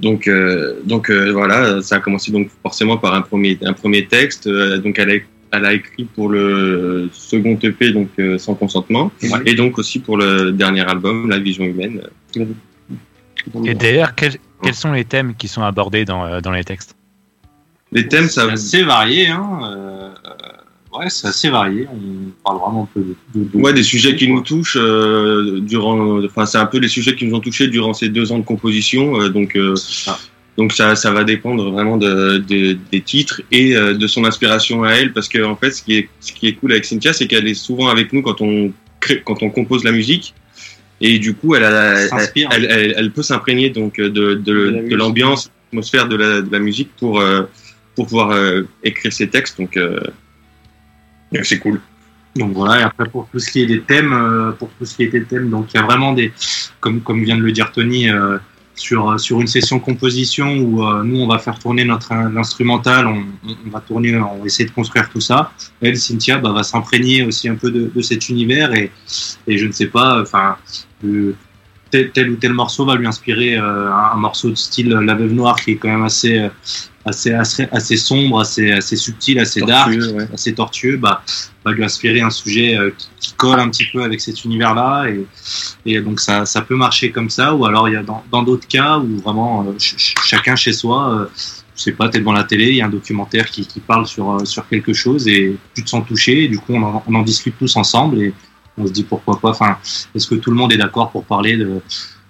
donc 0.00 0.26
euh, 0.26 0.80
donc 0.84 1.10
euh, 1.10 1.30
voilà, 1.32 1.80
ça 1.82 1.96
a 1.96 2.00
commencé 2.00 2.32
donc 2.32 2.48
forcément 2.62 2.96
par 2.96 3.14
un 3.14 3.22
premier 3.22 3.58
un 3.62 3.72
premier 3.72 4.06
texte. 4.06 4.46
Euh, 4.46 4.78
donc 4.78 4.98
elle 4.98 5.10
a 5.10 5.14
elle 5.52 5.64
a 5.64 5.72
écrit 5.74 6.04
pour 6.04 6.28
le 6.28 7.08
second 7.12 7.56
EP 7.62 7.92
donc 7.92 8.08
euh, 8.18 8.36
sans 8.36 8.54
consentement 8.54 9.12
et 9.44 9.54
donc 9.54 9.78
aussi 9.78 10.00
pour 10.00 10.16
le 10.16 10.50
dernier 10.50 10.82
album 10.82 11.30
La 11.30 11.38
Vision 11.38 11.64
humaine. 11.64 12.02
Et 13.64 13.74
d'ailleurs, 13.74 14.14
quels, 14.16 14.38
quels 14.62 14.74
sont 14.74 14.92
les 14.92 15.04
thèmes 15.04 15.34
qui 15.36 15.46
sont 15.46 15.62
abordés 15.62 16.04
dans, 16.04 16.24
euh, 16.26 16.40
dans 16.40 16.50
les 16.50 16.64
textes? 16.64 16.96
Les 17.92 18.08
thèmes, 18.08 18.28
ça 18.28 18.42
C'est 18.46 18.52
assez 18.52 18.82
varié, 18.82 19.28
hein. 19.28 19.60
euh, 19.62 20.10
ouais, 20.98 21.08
c'est 21.10 21.28
assez 21.28 21.48
varié. 21.50 21.86
On 21.92 22.30
parle 22.44 22.58
vraiment 22.60 22.82
un 22.84 22.88
peu 22.94 23.00
de, 23.00 23.14
de- 23.40 23.48
de- 23.50 23.58
Ouais, 23.58 23.72
des 23.72 23.82
sujets 23.82 24.14
qui 24.16 24.28
nous 24.28 24.40
touchent 24.40 24.76
euh, 24.80 25.60
durant. 25.60 26.22
Enfin, 26.24 26.46
c'est 26.46 26.58
un 26.58 26.66
peu 26.66 26.78
les 26.78 26.88
sujets 26.88 27.14
qui 27.14 27.26
nous 27.26 27.34
ont 27.36 27.40
touchés 27.40 27.68
durant 27.68 27.94
ces 27.94 28.08
deux 28.08 28.32
ans 28.32 28.38
de 28.38 28.44
composition. 28.44 29.20
euh, 29.20 29.28
donc, 29.28 29.56
euh, 29.56 29.74
donc 30.56 30.72
ça, 30.72 30.96
ça 30.96 31.10
va 31.12 31.24
dépendre 31.24 31.70
vraiment 31.70 31.96
de, 31.98 32.38
de- 32.38 32.76
des 32.92 33.00
titres 33.02 33.42
et 33.52 33.74
de 33.74 34.06
son 34.06 34.24
inspiration 34.24 34.84
à 34.84 34.92
elle, 34.92 35.12
parce 35.12 35.28
que 35.28 35.42
en 35.44 35.56
fait, 35.56 35.70
ce 35.72 35.82
qui 35.82 35.96
est 35.96 36.08
ce 36.20 36.32
qui 36.32 36.46
est 36.48 36.54
cool 36.54 36.72
avec 36.72 36.84
Cynthia, 36.84 37.12
c'est 37.12 37.26
qu'elle 37.26 37.46
est 37.46 37.54
souvent 37.54 37.88
avec 37.88 38.12
nous 38.12 38.22
quand 38.22 38.40
on 38.40 38.72
crée, 39.00 39.22
quand 39.24 39.42
on 39.42 39.50
compose 39.50 39.84
la 39.84 39.92
musique. 39.92 40.34
Et 41.02 41.18
du 41.18 41.34
coup, 41.34 41.54
elle, 41.54 41.64
a, 41.64 42.00
elle, 42.00 42.08
elle, 42.52 42.64
elle- 42.70 42.94
elle 42.96 43.10
peut 43.12 43.22
s'imprégner 43.22 43.68
donc 43.68 43.98
de, 43.98 44.08
de, 44.08 44.34
De 44.88 44.96
l'ambiance, 44.96 45.50
l'atmosphère 45.70 46.08
de 46.08 46.16
la, 46.16 46.40
de 46.40 46.50
la 46.50 46.58
musique 46.58 46.88
pour 46.98 47.22
pour 47.94 48.06
pouvoir 48.06 48.34
écrire 48.82 49.12
ses 49.12 49.28
textes. 49.28 49.58
Donc 49.58 49.78
c'est 51.42 51.58
cool. 51.58 51.80
Donc 52.36 52.52
voilà, 52.52 52.80
et 52.80 52.82
après 52.82 53.08
pour 53.08 53.28
tout 53.32 53.38
ce 53.38 53.50
qui 53.50 53.62
est 53.62 53.66
des 53.66 53.80
thèmes, 53.80 54.12
euh, 54.12 54.52
pour 54.52 54.68
tout 54.78 54.84
ce 54.84 54.96
qui 54.96 55.04
est 55.04 55.08
des 55.08 55.24
thèmes, 55.24 55.48
donc 55.48 55.72
il 55.72 55.78
y 55.78 55.80
a 55.80 55.84
vraiment 55.84 56.12
des, 56.12 56.32
comme, 56.80 57.00
comme 57.00 57.24
vient 57.24 57.36
de 57.36 57.42
le 57.42 57.52
dire 57.52 57.72
Tony, 57.72 58.10
euh, 58.10 58.36
sur, 58.74 59.18
sur 59.18 59.40
une 59.40 59.46
session 59.46 59.80
composition 59.80 60.58
où 60.58 60.84
euh, 60.84 61.02
nous 61.02 61.18
on 61.20 61.26
va 61.26 61.38
faire 61.38 61.58
tourner 61.58 61.86
notre 61.86 62.12
instrumental, 62.12 63.06
on, 63.06 63.24
va 63.70 63.80
tourner, 63.80 64.14
on 64.16 64.40
va 64.40 64.44
essayer 64.44 64.68
de 64.68 64.74
construire 64.74 65.08
tout 65.08 65.20
ça. 65.20 65.50
Elle, 65.80 65.96
Cynthia, 65.96 66.36
bah, 66.36 66.52
va 66.52 66.62
s'imprégner 66.62 67.22
aussi 67.22 67.48
un 67.48 67.54
peu 67.54 67.70
de, 67.70 67.90
de 67.94 68.02
cet 68.02 68.28
univers 68.28 68.74
et, 68.74 68.90
et 69.46 69.56
je 69.56 69.66
ne 69.66 69.72
sais 69.72 69.86
pas, 69.86 70.20
enfin, 70.20 70.58
tel, 71.90 72.30
ou 72.30 72.36
tel 72.36 72.52
morceau 72.52 72.84
va 72.84 72.96
lui 72.96 73.06
inspirer 73.06 73.56
euh, 73.56 73.90
un, 73.92 74.16
morceau 74.16 74.50
de 74.50 74.54
style 74.54 74.90
La 74.90 75.14
Veuve 75.14 75.32
Noire 75.32 75.56
qui 75.56 75.72
est 75.72 75.76
quand 75.76 75.88
même 75.88 76.04
assez, 76.04 76.38
euh, 76.38 76.48
assez, 77.06 77.32
assez, 77.32 77.66
assez 77.72 77.96
sombre, 77.96 78.40
assez, 78.40 78.72
assez 78.72 78.96
subtil, 78.96 79.38
assez 79.38 79.60
dark, 79.62 79.90
ouais. 79.90 80.28
assez 80.34 80.52
tortueux. 80.52 80.96
Bah, 80.98 81.22
va 81.64 81.72
lui 81.72 81.82
inspirer 81.84 82.20
un 82.20 82.30
sujet 82.30 82.76
euh, 82.76 82.90
qui, 82.96 83.08
qui 83.18 83.32
colle 83.34 83.58
un 83.58 83.68
petit 83.70 83.86
peu 83.92 84.02
avec 84.04 84.20
cet 84.20 84.44
univers-là 84.44 85.06
et, 85.08 85.26
et 85.84 86.00
donc 86.00 86.20
ça, 86.20 86.46
ça 86.46 86.60
peut 86.60 86.76
marcher 86.76 87.10
comme 87.10 87.28
ça 87.28 87.54
ou 87.54 87.64
alors 87.66 87.88
il 87.88 87.94
y 87.94 87.96
a 87.96 88.04
dans 88.04 88.42
d'autres 88.44 88.68
cas 88.68 88.98
où 88.98 89.18
vraiment 89.18 89.62
euh, 89.62 89.72
ch- 89.78 89.96
ch- 89.96 90.14
chacun 90.24 90.54
chez 90.54 90.72
soi 90.72 91.12
euh, 91.12 91.26
je 91.76 91.82
sais 91.82 91.92
pas 91.92 92.08
t'es 92.08 92.20
devant 92.20 92.32
la 92.32 92.44
télé 92.44 92.68
il 92.68 92.76
y 92.76 92.82
a 92.82 92.86
un 92.86 92.88
documentaire 92.88 93.46
qui, 93.50 93.66
qui 93.66 93.80
parle 93.80 94.06
sur 94.06 94.46
sur 94.46 94.68
quelque 94.68 94.92
chose 94.92 95.26
et 95.26 95.56
tu 95.74 95.82
te 95.82 95.88
sens 95.90 96.06
touché 96.06 96.44
et 96.44 96.48
du 96.48 96.58
coup 96.60 96.74
on 96.74 96.82
en, 96.84 97.02
on 97.04 97.14
en 97.16 97.22
discute 97.22 97.56
tous 97.58 97.74
ensemble 97.76 98.18
et 98.22 98.32
on 98.78 98.86
se 98.86 98.92
dit 98.92 99.02
pourquoi 99.02 99.40
pas 99.40 99.50
enfin 99.50 99.76
est-ce 100.14 100.28
que 100.28 100.36
tout 100.36 100.50
le 100.52 100.56
monde 100.56 100.72
est 100.72 100.78
d'accord 100.78 101.10
pour 101.10 101.24
parler 101.24 101.56
de 101.56 101.80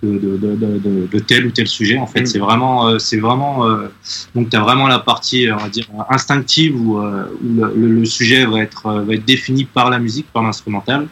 de, 0.02 0.18
de, 0.18 0.36
de, 0.36 0.54
de, 0.56 0.78
de- 0.78 1.06
de 1.10 1.18
tel 1.18 1.46
ou 1.46 1.50
tel 1.50 1.66
sujet 1.66 1.96
en 1.98 2.06
fait 2.06 2.20
Mm. 2.22 2.26
c'est 2.26 2.38
vraiment 2.38 2.86
euh, 2.88 2.98
c'est 2.98 3.18
vraiment 3.18 3.66
euh, 3.66 3.88
donc 4.34 4.50
tu 4.50 4.56
as 4.56 4.60
vraiment 4.60 4.88
la 4.88 4.98
partie 4.98 5.48
on 5.50 5.56
va 5.56 5.68
dire 5.70 5.86
instinctive 6.10 6.74
où, 6.80 6.98
euh, 6.98 7.26
où 7.42 7.54
le, 7.60 7.74
le- 7.74 7.92
le 8.00 8.04
sujet 8.04 8.44
va 8.44 8.60
être 8.60 8.86
euh, 8.86 9.02
va 9.02 9.14
être 9.14 9.24
défini 9.24 9.64
par 9.64 9.88
la 9.88 9.98
musique 9.98 10.26
par 10.32 10.42
l'instrumental 10.42 11.08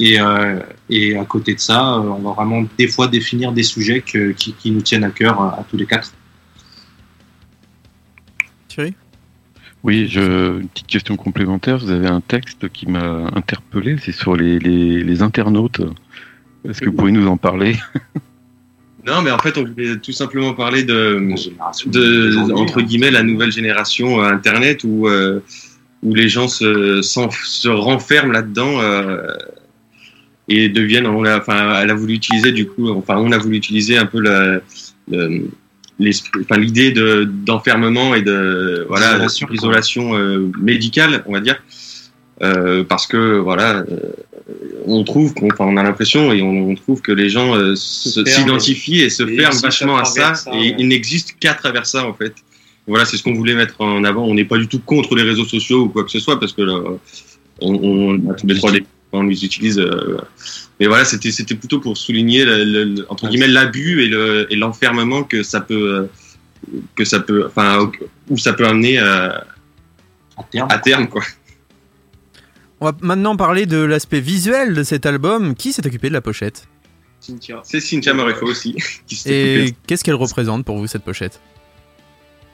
et, 0.00 0.20
euh, 0.20 0.58
et 0.88 1.16
à 1.16 1.24
côté 1.24 1.54
de 1.54 1.60
ça 1.60 1.94
euh, 1.94 1.98
on 2.18 2.22
va 2.22 2.32
vraiment 2.32 2.64
des 2.78 2.88
fois 2.88 3.06
définir 3.06 3.52
des 3.52 3.62
sujets 3.62 4.00
que, 4.00 4.32
qui, 4.32 4.54
qui 4.54 4.70
nous 4.72 4.82
tiennent 4.82 5.04
à 5.04 5.10
cœur 5.10 5.40
euh, 5.40 5.60
à 5.60 5.64
tous 5.68 5.76
les 5.76 5.86
quatre 5.86 6.12
Thierry? 8.68 8.94
Oui, 9.82 10.08
je, 10.08 10.60
une 10.60 10.68
petite 10.68 10.86
question 10.86 11.16
complémentaire. 11.16 11.78
Vous 11.78 11.90
avez 11.90 12.06
un 12.06 12.20
texte 12.20 12.68
qui 12.68 12.86
m'a 12.86 13.28
interpellé, 13.34 13.96
c'est 13.98 14.12
sur 14.12 14.36
les, 14.36 14.58
les, 14.58 15.02
les 15.02 15.22
internautes. 15.22 15.80
Est-ce 16.68 16.80
que 16.80 16.86
vous 16.86 16.92
pouvez 16.96 17.12
nous 17.12 17.26
en 17.26 17.36
parler? 17.36 17.76
Non, 19.06 19.22
mais 19.22 19.30
en 19.30 19.38
fait, 19.38 19.56
on 19.56 19.64
voulait 19.64 19.96
tout 19.96 20.12
simplement 20.12 20.52
parler 20.52 20.84
de, 20.84 21.18
entre 22.54 22.82
guillemets 22.82 23.10
la 23.10 23.22
nouvelle 23.22 23.50
génération 23.50 24.20
euh, 24.22 24.28
Internet 24.28 24.84
où 24.84 25.08
euh, 25.08 25.40
où 26.02 26.14
les 26.14 26.28
gens 26.28 26.48
se 26.48 27.00
se 27.02 27.68
renferment 27.68 28.32
là-dedans 28.32 28.80
euh, 28.80 29.26
et 30.48 30.68
deviennent. 30.68 31.06
On 31.06 31.24
a, 31.24 31.38
enfin, 31.38 31.80
elle 31.80 31.90
a 31.90 31.94
voulu 31.94 32.14
utiliser 32.14 32.52
du 32.52 32.66
coup, 32.66 32.90
enfin, 32.90 33.16
on 33.16 33.32
a 33.32 33.38
voulu 33.38 33.56
utiliser 33.56 33.96
un 33.96 34.06
peu 34.06 34.20
la, 34.20 34.60
le- 35.10 35.48
l'esprit- 35.98 36.42
enfin, 36.42 36.58
l'idée 36.60 36.90
de 36.92 37.24
d'enfermement 37.24 38.14
et 38.14 38.20
de 38.22 38.84
voilà 38.88 39.12
Isolation, 39.54 40.14
euh, 40.16 40.50
médicale, 40.60 41.22
on 41.26 41.32
va 41.32 41.40
dire. 41.40 41.56
Euh, 42.42 42.84
parce 42.84 43.06
que 43.06 43.38
voilà, 43.38 43.78
euh, 43.80 43.84
on 44.86 45.04
trouve 45.04 45.34
qu'on, 45.34 45.48
on 45.58 45.76
a 45.76 45.82
l'impression 45.82 46.32
et 46.32 46.40
on, 46.40 46.70
on 46.70 46.74
trouve 46.74 47.02
que 47.02 47.12
les 47.12 47.28
gens 47.28 47.54
euh, 47.54 47.74
s'identifient 47.76 49.02
et 49.02 49.10
se 49.10 49.24
Et 49.24 49.36
ferment 49.36 49.60
vachement 49.60 49.96
à 49.98 50.02
à 50.02 50.04
ça, 50.06 50.34
ça, 50.34 50.50
et 50.52 50.56
ouais. 50.56 50.74
il 50.78 50.88
n'existe 50.88 51.36
qu'à 51.38 51.52
travers 51.54 51.84
ça 51.86 52.06
en 52.06 52.14
fait. 52.14 52.34
Voilà, 52.86 53.04
c'est 53.04 53.18
ce 53.18 53.22
qu'on 53.22 53.34
voulait 53.34 53.54
mettre 53.54 53.80
en 53.82 54.02
avant. 54.04 54.24
On 54.24 54.32
n'est 54.34 54.46
pas 54.46 54.56
du 54.56 54.66
tout 54.68 54.80
contre 54.80 55.14
les 55.14 55.22
réseaux 55.22 55.44
sociaux 55.44 55.82
ou 55.82 55.88
quoi 55.90 56.02
que 56.02 56.10
ce 56.10 56.18
soit 56.18 56.40
parce 56.40 56.52
que 56.54 56.62
là, 56.62 56.78
on, 57.60 57.74
on 57.74 58.30
a 58.30 58.34
tous 58.34 58.46
les 58.46 58.56
trois 58.56 58.72
les, 58.72 58.84
on 59.12 59.22
les 59.24 59.44
utilise. 59.44 59.78
euh, 59.78 60.16
mais 60.80 60.86
voilà, 60.86 61.04
c'était 61.04 61.30
c'était 61.30 61.54
plutôt 61.54 61.78
pour 61.78 61.98
souligner 61.98 62.46
le, 62.46 62.64
le- 62.64 62.84
le- 62.84 63.06
entre 63.10 63.28
guillemets 63.28 63.48
l'abus 63.48 64.02
et 64.02 64.08
le 64.08 64.46
et 64.50 64.56
l'enfermement 64.56 65.24
que 65.24 65.42
ça 65.42 65.60
peut 65.60 66.08
euh, 66.74 66.78
que 66.96 67.04
ça 67.04 67.20
peut, 67.20 67.44
enfin 67.46 67.90
où 68.30 68.38
ça 68.38 68.54
peut 68.54 68.66
amener 68.66 68.98
euh, 68.98 69.28
à 70.38 70.42
terme 70.50 70.68
à 70.70 70.78
terme 70.78 71.06
quoi. 71.08 71.22
On 72.80 72.86
va 72.86 72.96
maintenant 73.02 73.36
parler 73.36 73.66
de 73.66 73.76
l'aspect 73.78 74.20
visuel 74.20 74.74
de 74.74 74.82
cet 74.82 75.04
album. 75.06 75.54
Qui 75.54 75.72
s'est 75.72 75.86
occupé 75.86 76.08
de 76.08 76.14
la 76.14 76.20
pochette? 76.22 76.66
Cynthia. 77.20 77.60
C'est 77.62 77.80
Cynthia 77.80 78.14
Morefo 78.14 78.46
aussi 78.46 78.74
qui 79.06 79.20
Et 79.26 79.74
qu'est-ce 79.86 80.02
qu'elle 80.02 80.14
représente 80.14 80.64
pour 80.64 80.78
vous 80.78 80.86
cette 80.86 81.04
pochette? 81.04 81.40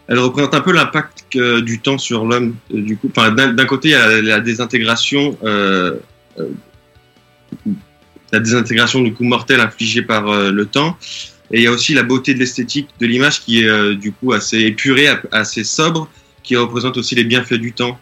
Elle 0.08 0.18
représente 0.18 0.54
un 0.54 0.60
peu 0.60 0.72
l'impact 0.72 1.26
que- 1.30 1.60
du 1.60 1.80
temps 1.80 1.98
sur 1.98 2.24
l'homme. 2.24 2.56
euh, 2.74 2.80
Du 2.80 2.96
coup, 2.96 3.10
enfin, 3.16 3.30
d'un 3.32 3.64
côté, 3.66 3.88
il 3.88 3.92
y 3.92 3.94
a 3.94 4.22
la, 4.22 4.40
désintégration, 4.40 5.36
euh, 5.44 5.96
euh, 6.38 6.48
la 8.32 8.40
désintégration 8.40 9.00
du 9.02 9.12
coup 9.14 9.24
mortelle 9.24 9.60
infligée 9.60 10.02
par 10.02 10.28
euh, 10.28 10.50
le 10.50 10.66
temps, 10.66 10.96
et 11.52 11.58
il 11.58 11.62
y 11.62 11.66
a 11.66 11.72
aussi 11.72 11.94
la 11.94 12.02
beauté 12.04 12.34
de 12.34 12.38
l'esthétique 12.40 12.88
de 13.00 13.06
l'image 13.06 13.40
qui 13.40 13.62
est 13.62 13.68
euh, 13.68 13.94
du 13.94 14.12
coup 14.12 14.32
assez 14.32 14.58
épurée, 14.60 15.08
assez 15.32 15.64
sobre, 15.64 16.08
qui 16.42 16.54
représente 16.56 16.96
aussi 16.96 17.14
les 17.16 17.24
bienfaits 17.24 17.54
du 17.54 17.72
temps. 17.72 17.98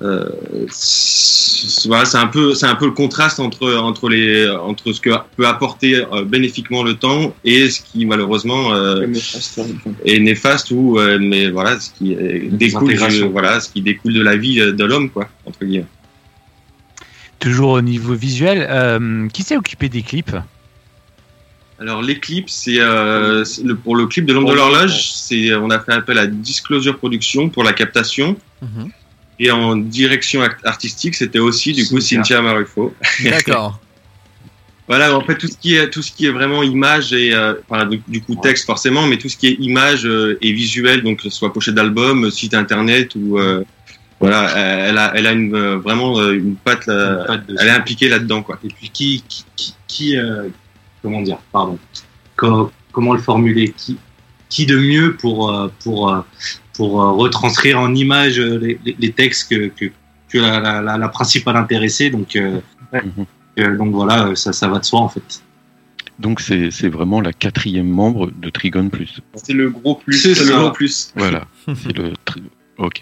Euh, 0.00 0.28
c'est- 0.70 1.88
voilà, 1.88 2.04
c'est 2.04 2.18
un 2.18 2.28
peu, 2.28 2.54
c'est 2.54 2.66
un 2.66 2.76
peu 2.76 2.86
le 2.86 2.92
contraste 2.92 3.40
entre 3.40 3.74
entre 3.74 4.08
les 4.08 4.48
entre 4.48 4.92
ce 4.92 5.00
que 5.00 5.10
peut 5.36 5.46
apporter 5.46 5.96
euh, 5.96 6.24
bénéfiquement 6.24 6.84
le 6.84 6.94
temps 6.94 7.34
et 7.44 7.68
ce 7.68 7.80
qui 7.82 8.06
malheureusement 8.06 8.72
euh, 8.74 9.06
néfaste, 9.08 9.58
ouais. 9.58 9.92
est 10.04 10.20
néfaste 10.20 10.70
ou 10.70 10.98
euh, 11.00 11.18
mais 11.20 11.50
voilà 11.50 11.80
ce 11.80 11.90
qui 11.90 12.14
euh, 12.14 12.18
découle 12.18 12.50
du- 12.50 12.56
désintégration. 12.58 13.30
voilà 13.30 13.58
ce 13.60 13.70
qui 13.70 13.82
découle 13.82 14.12
de 14.14 14.22
la 14.22 14.36
vie 14.36 14.56
de 14.60 14.84
l'homme 14.84 15.10
quoi 15.10 15.28
entre 15.46 15.64
guillemets. 15.64 15.86
Toujours 17.40 17.70
au 17.70 17.80
niveau 17.82 18.14
visuel, 18.14 18.66
euh, 18.68 19.28
qui 19.28 19.42
s'est 19.42 19.56
occupé 19.56 19.88
des 19.88 20.02
clips? 20.02 20.34
Alors 21.80 22.02
les 22.02 22.18
clips 22.18 22.48
c'est 22.50 22.78
euh, 22.80 23.44
pour 23.84 23.94
le 23.96 24.06
clip 24.06 24.26
de 24.26 24.32
l'ombre 24.32 24.50
de 24.50 24.56
l'horloge 24.56 25.12
c'est 25.12 25.54
on 25.54 25.70
a 25.70 25.78
fait 25.80 25.92
appel 25.92 26.18
à 26.18 26.26
Disclosure 26.28 26.96
Production 26.98 27.48
pour 27.48 27.64
la 27.64 27.72
captation 27.72 28.36
Mhm. 28.62 28.90
Et 29.40 29.50
en 29.50 29.76
direction 29.76 30.40
artistique 30.64 31.14
c'était 31.14 31.38
aussi 31.38 31.72
du 31.72 31.86
coup 31.88 32.00
Cynthia. 32.00 32.36
Cynthia 32.36 32.42
Marufo. 32.42 32.94
D'accord. 33.24 33.78
Voilà 34.88 35.14
en 35.14 35.20
fait 35.20 35.36
tout 35.36 35.48
ce 35.48 35.56
qui 35.58 35.74
est 35.76 35.90
tout 35.90 36.00
ce 36.00 36.10
qui 36.10 36.24
est 36.24 36.30
vraiment 36.30 36.62
image 36.62 37.12
et 37.12 37.34
euh, 37.34 37.52
enfin, 37.68 37.84
du, 37.84 38.00
du 38.08 38.22
coup 38.22 38.34
texte 38.36 38.64
forcément 38.64 39.06
mais 39.06 39.18
tout 39.18 39.28
ce 39.28 39.36
qui 39.36 39.48
est 39.48 39.56
image 39.60 40.06
euh, 40.06 40.38
et 40.40 40.50
visuel 40.52 41.02
donc 41.02 41.18
que 41.18 41.24
ce 41.24 41.30
soit 41.30 41.52
pochette 41.52 41.74
d'album 41.74 42.30
site 42.30 42.54
internet 42.54 43.14
ou 43.14 43.38
euh, 43.38 43.62
voilà 44.18 44.48
elle 44.88 44.96
a 44.96 45.12
elle 45.14 45.26
a 45.26 45.32
une 45.32 45.54
euh, 45.54 45.76
vraiment 45.76 46.18
une 46.30 46.56
patte 46.56 46.88
Une 46.88 47.24
patte 47.26 47.46
dessus. 47.46 47.58
elle 47.60 47.68
est 47.68 47.72
impliquée 47.72 48.08
là-dedans 48.08 48.42
quoi. 48.42 48.58
et 48.64 48.68
puis 48.68 48.88
qui 48.88 49.22
qui 49.28 49.44
qui, 49.56 49.74
qui, 49.86 50.16
euh, 50.16 50.48
comment 51.02 51.20
dire 51.20 51.36
pardon 51.52 51.78
Co- 52.36 52.72
comment 52.90 53.12
le 53.12 53.20
formuler 53.20 53.74
qui 53.76 53.98
qui 54.48 54.64
de 54.64 54.78
mieux 54.78 55.16
pour 55.16 55.70
pour 55.84 56.24
pour 56.78 57.02
euh, 57.02 57.10
retranscrire 57.12 57.78
en 57.78 57.94
image 57.94 58.38
euh, 58.40 58.58
les, 58.64 58.78
les- 58.84 58.96
les 58.98 59.12
textes 59.12 59.50
que 59.50 59.60
que, 59.78 59.86
que 60.30 60.38
la, 60.38 60.58
la, 60.60 60.80
la, 60.80 60.96
la 61.04 61.08
principale 61.18 61.56
intéressée 61.64 62.08
donc 62.16 62.34
euh, 62.36 62.60
Mhm. 62.94 63.26
euh, 63.58 63.76
donc 63.76 63.90
voilà 63.92 64.34
ça 64.42 64.50
ça 64.54 64.66
va 64.72 64.78
de 64.78 64.84
soi 64.90 65.00
en 65.00 65.10
fait 65.14 65.42
Donc 66.26 66.40
c'est 66.40 66.70
c'est 66.70 66.88
vraiment 66.98 67.20
la 67.28 67.32
quatrième 67.44 67.90
membre 68.02 68.30
de 68.44 68.48
Trigon 68.56 68.88
Plus. 68.96 69.12
C'est 69.44 69.52
le 69.62 69.66
gros 69.78 69.94
plus. 70.02 70.18
C'est 70.34 70.44
le 70.50 70.56
gros 70.58 70.72
plus. 70.72 71.12
Voilà. 71.16 71.42
c'est 71.82 71.94
le 72.02 72.06
tri- 72.28 72.42
Ok. 72.86 72.98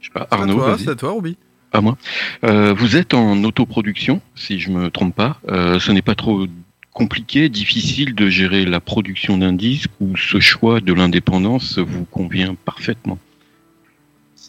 Je 0.00 0.06
sais 0.06 0.12
pas, 0.12 0.26
Arnaud, 0.30 0.62
c'est 0.78 0.88
à 0.90 0.94
toi, 0.94 1.12
Ruby. 1.12 1.36
À 1.72 1.80
moi. 1.80 1.96
Euh, 2.44 2.72
vous 2.80 2.96
êtes 2.96 3.14
en 3.14 3.44
autoproduction, 3.44 4.20
si 4.34 4.58
je 4.58 4.70
me 4.70 4.90
trompe 4.90 5.14
pas. 5.14 5.32
Euh, 5.48 5.78
ce 5.78 5.92
n'est 5.92 6.02
pas 6.10 6.16
trop 6.16 6.46
compliqué, 7.00 7.48
difficile 7.48 8.14
de 8.14 8.26
gérer 8.28 8.64
la 8.66 8.80
production 8.80 9.38
d'un 9.38 9.54
disque 9.54 9.90
ou 10.00 10.08
ce 10.18 10.38
choix 10.38 10.80
de 10.80 10.92
l'indépendance 10.92 11.78
vous 11.78 12.04
convient 12.04 12.54
parfaitement. 12.70 13.18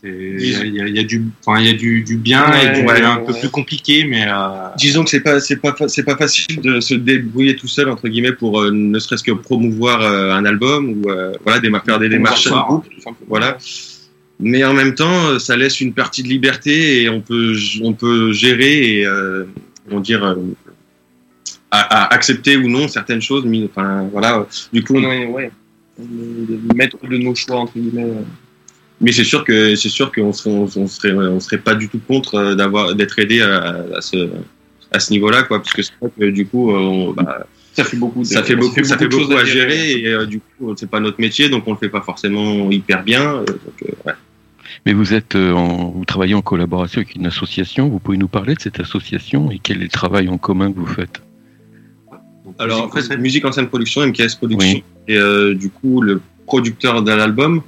Il 0.03 0.41
y 0.41 0.79
y 0.79 0.93
y 0.97 0.99
a 0.99 1.03
du 1.03 1.17
enfin 1.45 1.59
il 1.61 1.67
y 1.67 1.69
a 1.69 1.77
du, 1.85 2.01
du 2.01 2.17
bien 2.17 2.43
Ouais, 2.49 2.65
et 2.65 2.69
du 2.75 2.81
ouais, 2.87 3.01
un 3.03 3.17
ouais. 3.19 3.25
peu 3.27 3.33
plus 3.39 3.49
compliqué 3.49 4.03
mais 4.11 4.25
euh, 4.27 4.69
Disons 4.85 5.03
que 5.05 5.11
c'est 5.13 5.25
pas 5.27 5.39
c'est 5.39 5.57
pas 5.65 5.73
fa- 5.77 5.87
c'est 5.93 6.03
pas 6.11 6.17
facile 6.23 6.59
de 6.69 6.79
se 6.89 6.95
débrouiller 6.95 7.55
tout 7.55 7.67
seul 7.77 7.87
entre 7.87 8.07
guillemets 8.09 8.33
pour 8.41 8.53
euh, 8.61 8.71
ne 8.71 8.97
serait-ce 9.03 9.23
que 9.23 9.31
promouvoir 9.31 10.01
euh, 10.01 10.31
un 10.39 10.43
album 10.45 10.81
ou 10.89 11.09
euh, 11.09 11.33
voilà 11.45 11.59
des 11.59 11.69
faire 11.85 11.99
des 11.99 12.09
démarches 12.09 12.49
voilà. 13.27 13.57
Mais 14.43 14.63
en 14.63 14.73
même 14.73 14.95
temps, 14.95 15.37
ça 15.37 15.55
laisse 15.55 15.81
une 15.81 15.93
partie 15.93 16.23
de 16.23 16.29
liberté 16.37 17.03
et 17.03 17.09
on 17.09 17.21
peut 17.21 17.53
on 17.83 17.93
peut 17.93 18.33
gérer 18.33 18.73
et 18.97 19.05
euh, 19.05 19.45
on 19.91 19.99
dire 19.99 20.23
euh, 20.25 20.35
à, 21.71 21.79
à 22.03 22.13
accepter 22.13 22.57
ou 22.57 22.67
non 22.67 22.87
certaines 22.87 23.21
choses. 23.21 23.45
Mais 23.45 23.63
enfin 23.65 24.07
voilà, 24.11 24.45
du 24.73 24.83
coup, 24.83 24.95
on- 24.95 25.03
Ouais, 25.03 25.25
ouais. 25.27 25.51
Le 25.99 26.73
maître 26.75 26.97
de 27.07 27.17
nos 27.17 27.35
choix, 27.35 27.57
entre 27.57 27.73
guillemets. 27.77 28.07
mais 28.99 29.11
c'est 29.11 29.23
sûr 29.23 29.43
que 29.43 29.75
c'est 29.75 29.89
sûr 29.89 30.11
qu'on 30.11 30.31
serait 30.33 30.49
on, 30.51 30.87
serait 30.87 31.11
on 31.13 31.39
serait 31.39 31.57
pas 31.59 31.75
du 31.75 31.89
tout 31.89 31.99
contre 32.07 32.35
euh, 32.35 32.55
d'avoir 32.55 32.95
d'être 32.95 33.19
aidé 33.19 33.41
à, 33.41 33.83
à 33.97 34.01
ce 34.01 34.29
à 34.91 34.99
ce 34.99 35.11
niveau-là 35.11 35.43
quoi, 35.43 35.59
parce 35.61 35.73
que 35.73 35.81
c'est 35.81 35.93
vrai 36.01 36.11
que 36.19 36.25
du 36.29 36.45
coup, 36.45 36.71
euh, 36.71 36.77
on, 36.79 37.11
bah, 37.13 37.45
Ça 37.73 37.83
fait 37.83 37.97
beaucoup. 37.97 38.21
de- 38.21 38.25
ça 38.27 38.43
fait 38.43 38.55
beaucoup, 38.55 38.83
ça 38.83 38.97
fait 38.97 39.07
beaucoup 39.07 39.33
à 39.37 39.45
gérer 39.45 39.91
et 39.93 40.07
euh, 40.07 40.25
du 40.25 40.39
coup, 40.39 40.73
c'est 40.75 40.89
pas 40.89 40.99
notre 40.99 41.19
métier, 41.21 41.49
donc 41.49 41.63
on 41.67 41.71
le 41.71 41.77
fait 41.77 41.89
pas 41.89 42.01
forcément 42.01 42.69
hyper 42.71 43.03
bien. 43.03 43.35
euh, 43.35 43.45
donc, 43.45 43.83
euh, 43.83 43.91
ouais. 44.07 44.13
Mais 44.85 44.93
vous 44.93 45.13
êtes, 45.13 45.35
en, 45.35 45.89
vous 45.91 46.05
travaillez 46.05 46.33
en 46.33 46.41
collaboration 46.41 46.99
avec 47.01 47.15
une 47.15 47.25
association. 47.27 47.89
Vous 47.89 47.99
pouvez 47.99 48.17
nous 48.17 48.27
parler 48.27 48.55
de 48.55 48.61
cette 48.61 48.79
association 48.79 49.51
et 49.51 49.59
quel 49.61 49.77
est 49.79 49.83
le 49.83 49.89
travail 49.89 50.27
en 50.29 50.37
commun 50.37 50.71
que 50.71 50.79
vous 50.79 50.85
faites? 50.87 51.21
Alors, 52.61 52.83
en 52.83 52.89
fait, 52.89 53.17
musique 53.17 53.43
en 53.45 53.51
scène 53.51 53.67
production, 53.67 54.05
MKS 54.05 54.35
Production, 54.37 54.81
et 55.07 55.17
euh, 55.17 55.55
du 55.55 55.69
coup, 55.71 55.99
le 56.01 56.21
producteur 56.45 57.01
de 57.01 57.11
l'album. 57.11 57.61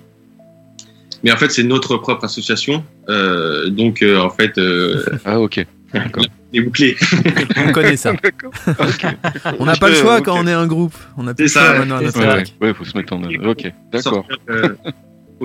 Mais 1.23 1.31
en 1.31 1.37
fait, 1.37 1.49
c'est 1.49 1.63
notre 1.63 1.97
propre 1.97 2.25
association. 2.25 2.83
Euh, 3.09 3.69
donc, 3.69 4.01
euh, 4.03 4.19
en 4.19 4.29
fait. 4.29 4.57
euh, 4.57 5.03
ah, 5.25 5.39
ok. 5.39 5.65
Les 6.51 6.61
bouclés. 6.65 6.95
On 7.67 7.71
connaît 7.71 7.97
ça. 7.97 8.13
On 9.57 9.65
n'a 9.65 9.75
pas 9.77 9.89
le 9.89 9.95
choix 9.95 10.21
quand 10.21 10.37
on 10.37 10.47
est 10.47 10.53
un 10.53 10.67
groupe. 10.67 10.95
On 11.17 11.27
a 11.27 11.33
plus 11.33 11.47
C'est 11.49 11.59
le 11.59 11.65
choix 11.65 11.73
ça, 11.73 11.79
maintenant. 11.79 11.99
c'est 12.01 12.11
ça. 12.11 12.39
époque. 12.39 12.53
Ouais, 12.61 12.73
faut 12.73 12.85
se 12.85 12.97
mettre 12.97 13.13
en 13.13 13.23
œuvre. 13.23 13.49
Ok, 13.51 13.71
d'accord. 13.91 14.27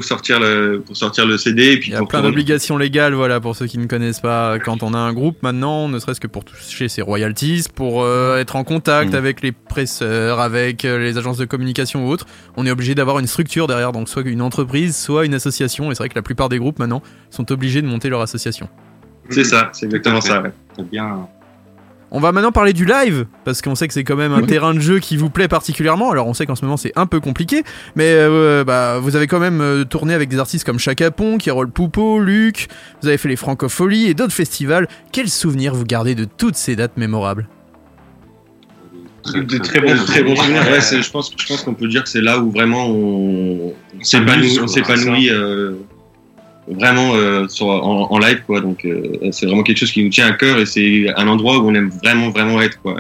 Sortir, 0.03 0.39
pour 0.39 0.41
sortir 0.41 0.41
le 0.41 0.83
pour 0.87 0.97
sortir 0.97 1.27
le 1.27 1.39
CD 1.39 1.73
et 1.73 1.77
puis 1.79 1.91
Il 1.91 1.95
y 1.95 1.97
a 1.97 2.05
plein 2.05 2.23
d'obligations 2.23 2.77
légales, 2.77 3.15
voilà, 3.15 3.41
pour 3.41 3.55
ceux 3.57 3.67
qui 3.67 3.79
ne 3.79 3.87
connaissent 3.87 4.21
pas. 4.21 4.59
Quand 4.59 4.83
on 4.83 4.95
a 4.95 4.99
un 4.99 5.13
groupe 5.13 5.43
maintenant, 5.43 5.89
ne 5.89 5.99
serait-ce 5.99 6.21
que 6.21 6.27
pour 6.27 6.45
toucher 6.45 6.89
ses 6.89 7.03
royalties, 7.03 7.67
pour 7.75 8.03
euh, 8.03 8.39
être 8.39 8.57
en 8.57 8.65
contact 8.65 9.13
Mm. 9.13 9.17
avec 9.17 9.43
les 9.43 9.53
presseurs, 9.53 10.41
avec 10.41 10.85
euh, 10.85 10.99
les 10.99 11.19
agences 11.19 11.39
de 11.39 11.45
communication 11.45 12.07
ou 12.07 12.11
autres, 12.11 12.27
on 12.57 12.67
est 12.67 12.71
obligé 12.71 12.95
d'avoir 12.95 13.19
une 13.19 13.27
structure 13.27 13.67
derrière, 13.67 13.93
donc 13.93 14.09
soit 14.09 14.23
une 14.23 14.43
entreprise, 14.43 14.97
soit 14.97 15.25
une 15.27 15.35
association. 15.35 15.91
Et 15.91 15.95
c'est 15.95 16.03
vrai 16.03 16.09
que 16.09 16.15
la 16.17 16.23
plupart 16.23 16.49
des 16.49 16.59
groupes 16.59 16.79
maintenant 16.79 17.03
sont 17.31 17.51
obligés 17.53 17.83
de 17.83 17.87
monter 17.87 18.09
leur 18.09 18.21
association. 18.21 18.69
C'est 19.31 19.45
ça, 19.45 19.71
c'est 19.73 19.87
exactement 19.87 20.21
ça. 20.21 20.43
ouais. 20.43 20.53
Bien. 20.91 21.29
On 22.11 22.21
va 22.21 22.33
maintenant 22.33 22.53
parler 22.53 22.73
du 22.73 22.87
live, 22.87 23.27
parce 23.45 23.61
qu'on 23.61 23.75
sait 23.75 23.87
que 23.87 23.93
c'est 23.93 24.03
quand 24.05 24.17
même 24.17 24.33
un 24.33 24.41
terrain 24.43 24.73
de 24.73 24.79
jeu 24.81 24.99
qui 24.99 25.19
vous 25.19 25.29
plaît 25.29 25.47
particulièrement. 25.49 26.11
Alors 26.11 26.27
on 26.27 26.33
sait 26.33 26.47
qu'en 26.47 26.55
ce 26.55 26.65
moment 26.65 26.79
c'est 26.79 26.93
un 26.97 27.05
peu 27.05 27.21
compliqué, 27.21 27.65
mais 27.97 28.07
euh, 28.09 28.65
bah, 28.65 28.99
vous 28.99 29.15
avez 29.15 29.27
quand 29.27 29.39
même 29.41 29.61
euh, 29.61 29.85
tourné 29.85 30.15
avec 30.15 30.31
des 30.31 30.39
artistes 30.39 30.65
comme 30.65 30.79
Chaka 30.79 31.11
Pong, 31.11 31.39
Carole 31.39 31.71
Poupeau, 31.71 32.19
Luc, 32.19 32.69
vous 33.03 33.09
avez 33.09 33.19
fait 33.19 33.29
les 33.29 33.37
Francopholies 33.37 34.07
et 34.07 34.15
d'autres 34.15 34.33
festivals. 34.33 34.89
Quels 35.13 35.29
souvenirs 35.29 35.75
vous 35.75 35.85
gardez 35.85 36.15
de 36.15 36.25
toutes 36.25 36.57
ces 36.57 36.77
dates 36.77 36.97
mémorables? 36.97 37.47
De 39.35 39.59
très 39.59 39.81
bons, 39.81 39.95
Très 40.07 40.23
bon 40.23 40.35
souvenir. 40.35 40.63
Ouais, 40.71 40.81
c'est- 40.81 41.03
je 41.03 41.11
pense, 41.11 41.31
je 41.37 41.47
pense 41.47 41.63
qu'on 41.63 41.75
peut 41.75 41.89
dire 41.89 42.03
que 42.05 42.09
c'est 42.09 42.23
là 42.23 42.39
où 42.39 42.51
vraiment 42.51 42.87
on, 42.89 43.75
s'épanouit, 44.01 44.57
on 44.57 44.65
quoi, 44.65 44.69
s'épanouit 44.69 45.29
euh, 45.29 45.73
vraiment 46.71 47.15
euh, 47.15 47.49
sur, 47.49 47.67
en, 47.69 48.11
en 48.11 48.19
live, 48.19 48.43
quoi. 48.47 48.61
Donc, 48.61 48.85
euh, 48.85 49.03
c'est 49.33 49.47
vraiment 49.47 49.63
quelque 49.63 49.79
chose 49.79 49.93
qui 49.93 50.03
nous 50.03 50.11
tient 50.11 50.27
à 50.27 50.33
cœur 50.33 50.59
et 50.59 50.67
c'est 50.67 51.09
un 51.17 51.27
endroit 51.29 51.59
où 51.59 51.69
on 51.69 51.75
aime 51.75 51.91
vraiment, 52.03 52.31
vraiment 52.31 52.61
être, 52.61 52.81
quoi. 52.83 52.97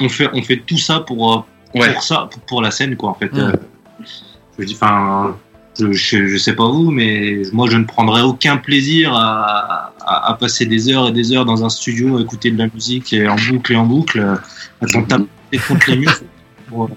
On 0.00 0.08
fait, 0.08 0.28
on 0.32 0.42
fait 0.42 0.62
tout 0.66 0.78
ça 0.78 1.00
pour, 1.00 1.32
euh, 1.32 1.38
Ouais. 1.78 1.92
pour 1.92 2.02
ça, 2.04 2.28
pour, 2.46 2.62
la 2.62 2.70
scène, 2.70 2.96
quoi, 2.96 3.10
en 3.10 3.14
fait. 3.14 3.32
Mm. 3.32 3.52
Je 4.58 4.64
dis, 4.64 4.74
enfin, 4.80 5.36
je, 5.78 5.90
je, 5.92 6.26
je 6.28 6.36
sais 6.36 6.54
pas 6.54 6.68
vous, 6.68 6.90
mais 6.92 7.42
moi, 7.52 7.68
je 7.68 7.76
ne 7.76 7.84
prendrais 7.84 8.22
aucun 8.22 8.56
plaisir 8.58 9.12
à, 9.12 9.92
à, 10.06 10.30
à 10.30 10.34
passer 10.34 10.66
des 10.66 10.88
heures 10.92 11.08
et 11.08 11.12
des 11.12 11.32
heures 11.32 11.44
dans 11.44 11.64
un 11.64 11.68
studio 11.68 12.16
à 12.18 12.20
écouter 12.20 12.52
de 12.52 12.58
la 12.58 12.68
musique 12.72 13.12
et 13.12 13.26
en 13.28 13.34
boucle 13.36 13.72
et 13.72 13.76
en 13.76 13.84
boucle, 13.86 14.20
à 14.80 14.86
t'en 14.86 15.02
taper 15.02 15.26
contre 15.66 15.90
les 15.90 15.96
murs 15.96 16.20
pour, 16.68 16.88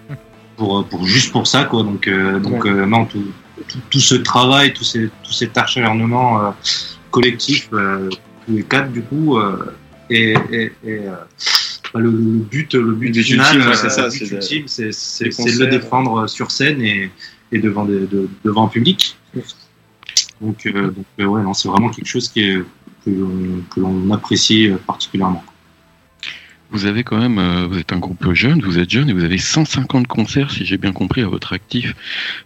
pour, 0.57 0.85
pour- 0.85 1.05
juste 1.07 1.31
pour 1.31 1.47
ça, 1.47 1.63
quoi. 1.63 1.81
Donc, 1.83 2.07
euh, 2.07 2.39
donc 2.39 2.65
euh, 2.67 2.85
non, 2.85 3.05
tout, 3.05 3.23
tout, 3.67 3.79
tout 3.89 3.99
ce 3.99 4.15
travail, 4.15 4.73
tout, 4.73 4.83
ces, 4.83 5.09
tout 5.23 5.31
cet 5.33 5.57
acharnement 5.57 6.45
euh, 6.45 6.51
collectif, 7.11 7.69
euh, 7.73 8.09
tous 8.45 8.53
les 8.53 8.63
quatre, 8.63 8.91
du 8.91 9.01
coup, 9.01 9.37
euh, 9.37 9.57
et, 10.09 10.35
et, 10.51 10.63
et, 10.83 10.99
euh, 11.07 11.11
bah, 11.93 11.99
le, 11.99 12.11
le 12.11 12.39
but, 12.39 12.73
le 12.73 12.93
but 12.93 13.11
Le 13.19 13.23
final, 13.23 13.47
c'est 14.09 14.25
de- 14.35 14.41
le 15.59 15.65
défendre 15.79 16.27
sur 16.27 16.51
scène 16.51 16.81
et, 16.81 17.11
et 17.51 17.59
devant, 17.59 17.85
des, 17.85 17.99
de- 18.07 18.29
devant 18.43 18.65
un 18.65 18.69
public. 18.69 19.17
Donc, 20.41 20.65
euh, 20.65 20.91
donc 20.91 21.05
euh, 21.19 21.25
ouais, 21.25 21.41
non, 21.41 21.53
c'est 21.53 21.67
vraiment 21.67 21.89
quelque 21.89 22.07
chose 22.07 22.29
qui 22.29 22.41
est, 22.41 22.57
que 23.05 23.09
l'on- 23.09 23.63
que 23.73 23.79
l'on 23.79 24.11
apprécie 24.13 24.69
particulièrement. 24.85 25.43
Vous 26.69 26.85
avez 26.85 27.03
quand 27.03 27.17
même, 27.17 27.39
euh, 27.39 27.65
vous 27.65 27.79
êtes 27.79 27.93
un 27.93 27.97
groupe 27.99 28.33
jeune, 28.33 28.61
vous 28.61 28.77
êtes 28.77 28.89
jeune 28.89 29.09
et 29.09 29.13
vous 29.13 29.23
avez 29.23 29.37
150 29.37 30.05
concerts, 30.07 30.51
si 30.51 30.65
j'ai 30.65 30.77
bien 30.77 30.91
compris, 30.91 31.21
à 31.21 31.27
votre 31.27 31.53
actif. 31.53 31.95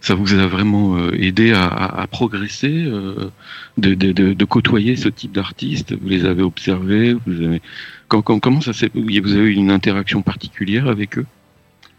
Ça 0.00 0.14
vous 0.14 0.34
a 0.34 0.46
vraiment 0.46 0.96
euh, 0.96 1.10
aidé 1.18 1.52
à, 1.52 1.64
à- 1.66 2.02
à 2.02 2.06
progresser, 2.06 2.70
euh, 2.86 3.30
de, 3.78 3.94
de, 3.94 4.12
de, 4.12 4.32
de 4.32 4.44
côtoyer 4.44 4.94
ce 4.96 5.08
type 5.08 5.32
d'artistes? 5.32 5.94
Vous 6.00 6.08
les 6.08 6.24
avez 6.24 6.42
observés, 6.42 7.16
vous 7.26 7.42
avez 7.44 7.60
comment, 8.08 8.60
ça 8.60 8.72
s'est, 8.72 8.90
vous 8.94 9.32
avez 9.32 9.48
eu 9.48 9.54
une 9.54 9.70
interaction 9.70 10.22
particulière 10.22 10.86
avec 10.86 11.18
eux? 11.18 11.26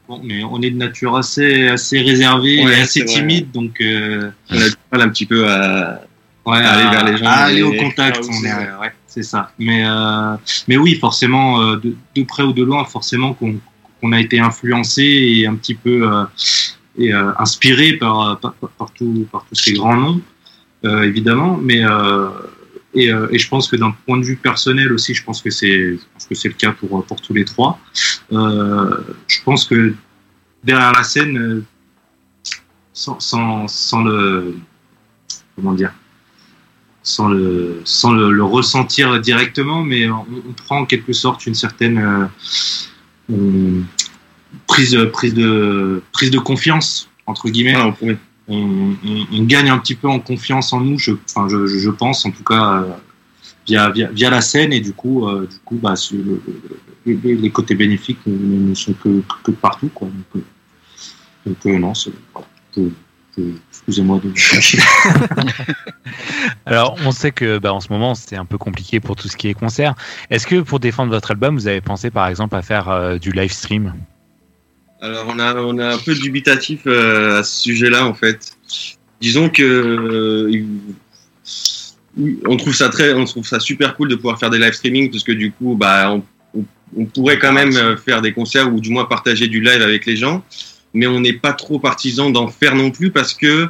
Bon, 0.08 0.22
mais 0.24 0.44
on 0.44 0.62
est 0.62 0.70
de 0.72 0.78
nature 0.78 1.16
assez, 1.18 1.68
assez 1.68 2.00
réservée 2.02 2.64
Ouais, 2.64 2.78
et 2.78 2.82
assez 2.82 3.04
vrai. 3.04 3.14
timide, 3.14 3.52
donc 3.52 3.80
euh, 3.82 4.30
On 4.50 4.56
a 4.58 4.70
du 4.70 4.76
mal 4.92 5.02
un 5.02 5.10
petit 5.10 5.26
peu 5.26 5.50
à, 5.50 6.02
ouais, 6.46 6.58
aller 6.58 6.90
vers 6.90 7.06
les 7.06 7.18
gens, 7.18 7.26
à 7.26 7.30
aller 7.32 7.64
au 7.64 7.74
contact. 7.74 8.20
Ah, 8.22 8.26
on 8.30 8.44
est, 8.46 8.82
ouais. 8.82 8.92
C'est 9.14 9.24
ça. 9.24 9.52
Mais, 9.60 9.86
euh, 9.86 10.36
mais 10.68 10.78
oui, 10.78 10.96
forcément, 10.96 11.62
euh, 11.62 11.78
de, 11.78 12.24
près 12.24 12.42
ou 12.42 12.52
de 12.52 12.64
loin, 12.64 12.84
forcément 12.86 13.36
qu'on 13.36 14.12
a 14.12 14.20
été 14.20 14.40
influencé 14.40 15.04
et 15.04 15.46
un 15.46 15.54
petit 15.56 15.76
peu 15.76 16.12
euh, 16.12 16.24
et, 16.98 17.14
inspiré 17.14 17.94
par, 17.94 18.40
par, 18.40 18.54
par, 18.54 18.92
tous 18.94 19.28
ces 19.54 19.74
grands 19.74 19.98
noms, 19.98 20.22
évidemment. 20.84 21.60
Mais 21.62 21.84
et, 22.96 23.08
je 23.10 23.48
pense 23.50 23.68
que 23.68 23.76
d'un 23.76 23.92
point 24.06 24.18
de 24.18 24.26
vue 24.26 24.36
personnel 24.36 24.92
aussi, 24.92 25.14
je 25.14 25.24
pense 25.24 25.42
que 25.44 25.52
c'est, 25.52 25.70
le 25.70 26.54
cas 26.58 26.72
pour 26.72 27.06
pour 27.06 27.22
tous 27.22 27.34
les 27.34 27.46
trois. 27.46 27.80
Je 28.32 29.44
pense 29.46 29.66
que 29.66 29.94
derrière 30.64 30.92
la 30.92 31.04
scène, 31.04 31.64
sans, 32.94 33.20
sans, 33.20 33.68
sans 33.68 34.04
le 34.04 34.56
comment 35.56 35.74
dire, 35.74 35.94
sans 37.04 37.28
le 37.28 37.82
sans 37.86 38.12
le, 38.14 38.32
le 38.32 38.44
ressentir 38.44 39.20
directement, 39.20 39.84
mais 39.84 40.10
on, 40.10 40.26
on 40.50 40.54
prend 40.54 40.80
en 40.80 40.86
quelque 40.86 41.14
sorte 41.14 41.46
une 41.46 41.54
certaine 41.56 42.30
euh, 43.30 43.82
prise 44.68 44.98
prise 45.12 45.34
de 45.34 46.02
prise 46.12 46.32
de 46.32 46.40
confiance 46.40 47.10
entre 47.26 47.50
guillemets. 47.50 47.76
Ah, 47.76 47.88
on 47.88 47.94
pourrait- 47.94 48.18
On, 48.50 48.94
on- 49.06 49.28
on 49.32 49.44
gagne 49.44 49.70
un 49.70 49.78
petit 49.78 49.96
peu 49.96 50.10
en 50.10 50.20
confiance 50.20 50.74
en 50.74 50.82
nous, 50.82 51.00
je, 51.00 51.12
enfin, 51.30 51.48
je, 51.50 51.66
je- 51.66 51.90
pense 51.90 52.26
en 52.26 52.32
tout 52.32 52.44
cas 52.44 52.82
euh, 52.84 52.90
via, 53.66 53.90
via, 53.90 54.10
via 54.12 54.30
la 54.30 54.42
scène 54.42 54.74
et 54.74 54.82
du 54.82 54.92
coup, 54.92 55.26
euh, 55.30 55.48
du 55.48 55.58
coup 55.64 55.80
bah, 55.82 55.94
le- 56.12 56.42
les, 57.06 57.36
les 57.36 57.50
côtés 57.52 57.74
bénéfiques 57.74 58.20
ne, 58.26 58.74
sont 58.76 58.92
que, 59.02 59.22
que 59.46 59.52
partout. 59.52 59.90
Quoi. 59.96 60.10
Donc, 60.36 60.44
donc 61.46 61.66
non, 61.80 61.94
c'est- 61.94 62.12
voilà. 62.34 62.48
Excusez-moi 63.72 64.22
de 64.24 64.32
Alors, 66.66 66.98
on 67.06 67.12
sait 67.12 67.32
que 67.32 67.58
bah, 67.58 67.74
en 67.74 67.80
ce 67.80 67.92
moment, 67.92 68.16
c'est 68.16 68.36
un 68.36 68.46
peu 68.46 68.58
compliqué 68.58 69.00
pour 69.00 69.16
tout 69.16 69.28
ce 69.28 69.36
qui 69.38 69.48
est 69.48 69.54
concert. 69.54 69.96
Est-ce 70.30 70.46
que 70.48 70.62
pour 70.62 70.80
défendre 70.80 71.12
votre 71.12 71.32
album, 71.32 71.56
vous 71.56 71.68
avez 71.68 71.82
pensé 71.82 72.12
par 72.12 72.28
exemple 72.28 72.56
à 72.56 72.62
faire 72.62 72.90
euh, 72.90 73.18
du 73.18 73.32
live 73.32 73.52
stream? 73.52 73.94
Alors 75.02 75.26
on 75.28 75.38
a 75.40 75.56
on 75.56 75.78
a 75.80 75.96
un 75.96 75.98
peu 75.98 76.16
dubitatif 76.16 76.82
euh, 76.88 77.40
à 77.40 77.44
ce 77.44 77.62
sujet-là 77.64 78.06
en 78.06 78.14
fait. 78.14 78.56
Disons 79.20 79.50
que 79.50 79.62
euh, 79.64 80.66
on 82.48 82.56
trouve 82.58 82.74
ça 82.74 82.88
très 82.90 83.14
on 83.14 83.26
trouve 83.26 83.46
ça 83.46 83.60
super 83.60 83.96
cool 83.96 84.08
de 84.10 84.16
pouvoir 84.16 84.40
faire 84.40 84.50
des 84.50 84.60
live 84.60 84.72
streaming 84.74 85.12
parce 85.12 85.24
que 85.24 85.32
du 85.34 85.52
coup 85.52 85.76
bah 85.76 86.12
on, 86.12 86.24
on- 86.58 86.66
on 86.96 87.06
pourrait 87.06 87.38
quand 87.40 87.52
même 87.52 87.98
faire 87.98 88.22
des 88.22 88.32
concerts 88.34 88.72
ou 88.74 88.80
du 88.80 88.92
moins 88.92 89.04
partager 89.06 89.48
du 89.48 89.60
live 89.62 89.82
avec 89.82 90.06
les 90.06 90.16
gens, 90.16 90.44
mais 90.94 91.08
on 91.08 91.20
n'est 91.20 91.34
pas 91.34 91.54
trop 91.54 91.80
partisan 91.80 92.30
d'en 92.30 92.48
faire 92.48 92.76
non 92.76 92.92
plus 92.92 93.12
parce 93.12 93.34
que 93.34 93.70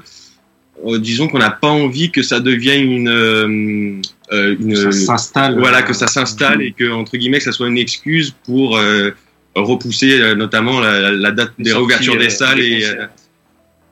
euh, 0.86 1.00
disons 1.00 1.28
qu'on 1.28 1.40
n'a 1.40 1.52
pas 1.52 1.70
envie 1.70 2.12
que 2.12 2.24
ça 2.24 2.40
devienne 2.40 2.92
une 2.92 3.10
euh, 3.10 4.02
euh, 4.32 4.56
une 4.60 4.76
ça 4.76 4.92
s'installe. 4.92 5.60
voilà 5.60 5.84
que 5.84 5.94
ça 5.94 6.08
s'installe 6.08 6.62
et 6.62 6.72
que 6.72 6.92
entre 6.92 7.18
guillemets 7.18 7.38
que 7.38 7.44
ça 7.44 7.52
soit 7.52 7.68
une 7.68 7.78
excuse 7.78 8.34
pour 8.46 8.78
euh, 8.78 9.12
repousser 9.56 10.36
notamment 10.36 10.80
la, 10.80 11.32
date 11.32 11.52
des 11.60 11.70
sorties, 11.70 11.74
réouvertures 11.74 12.18
des 12.18 12.30
salles 12.30 12.60
et 12.60 12.84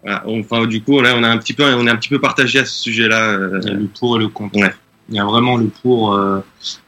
voilà. 0.03 0.23
enfin 0.27 0.65
du 0.65 0.81
coup 0.81 0.99
là 1.01 1.13
on 1.15 1.23
a 1.23 1.29
un 1.29 1.37
petit 1.37 1.53
peu 1.53 1.63
on 1.63 1.85
est 1.85 1.89
un 1.89 1.95
petit 1.95 2.09
peu 2.09 2.19
partagé 2.19 2.59
à 2.59 2.65
ce 2.65 2.81
sujet-là 2.81 3.33
euh, 3.33 3.59
Il 3.61 3.67
y 3.67 3.71
a 3.71 3.75
le 3.75 3.87
pour 3.87 4.17
et 4.17 4.19
le 4.19 4.27
contre. 4.29 4.57
Ouais. 4.57 4.73
Il 5.09 5.15
y 5.15 5.19
a 5.19 5.25
vraiment 5.25 5.57
le 5.57 5.67
pour, 5.67 6.17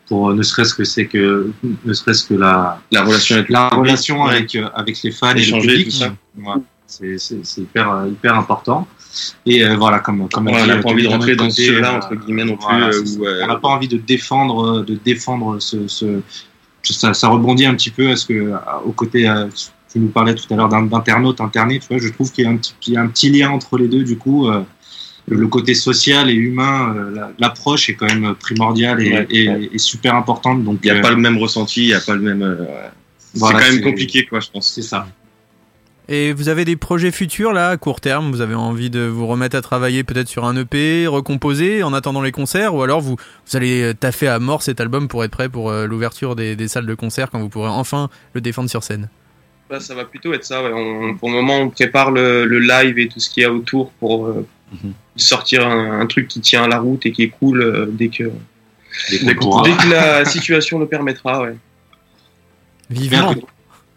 pour 0.07 0.29
euh, 0.29 0.33
ne 0.33 0.43
serait-ce 0.43 0.73
que 0.73 0.83
c'est 0.83 1.05
que 1.05 1.51
ne 1.85 1.93
serait-ce 1.93 2.27
que 2.27 2.33
la, 2.33 2.79
la 2.91 3.03
relation 3.03 3.35
avec 3.35 3.49
la 3.49 3.67
relation 3.69 4.23
avec 4.25 4.55
euh, 4.55 4.69
avec 4.75 5.01
les 5.03 5.11
fans 5.11 5.35
Échanger, 5.35 5.73
et 5.73 5.77
le 5.77 5.83
public. 5.83 6.03
Ouais. 6.37 6.61
C'est 6.87 7.57
hyper 7.57 7.91
euh, 7.91 8.07
hyper 8.07 8.35
important. 8.35 8.87
Et 9.45 9.63
euh, 9.63 9.75
voilà 9.75 9.99
comme 9.99 10.27
comme 10.29 10.47
on 10.47 10.65
n'a 10.65 10.77
pas 10.77 10.89
envie 10.89 11.03
de 11.03 11.07
rentrer 11.07 11.35
dans 11.35 11.49
ceux-là 11.49 11.93
euh, 11.93 11.97
entre 11.97 12.15
guillemets 12.15 12.45
non 12.45 12.57
plus 12.57 12.65
voilà, 12.65 12.89
où, 12.89 13.25
euh, 13.25 13.41
on 13.43 13.47
n'a 13.47 13.55
pas 13.57 13.67
envie 13.69 13.87
de 13.87 13.97
défendre 13.97 14.81
de 14.83 14.95
défendre 14.95 15.59
ce, 15.59 15.87
ce 15.87 16.21
ça, 16.81 17.13
ça 17.13 17.27
rebondit 17.27 17.65
un 17.65 17.75
petit 17.75 17.91
peu 17.91 18.09
à 18.09 18.15
ce 18.15 18.25
que 18.25 18.53
au 18.85 18.91
côté 18.91 19.29
euh, 19.29 19.47
tu 19.91 19.99
nous 19.99 20.07
parlais 20.07 20.33
tout 20.33 20.51
à 20.51 20.57
l'heure 20.57 20.69
d'internaute 20.69 21.41
internet 21.41 21.83
tu 21.83 21.87
vois 21.89 21.99
je 21.99 22.09
trouve 22.11 22.31
qu'il 22.31 22.43
y 22.43 22.47
a 22.47 22.49
un 22.49 22.57
petit 22.57 22.73
il 22.87 22.93
y 22.93 22.97
a 22.97 23.01
un 23.01 23.07
petit 23.07 23.29
lien 23.29 23.51
entre 23.51 23.77
les 23.77 23.87
deux 23.87 24.03
du 24.03 24.17
coup 24.17 24.47
euh, 24.47 24.63
le, 25.27 25.47
côté 25.47 25.73
social 25.73 26.29
et 26.29 26.33
humain 26.33 26.93
euh, 26.95 27.11
la- 27.15 27.31
l'approche 27.39 27.89
est 27.89 27.93
quand 27.95 28.07
même 28.13 28.35
primordiale 28.35 29.01
et, 29.01 29.13
Ouais, 29.13 29.27
et- 29.29 29.49
ouais. 29.49 29.69
et 29.73 29.77
super 29.77 30.15
importante 30.15 30.63
donc 30.63 30.79
il 30.83 30.91
n'y 30.91 30.97
a 30.97 30.99
euh, 30.99 31.01
pas 31.01 31.11
le 31.11 31.17
même 31.17 31.37
ressenti 31.37 31.83
il 31.83 31.87
n'y 31.87 31.93
a 31.93 32.01
pas 32.01 32.15
le 32.15 32.21
même 32.21 32.41
euh. 32.43 32.65
Voilà, 33.35 33.59
c'est 33.61 33.65
quand 33.65 33.71
même 33.73 33.81
compliqué, 33.83 34.25
quoi, 34.27 34.39
je 34.41 34.49
pense. 34.51 34.67
C'est 34.71 34.83
ça. 34.83 35.07
Et 36.09 36.33
vous 36.33 36.49
avez 36.49 36.65
des 36.65 36.75
projets 36.75 37.11
futurs 37.11 37.51
là, 37.53 37.69
à 37.69 37.77
court 37.77 37.99
terme? 38.01 38.29
Vous 38.31 38.41
avez 38.41 38.53
envie 38.53 38.89
de 38.91 38.99
vous 38.99 39.25
remettre 39.25 39.55
à 39.55 39.61
travailler 39.61 40.03
peut-être 40.03 40.27
sur 40.27 40.43
un 40.45 40.55
EP, 40.55 41.07
recomposer 41.07 41.81
en 41.81 41.93
attendant 41.93 42.21
les 42.21 42.31
concerts? 42.33 42.75
Ou 42.75 42.83
alors 42.83 42.99
vous, 43.01 43.15
vous 43.15 43.57
allez 43.57 43.93
taffer 43.99 44.27
à 44.27 44.37
mort 44.37 44.61
cet 44.61 44.81
album 44.81 45.07
pour 45.07 45.23
être 45.23 45.31
prêt 45.31 45.49
pour 45.49 45.71
euh, 45.71 45.87
l'ouverture 45.87 46.35
des, 46.35 46.55
des 46.55 46.67
salles 46.67 46.85
de 46.85 46.93
concert 46.93 47.31
quand 47.31 47.39
vous 47.39 47.49
pourrez 47.49 47.69
enfin 47.69 48.09
le 48.33 48.41
défendre 48.41 48.69
sur 48.69 48.83
scène? 48.83 49.09
Bah, 49.69 49.79
ça 49.79 49.95
va 49.95 50.03
plutôt 50.05 50.33
être 50.33 50.43
ça. 50.45 50.61
ouais. 50.61 50.71
On- 50.73 51.15
pour 51.15 51.29
le 51.29 51.35
moment, 51.35 51.57
on 51.61 51.69
prépare 51.69 52.11
le, 52.11 52.45
le 52.45 52.59
live 52.59 52.99
et 52.99 53.07
tout 53.07 53.19
ce 53.21 53.29
qu'il 53.31 53.41
y 53.41 53.45
a 53.47 53.51
autour 53.51 53.91
pour 53.93 54.27
sortir 55.15 55.67
un, 55.67 55.99
un 56.01 56.05
truc 56.05 56.27
qui 56.27 56.39
tient 56.41 56.67
la 56.67 56.79
route 56.79 57.05
et 57.05 57.11
qui 57.11 57.23
est 57.23 57.29
cool 57.29 57.61
euh, 57.61 57.85
dès 57.89 58.09
que 58.09 58.31
Dès 59.09 59.71
que 59.71 59.89
la 59.89 60.23
situation 60.25 60.77
le 60.79 60.85
permettra. 60.85 61.41
Ouais. 61.41 61.55
Mais 62.89 63.15
à 63.15 63.23
côté, 63.23 63.45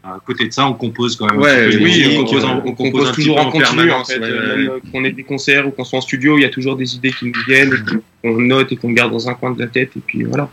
à 0.03 0.19
côté 0.25 0.49
de 0.49 0.53
ça, 0.53 0.67
on 0.67 0.73
compose 0.73 1.17
quand 1.17 1.27
même. 1.27 1.39
Ouais, 1.39 1.67
oui, 1.77 2.17
on 2.19 2.25
compose 2.25 2.45
euh, 2.45 2.49
on 2.65 2.73
compose 2.73 3.09
un 3.09 3.13
petit 3.13 3.21
toujours 3.23 3.37
peu 3.37 3.43
en 3.43 3.47
en 3.49 3.51
continu 3.51 3.93
en 3.93 4.05
fait. 4.05 4.19
ouais, 4.19 4.25
Euh, 4.27 4.75
ouais. 4.75 4.81
Qu'on 4.91 5.05
ait 5.05 5.13
des 5.13 5.25
concerts 5.25 5.67
ou 5.67 5.71
qu'on 5.71 5.85
soit 5.85 5.99
en 5.99 6.03
studio, 6.03 6.39
il 6.39 6.43
y 6.43 6.45
a 6.45 6.49
toujours 6.49 6.77
des 6.77 6.95
idées 6.95 7.11
qui 7.11 7.27
nous 7.27 7.33
viennent, 7.47 7.75
et 7.75 7.99
qu'on 8.23 8.41
note 8.41 8.73
et 8.73 8.77
qu'on 8.77 8.93
garde 8.93 9.13
dans 9.13 9.29
un 9.29 9.35
coin 9.35 9.51
de 9.51 9.61
la 9.61 9.67
tête 9.67 9.91
et 9.97 10.01
puis 10.01 10.25
voilà. 10.25 10.49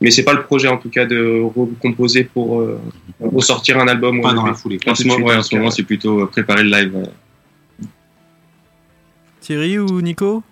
Mais 0.00 0.10
c'est 0.10 0.24
pas 0.24 0.32
le 0.34 0.42
projet 0.42 0.68
en 0.68 0.76
tout 0.76 0.90
cas 0.90 1.06
de 1.06 1.40
recomposer 1.42 2.24
pour 2.24 2.60
euh, 2.60 2.80
ressortir 3.20 3.78
un 3.78 3.88
album. 3.88 4.18
ou 4.18 4.22
Pas 4.22 4.32
dans 4.32 4.46
la 4.46 4.54
foulée. 4.54 4.78
En 4.86 4.94
ce 4.94 5.06
moment, 5.54 5.70
c'est 5.70 5.82
plutôt 5.82 6.26
préparer 6.26 6.62
le 6.62 6.70
live. 6.70 6.92
Thierry 9.44 9.78
ou 9.78 10.00
Nico 10.00 10.42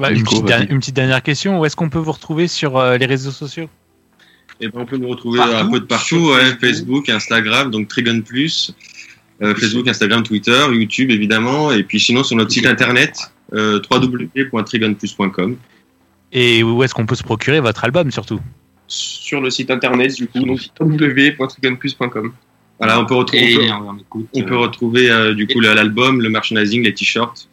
une, 0.00 0.22
petite 0.22 0.70
une 0.70 0.94
dernière 0.94 1.22
question. 1.22 1.58
Où 1.58 1.64
est-ce 1.64 1.74
qu'on 1.74 1.88
peut 1.88 1.98
vous 1.98 2.12
retrouver 2.12 2.46
sur 2.46 2.76
euh, 2.76 2.98
les 2.98 3.06
réseaux 3.06 3.30
sociaux 3.30 3.68
Et 4.60 4.68
ben, 4.68 4.80
on 4.80 4.84
peut 4.84 4.98
nous 4.98 5.08
retrouver 5.08 5.38
Partout, 5.38 5.56
un 5.56 5.70
peu 5.70 5.80
de 5.80 5.84
partout, 5.86 6.16
ouais, 6.16 6.40
Facebook. 6.40 6.60
Facebook, 6.60 7.08
Instagram, 7.08 7.70
donc 7.70 7.88
Trigon 7.88 8.20
Plus, 8.20 8.74
euh, 9.40 9.54
Facebook, 9.54 9.88
Instagram, 9.88 10.22
Twitter, 10.22 10.66
YouTube 10.70 11.10
évidemment, 11.10 11.72
et 11.72 11.82
puis 11.82 11.98
sinon 11.98 12.22
sur 12.24 12.36
notre 12.36 12.50
site 12.50 12.66
internet 12.66 13.16
euh, 13.54 13.80
www.trigonplus.com. 13.90 15.56
Et 16.32 16.62
où 16.62 16.82
est-ce 16.82 16.94
qu'on 16.94 17.06
peut 17.06 17.14
se 17.14 17.24
procurer 17.24 17.60
votre 17.60 17.84
album 17.84 18.10
surtout 18.10 18.40
Sur 18.86 19.40
le 19.40 19.48
site 19.50 19.70
internet 19.70 20.14
du 20.14 20.26
coup, 20.26 20.40
donc 20.40 20.60
www.trigonplus.com. 20.78 22.32
Voilà, 22.78 22.98
on 22.98 23.06
peut 23.06 23.14
retrouver, 23.14 23.52
Et 23.52 23.70
on 23.70 23.94
peut, 23.94 24.26
on 24.34 24.40
euh, 24.40 24.58
retrouver 24.58 25.08
euh, 25.10 25.34
du 25.34 25.46
coup 25.46 25.60
l'album, 25.60 26.20
le 26.20 26.28
merchandising, 26.28 26.82
les 26.82 26.92
t-shirts. 26.92 27.48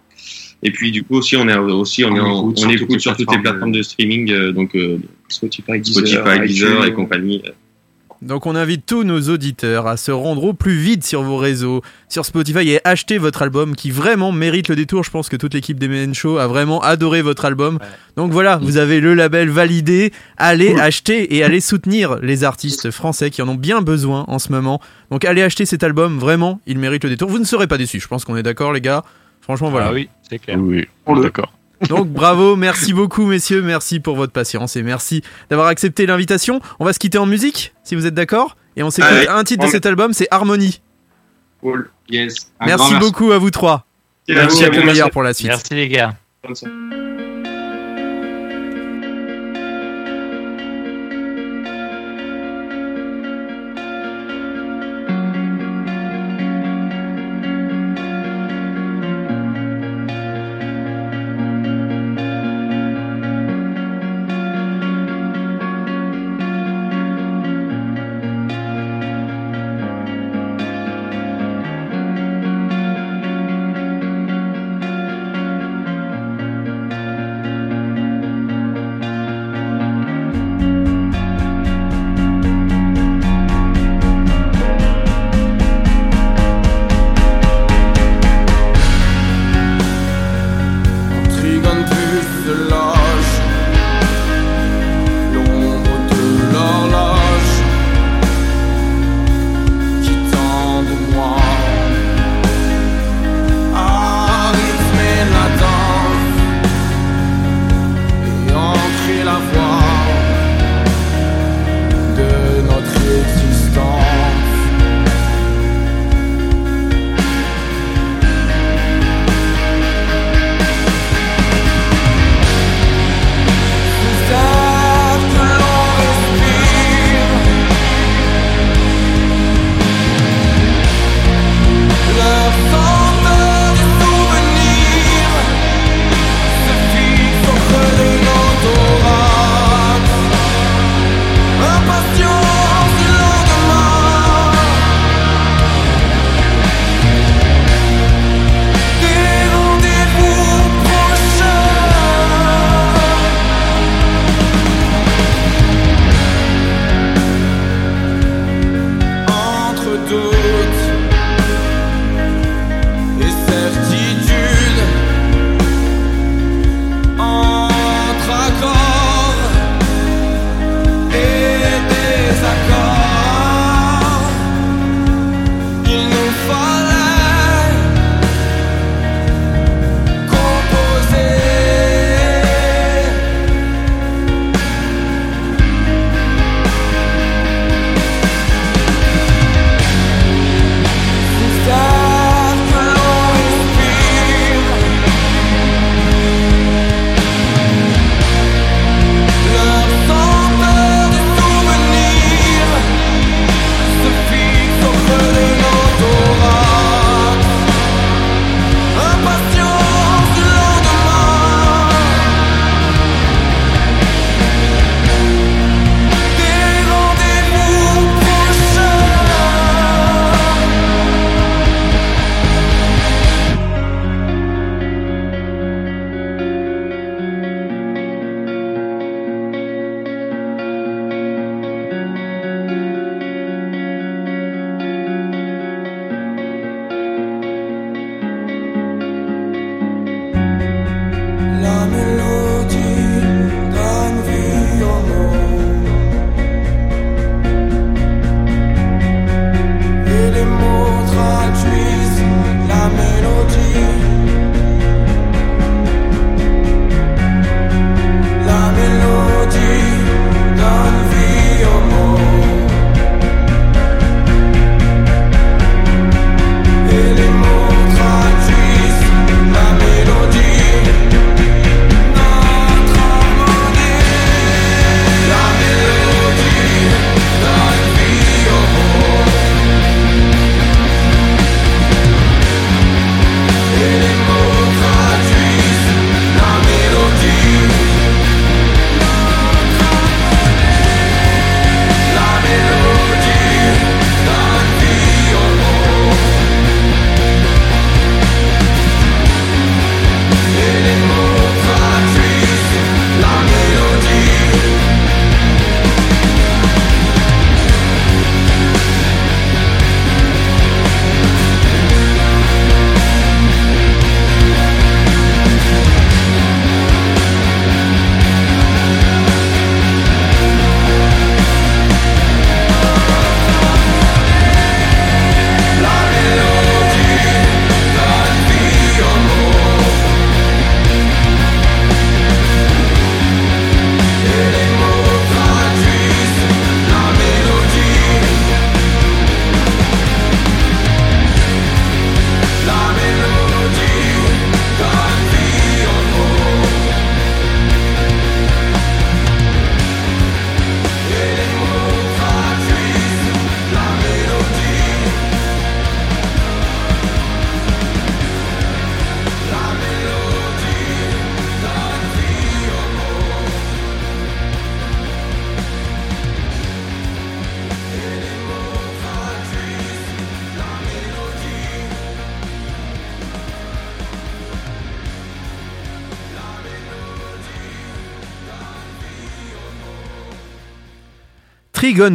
Et 0.62 0.72
puis 0.72 0.92
du 0.92 1.04
coup 1.04 1.16
aussi 1.16 1.38
on 1.38 1.48
est 1.48 1.56
aussi 1.58 2.04
on, 2.04 2.10
On 2.12 2.16
est 2.16 2.20
en- 2.20 2.40
écoute 2.40 2.56
on 2.58 2.62
sur 2.62 2.72
écoute 2.72 2.80
toutes 2.88 2.94
les 2.96 3.00
sur 3.00 3.16
toutes 3.16 3.32
les 3.32 3.40
plateformes 3.40 3.72
de 3.72 3.82
streaming, 3.82 4.32
euh, 4.32 4.52
donc 4.52 4.76
euh, 4.76 4.98
Spotify, 5.30 5.80
Deezer, 5.80 6.06
Spotify, 6.08 6.48
Deezer 6.48 6.86
et 6.86 6.94
compagnie. 6.94 7.42
Donc 8.22 8.46
on 8.46 8.54
invite 8.54 8.86
tous 8.86 9.06
nos 9.06 9.22
auditeurs 9.30 9.88
à 9.88 9.96
se 9.96 10.12
rendre 10.12 10.44
au 10.44 10.54
plus 10.54 10.76
vite 10.78 11.06
sur 11.06 11.22
vos 11.24 11.38
réseaux, 11.38 11.82
sur 12.10 12.26
Spotify 12.26 12.70
et 12.72 12.82
acheter 12.86 13.18
votre 13.18 13.42
album 13.42 13.78
qui 13.78 13.92
vraiment 13.92 14.34
mérite 14.34 14.68
le 14.68 14.76
détour. 14.76 15.06
Je 15.06 15.10
pense 15.10 15.30
que 15.30 15.38
toute 15.38 15.54
l'équipe 15.54 15.80
des 15.80 15.88
Men 15.88 16.14
Show 16.14 16.38
a 16.38 16.46
vraiment 16.48 16.82
adoré 16.82 17.22
votre 17.22 17.46
album. 17.46 17.80
Donc 18.18 18.34
voilà, 18.34 18.58
vous 18.58 18.76
avez 18.76 19.00
le 19.00 19.14
label 19.14 19.48
validé. 19.50 20.12
Allez 20.36 20.76
acheter 20.76 21.38
et 21.38 21.46
allez 21.46 21.62
soutenir 21.62 22.18
les 22.22 22.44
artistes 22.44 22.92
français 22.92 23.30
qui 23.30 23.42
en 23.42 23.48
ont 23.48 23.56
bien 23.56 23.82
besoin 23.82 24.26
en 24.28 24.38
ce 24.38 24.52
moment. 24.52 24.82
Donc 25.12 25.24
allez 25.24 25.42
acheter 25.42 25.66
cet 25.66 25.86
album, 25.86 26.20
vraiment, 26.20 26.60
il 26.68 26.78
mérite 26.78 27.06
le 27.06 27.12
détour. 27.12 27.30
Vous 27.30 27.40
ne 27.40 27.46
serez 27.46 27.68
pas 27.68 27.78
déçus, 27.78 28.02
je 28.02 28.08
pense 28.10 28.26
qu'on 28.26 28.36
est 28.36 28.44
d'accord 28.44 28.74
les 28.74 28.82
gars. 28.82 29.06
Franchement 29.50 29.72
voilà. 29.72 29.88
Ah 29.88 29.94
oui, 29.94 30.10
c'est 30.30 30.38
clair. 30.38 30.60
Oui, 30.60 30.88
le- 31.08 31.24
d'accord. 31.24 31.52
Donc 31.90 32.08
bravo, 32.08 32.56
merci 32.56 32.94
beaucoup 32.94 33.26
messieurs, 33.26 33.64
merci 33.64 34.00
pour 34.00 34.16
votre 34.16 34.32
patience 34.32 34.76
et 34.76 34.84
merci 34.84 35.24
d'avoir 35.50 35.68
accepté 35.70 36.06
l'invitation. 36.06 36.62
On 36.80 36.86
va 36.86 36.94
se 36.94 37.00
quitter 37.00 37.18
en 37.18 37.26
musique, 37.26 37.74
si 37.84 37.96
vous 37.96 38.06
êtes 38.06 38.14
d'accord. 38.14 38.58
Et 38.76 38.84
on 38.84 38.92
s'écoute 38.92 39.28
un 39.28 39.44
titre 39.44 39.66
de 39.66 39.72
cet 39.72 39.88
album, 39.88 40.14
c'est 40.14 40.28
Harmonie. 40.30 40.82
Cool. 41.62 41.90
Yes. 42.10 42.52
Un 42.60 42.68
Merci, 42.68 42.92
grand 42.92 43.00
beaucoup 43.00 43.32
à 43.32 43.40
vous 43.40 43.50
trois. 43.50 43.88
Merci 44.28 44.66
à 44.66 44.70
le 44.70 44.74
vous, 44.76 44.86
meilleur 44.86 45.08
merci. 45.08 45.10
pour 45.12 45.24
la 45.24 45.34
suite. 45.34 45.48
Merci 45.48 45.74
les 45.74 45.88
gars. 45.88 46.14
Bonne 46.44 47.09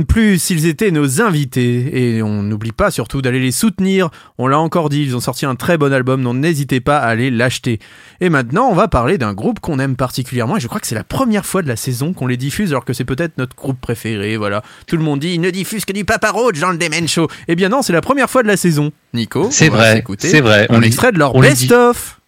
Plus, 0.09 0.49
ils 0.49 0.67
étaient 0.67 0.91
nos 0.91 1.21
invités 1.21 2.17
et 2.17 2.23
on 2.23 2.43
n'oublie 2.43 2.73
pas 2.73 2.91
surtout 2.91 3.21
d'aller 3.21 3.39
les 3.39 3.53
soutenir. 3.53 4.09
On 4.39 4.47
l'a 4.47 4.59
encore 4.59 4.89
dit, 4.89 5.03
ils 5.03 5.15
ont 5.15 5.21
sorti 5.21 5.45
un 5.45 5.57
très 5.57 5.77
bon 5.77 5.93
album, 5.93 6.23
donc 6.23 6.37
n'hésitez 6.37 6.81
pas 6.81 6.97
à 6.97 7.09
aller 7.09 7.31
l'acheter. 7.31 7.81
Et 8.23 8.31
maintenant, 8.31 8.69
on 8.71 8.75
va 8.75 8.89
parler 8.89 9.19
d'un 9.19 9.35
groupe 9.35 9.61
qu'on 9.61 9.79
aime 9.79 9.95
particulièrement 9.95 10.57
et 10.57 10.61
je 10.61 10.69
crois 10.69 10.81
que 10.81 10.87
c'est 10.87 10.95
la 10.95 11.05
première 11.05 11.45
fois 11.45 11.61
de 11.61 11.69
la 11.69 11.77
saison 11.77 12.15
qu'on 12.15 12.27
les 12.27 12.39
diffuse 12.39 12.71
alors 12.71 12.87
que 12.87 12.95
c'est 12.95 13.05
peut-être 13.05 13.37
notre 13.37 13.55
groupe 13.55 13.79
préféré, 13.79 14.39
voilà. 14.39 14.63
Tout 14.87 14.97
le 14.97 15.03
monde 15.03 15.21
dit, 15.21 15.39
ne 15.39 15.51
diffuse 15.51 15.85
que 15.85 15.93
du 15.93 16.07
Papa 16.07 16.31
Roach 16.31 16.59
dans 16.61 16.71
le 16.71 16.79
Demen 16.79 17.07
Show. 17.07 17.29
Eh 17.49 17.55
bien 17.55 17.69
non, 17.69 17.83
c'est 17.83 17.93
la 17.93 18.01
première 18.01 18.31
fois 18.31 18.43
de 18.43 18.49
la 18.49 18.57
saison. 18.57 18.91
Nico, 19.13 19.49
C'est 19.51 19.69
vrai, 19.69 20.03
c'est 20.19 20.41
vrai. 20.41 20.67
On 20.71 20.81
extrait 20.81 21.13
de 21.13 21.19
leur 21.19 21.39
best-of. 21.39 22.21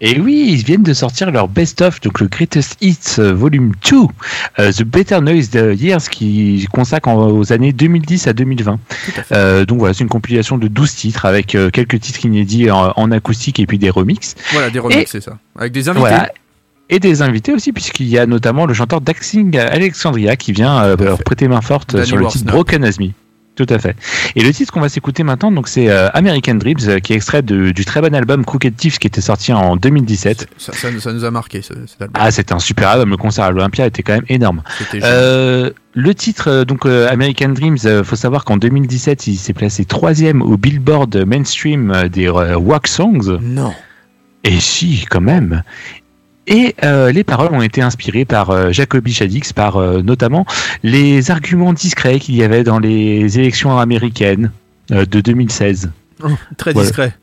Et 0.00 0.18
oui, 0.18 0.46
ils 0.48 0.64
viennent 0.64 0.82
de 0.82 0.92
sortir 0.92 1.30
leur 1.30 1.46
best-of, 1.46 2.00
donc 2.00 2.20
le 2.20 2.26
Greatest 2.26 2.76
Hits 2.80 3.20
euh, 3.20 3.32
Volume 3.32 3.72
2, 3.88 3.96
euh, 4.58 4.72
The 4.72 4.82
Better 4.82 5.20
Noise 5.20 5.50
the 5.50 5.80
Years, 5.80 6.10
qui 6.10 6.66
consacre 6.72 7.08
aux 7.08 7.52
années 7.52 7.72
2010 7.72 8.26
à 8.26 8.32
2020. 8.32 8.80
Euh, 9.30 9.64
donc 9.64 9.78
voilà, 9.78 9.94
c'est 9.94 10.02
une 10.02 10.08
compilation 10.08 10.58
de 10.58 10.66
12 10.66 10.94
titres 10.94 11.24
avec 11.26 11.56
quelques 11.72 12.00
titres 12.00 12.24
inédits 12.26 12.72
en, 12.72 12.92
en 12.96 13.10
acoustique 13.12 13.60
et 13.60 13.66
puis 13.66 13.78
des 13.78 13.90
remixes. 13.90 14.34
Voilà, 14.52 14.70
des 14.70 14.80
remixes, 14.80 15.12
c'est 15.12 15.22
ça. 15.22 15.38
Avec 15.56 15.72
des 15.72 15.88
invités. 15.88 16.00
Voilà. 16.00 16.28
Et 16.90 16.98
des 16.98 17.22
invités 17.22 17.52
aussi, 17.52 17.72
puisqu'il 17.72 18.08
y 18.08 18.18
a 18.18 18.26
notamment 18.26 18.66
le 18.66 18.74
chanteur 18.74 19.00
Daxing 19.00 19.56
Alexandria 19.56 20.36
qui 20.36 20.52
vient 20.52 20.96
leur 20.96 21.22
prêter 21.22 21.48
main 21.48 21.62
forte 21.62 21.94
Danny 21.94 22.06
sur 22.06 22.16
le 22.16 22.26
titre. 22.26 22.44
Broken 22.44 22.84
As 22.84 22.98
Me. 22.98 23.10
Tout 23.56 23.66
à 23.70 23.78
fait. 23.78 23.94
Et 24.34 24.42
le 24.42 24.52
titre 24.52 24.72
qu'on 24.72 24.80
va 24.80 24.88
s'écouter 24.88 25.22
maintenant, 25.22 25.52
donc 25.52 25.68
c'est 25.68 25.88
euh, 25.88 26.08
American 26.12 26.56
Dreams, 26.56 26.76
euh, 26.88 26.98
qui 26.98 27.12
est 27.12 27.16
extrait 27.16 27.40
de- 27.42 27.70
du 27.70 27.84
très 27.84 28.00
bon 28.00 28.12
album 28.12 28.44
Crooked 28.44 28.74
Thieves 28.76 28.98
qui 28.98 29.06
était 29.06 29.20
sorti 29.20 29.52
en 29.52 29.76
2017. 29.76 30.48
Ça, 30.58 30.72
ça 30.72 30.90
nous- 30.90 30.98
ça 30.98 31.12
nous 31.12 31.24
a 31.24 31.30
marqué, 31.30 31.62
ce- 31.62 31.72
cet 31.86 32.02
album. 32.02 32.20
Ah, 32.20 32.32
c'était 32.32 32.52
un 32.52 32.58
super 32.58 32.88
album. 32.88 33.10
Le 33.10 33.16
concert 33.16 33.44
à 33.44 33.50
l'Olympia 33.52 33.86
était 33.86 34.02
quand 34.02 34.14
même 34.14 34.24
énorme. 34.28 34.62
Euh, 35.04 35.70
le 35.92 36.14
titre, 36.16 36.64
donc 36.64 36.84
American 36.84 37.50
Dreams, 37.50 38.02
faut 38.02 38.16
savoir 38.16 38.44
qu'en 38.44 38.56
2017, 38.56 39.28
il 39.28 39.36
s'est 39.36 39.52
placé 39.52 39.84
troisième 39.84 40.42
au 40.42 40.56
Billboard 40.56 41.16
mainstream 41.24 42.08
des 42.12 42.28
rock 42.28 42.88
songs. 42.88 43.38
Non. 43.40 43.72
Et 44.42 44.58
si, 44.58 45.06
quand 45.08 45.20
même. 45.20 45.62
Et 46.46 46.74
euh, 46.84 47.10
les 47.10 47.24
paroles 47.24 47.52
ont 47.54 47.62
été 47.62 47.80
inspirées 47.80 48.24
par 48.24 48.50
euh, 48.50 48.70
Jacoby 48.70 49.12
Shaddix, 49.12 49.52
par 49.54 49.76
euh, 49.76 50.02
notamment 50.02 50.44
les 50.82 51.30
arguments 51.30 51.72
discrets 51.72 52.18
qu'il 52.18 52.36
y 52.36 52.42
avait 52.42 52.64
dans 52.64 52.78
les 52.78 53.38
élections 53.38 53.78
américaines 53.78 54.50
euh, 54.90 55.06
de 55.06 55.20
2016. 55.20 55.90
Oh, 56.22 56.28
très 56.58 56.72
Voilà. 56.72 56.86
discret. 56.88 57.14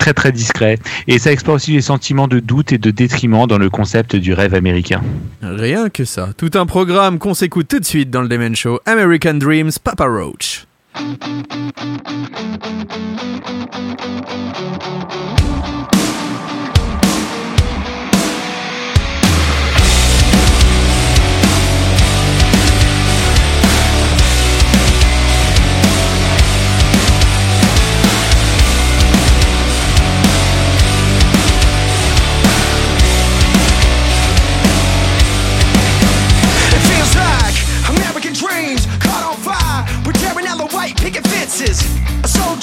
Très 0.00 0.14
très 0.14 0.32
discret. 0.32 0.78
Et 1.08 1.18
ça 1.18 1.30
explore 1.30 1.56
aussi 1.56 1.72
les 1.72 1.82
sentiments 1.82 2.26
de 2.26 2.40
doute 2.40 2.72
et 2.72 2.78
de 2.78 2.90
détriment 2.90 3.46
dans 3.46 3.58
le 3.58 3.68
concept 3.68 4.16
du 4.16 4.32
rêve 4.32 4.54
américain. 4.54 5.02
Rien 5.42 5.90
que 5.90 6.06
ça. 6.06 6.30
Tout 6.38 6.50
un 6.54 6.64
programme 6.64 7.18
qu'on 7.18 7.34
s'écoute 7.34 7.68
tout 7.68 7.80
de 7.80 7.84
suite 7.84 8.10
dans 8.10 8.22
le 8.22 8.28
Demen 8.28 8.56
Show. 8.56 8.80
American 8.86 9.34
Dreams, 9.34 9.72
Papa 9.84 10.06
Roach. 10.06 10.66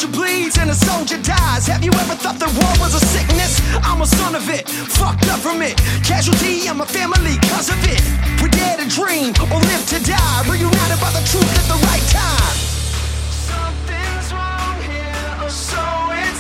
Soldier 0.01 0.17
bleeds 0.17 0.57
and 0.57 0.69
a 0.69 0.73
soldier 0.73 1.17
dies. 1.21 1.67
Have 1.67 1.83
you 1.83 1.91
ever 1.91 2.15
thought 2.15 2.39
that 2.39 2.49
war 2.57 2.73
was 2.79 2.95
a 2.95 3.05
sickness? 3.05 3.61
I'm 3.83 4.01
a 4.01 4.07
son 4.07 4.35
of 4.35 4.49
it, 4.49 4.67
fucked 4.67 5.27
up 5.27 5.39
from 5.39 5.61
it. 5.61 5.77
Casualty 6.03 6.67
in 6.67 6.77
my 6.77 6.85
family 6.85 7.37
cause 7.49 7.69
of 7.69 7.77
it. 7.85 8.01
We 8.41 8.49
dare 8.49 8.77
to 8.77 8.87
dream 8.89 9.33
or 9.53 9.59
live 9.61 9.85
to 9.93 9.99
die. 10.01 10.41
Reunited 10.49 10.99
by 10.99 11.11
the 11.13 11.21
truth 11.29 11.53
at 11.53 11.67
the 11.69 11.77
right 11.85 12.05
time. 12.09 12.57
Something's 13.29 14.33
wrong 14.33 14.81
here, 14.81 15.45
or 15.45 15.49
so 15.49 15.83
it 16.09 16.35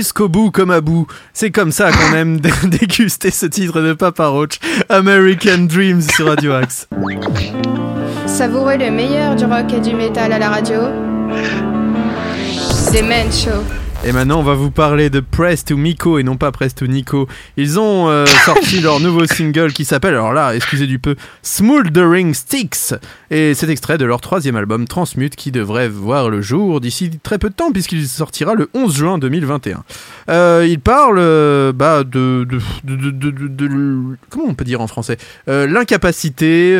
Jusqu'au 0.00 0.30
bout 0.30 0.50
comme 0.50 0.70
à 0.70 0.80
bout. 0.80 1.06
C'est 1.34 1.50
comme 1.50 1.72
ça 1.72 1.90
qu'on 1.92 2.14
aime 2.16 2.40
dé- 2.40 2.50
déguster 2.64 3.30
ce 3.30 3.44
titre 3.44 3.82
de 3.82 3.92
Papa 3.92 4.28
Roach. 4.28 4.58
American 4.88 5.66
Dreams 5.68 6.00
sur 6.00 6.26
Radio 6.28 6.54
Axe. 6.54 6.88
Savourez 8.26 8.78
le 8.78 8.90
meilleur 8.90 9.36
du 9.36 9.44
rock 9.44 9.70
et 9.74 9.80
du 9.80 9.94
métal 9.94 10.32
à 10.32 10.38
la 10.38 10.48
radio. 10.48 10.80
C'est 12.72 13.02
Men 13.02 13.30
Show. 13.30 13.50
Et 14.02 14.12
maintenant, 14.12 14.40
on 14.40 14.42
va 14.42 14.54
vous 14.54 14.70
parler 14.70 15.10
de 15.10 15.20
Press 15.20 15.62
to 15.66 15.76
Miko 15.76 16.18
et 16.18 16.22
non 16.22 16.38
pas 16.38 16.50
Press 16.52 16.74
to 16.74 16.86
Nico. 16.86 17.28
Ils 17.58 17.78
ont 17.78 18.08
euh, 18.08 18.24
sorti 18.46 18.80
leur 18.80 18.98
nouveau 18.98 19.26
single 19.26 19.74
qui 19.74 19.84
s'appelle, 19.84 20.14
alors 20.14 20.32
là, 20.32 20.56
excusez 20.56 20.86
du 20.86 20.98
peu, 20.98 21.16
Smoldering 21.42 22.32
Sticks. 22.32 22.94
Et 23.30 23.52
c'est 23.52 23.68
extrait 23.68 23.98
de 23.98 24.06
leur 24.06 24.22
troisième 24.22 24.56
album 24.56 24.88
Transmute 24.88 25.36
qui 25.36 25.52
devrait 25.52 25.90
voir 25.90 26.30
le 26.30 26.40
jour 26.40 26.80
d'ici 26.80 27.10
très 27.22 27.36
peu 27.38 27.50
de 27.50 27.54
temps 27.54 27.72
puisqu'il 27.72 28.08
sortira 28.08 28.54
le 28.54 28.70
11 28.72 28.96
juin 28.96 29.18
2021. 29.18 29.84
Euh, 30.30 30.66
ils 30.66 30.80
parlent 30.80 31.18
euh, 31.18 31.72
bah, 31.74 32.02
de, 32.02 32.46
de, 32.48 32.58
de, 32.84 32.96
de- 33.10 33.30
de- 33.30 33.48
de- 33.48 34.16
Comment 34.30 34.46
on 34.48 34.54
peut 34.54 34.64
dire 34.64 34.80
en 34.80 34.86
français 34.86 35.18
Euh, 35.48 35.66
L'incapacité 35.66 36.74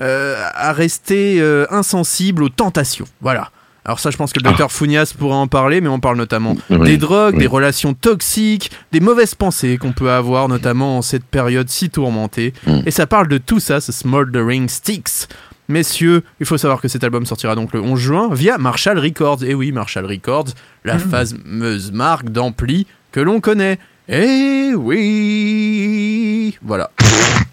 à 0.00 0.72
rester 0.72 1.40
insensible 1.70 2.42
aux 2.42 2.48
tentations. 2.48 3.06
Voilà. 3.20 3.50
Alors 3.84 4.00
ça, 4.00 4.10
je 4.10 4.16
pense 4.16 4.32
que 4.32 4.38
le 4.40 4.44
docteur 4.44 4.72
Founias 4.72 5.12
pourra 5.18 5.36
en 5.36 5.46
parler, 5.46 5.80
mais 5.82 5.88
on 5.88 6.00
parle 6.00 6.16
notamment 6.16 6.56
Oui, 6.70 6.86
des 6.88 6.96
drogues, 6.96 7.34
oui. 7.34 7.40
des 7.40 7.46
relations 7.46 7.92
toxiques, 7.92 8.70
des 8.92 9.00
mauvaises 9.00 9.34
pensées 9.34 9.76
qu'on 9.76 9.92
peut 9.92 10.10
avoir, 10.10 10.48
notamment 10.48 10.96
en 10.98 11.02
cette 11.02 11.24
période 11.26 11.68
si 11.68 11.90
tourmentée. 11.90 12.54
Mm. 12.66 12.80
Et 12.86 12.90
ça 12.90 13.06
parle 13.06 13.28
de 13.28 13.36
tout 13.38 13.60
ça, 13.60 13.80
ce 13.82 13.92
Smoldering 13.92 14.68
Sticks. 14.70 15.28
Messieurs, 15.68 16.22
il 16.40 16.46
faut 16.46 16.56
savoir 16.58 16.80
que 16.80 16.88
cet 16.88 17.04
album 17.04 17.26
sortira 17.26 17.54
donc 17.54 17.72
le 17.74 17.80
11 17.80 17.98
juin 18.00 18.28
via 18.32 18.56
Marshall 18.58 18.98
Records. 18.98 19.44
Et 19.44 19.54
oui, 19.54 19.70
Marshall 19.72 20.06
Records, 20.06 20.48
la 20.84 20.98
fameuse 20.98 21.92
marque 21.92 22.30
d'ampli 22.30 22.86
que 23.12 23.20
l'on 23.20 23.40
connaît. 23.40 23.78
Eh 24.08 24.72
oui 24.76 26.56
Voilà. 26.62 26.90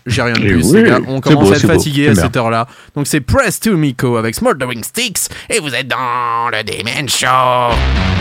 J'ai 0.06 0.22
rien 0.22 0.34
de 0.34 0.40
Eh 0.44 0.48
plus, 0.54 0.72
oui, 0.72 0.82
les 0.84 0.90
gars. 0.90 1.00
On 1.08 1.22
commence 1.22 1.44
beau, 1.48 1.54
à 1.54 1.58
être 1.58 1.68
fatigué 1.68 2.08
à 2.10 2.16
cette 2.16 2.36
heure-là. 2.36 2.68
Donc 2.96 3.08
c'est 3.08 3.22
Press 3.22 3.60
to 3.60 3.78
Miko 3.78 4.18
avec 4.18 4.36
Smoldering 4.36 4.84
Sticks. 4.84 5.30
Et 5.50 5.60
vous 5.60 5.74
êtes 5.74 5.88
dans 5.88 6.50
le 6.52 6.64
Demon 6.64 7.08
Show. 7.08 8.21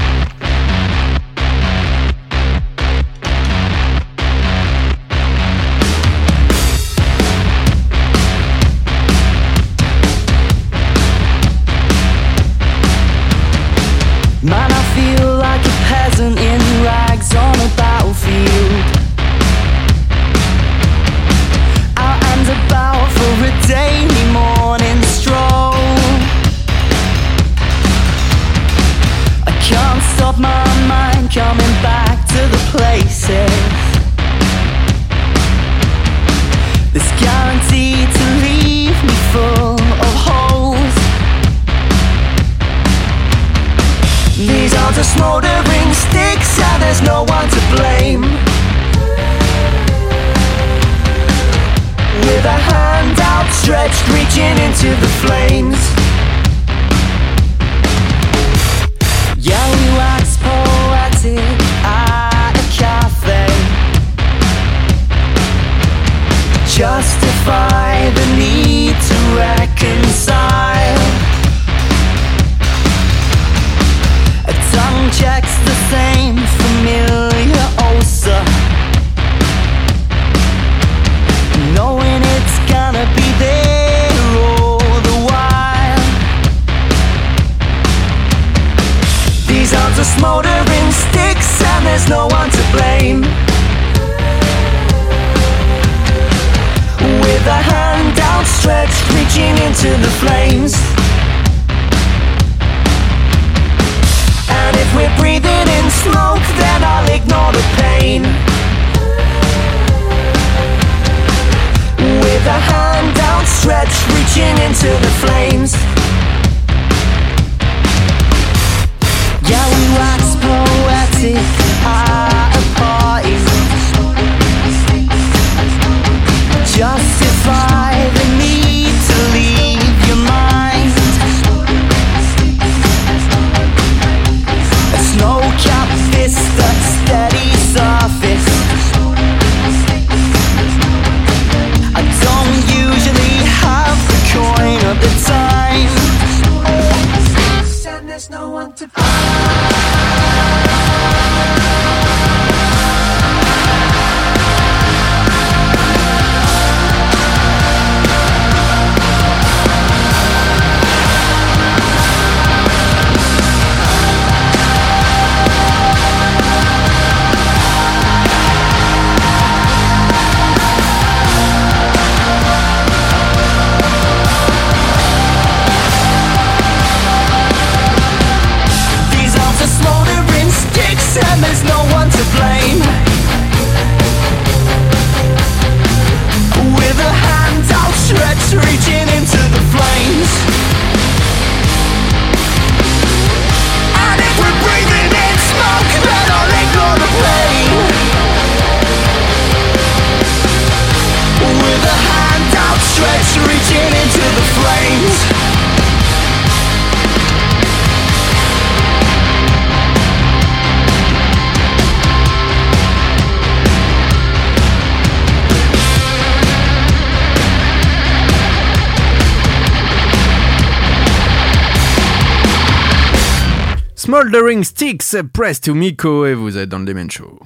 Smoldering 224.31 224.62
Sticks, 224.62 225.16
Press 225.32 225.61
to 225.61 225.74
Miko, 225.74 226.24
et 226.24 226.35
vous 226.35 226.57
êtes 226.57 226.69
dans 226.69 226.78
le 226.78 226.85
Demon 226.85 227.09
Show. 227.11 227.40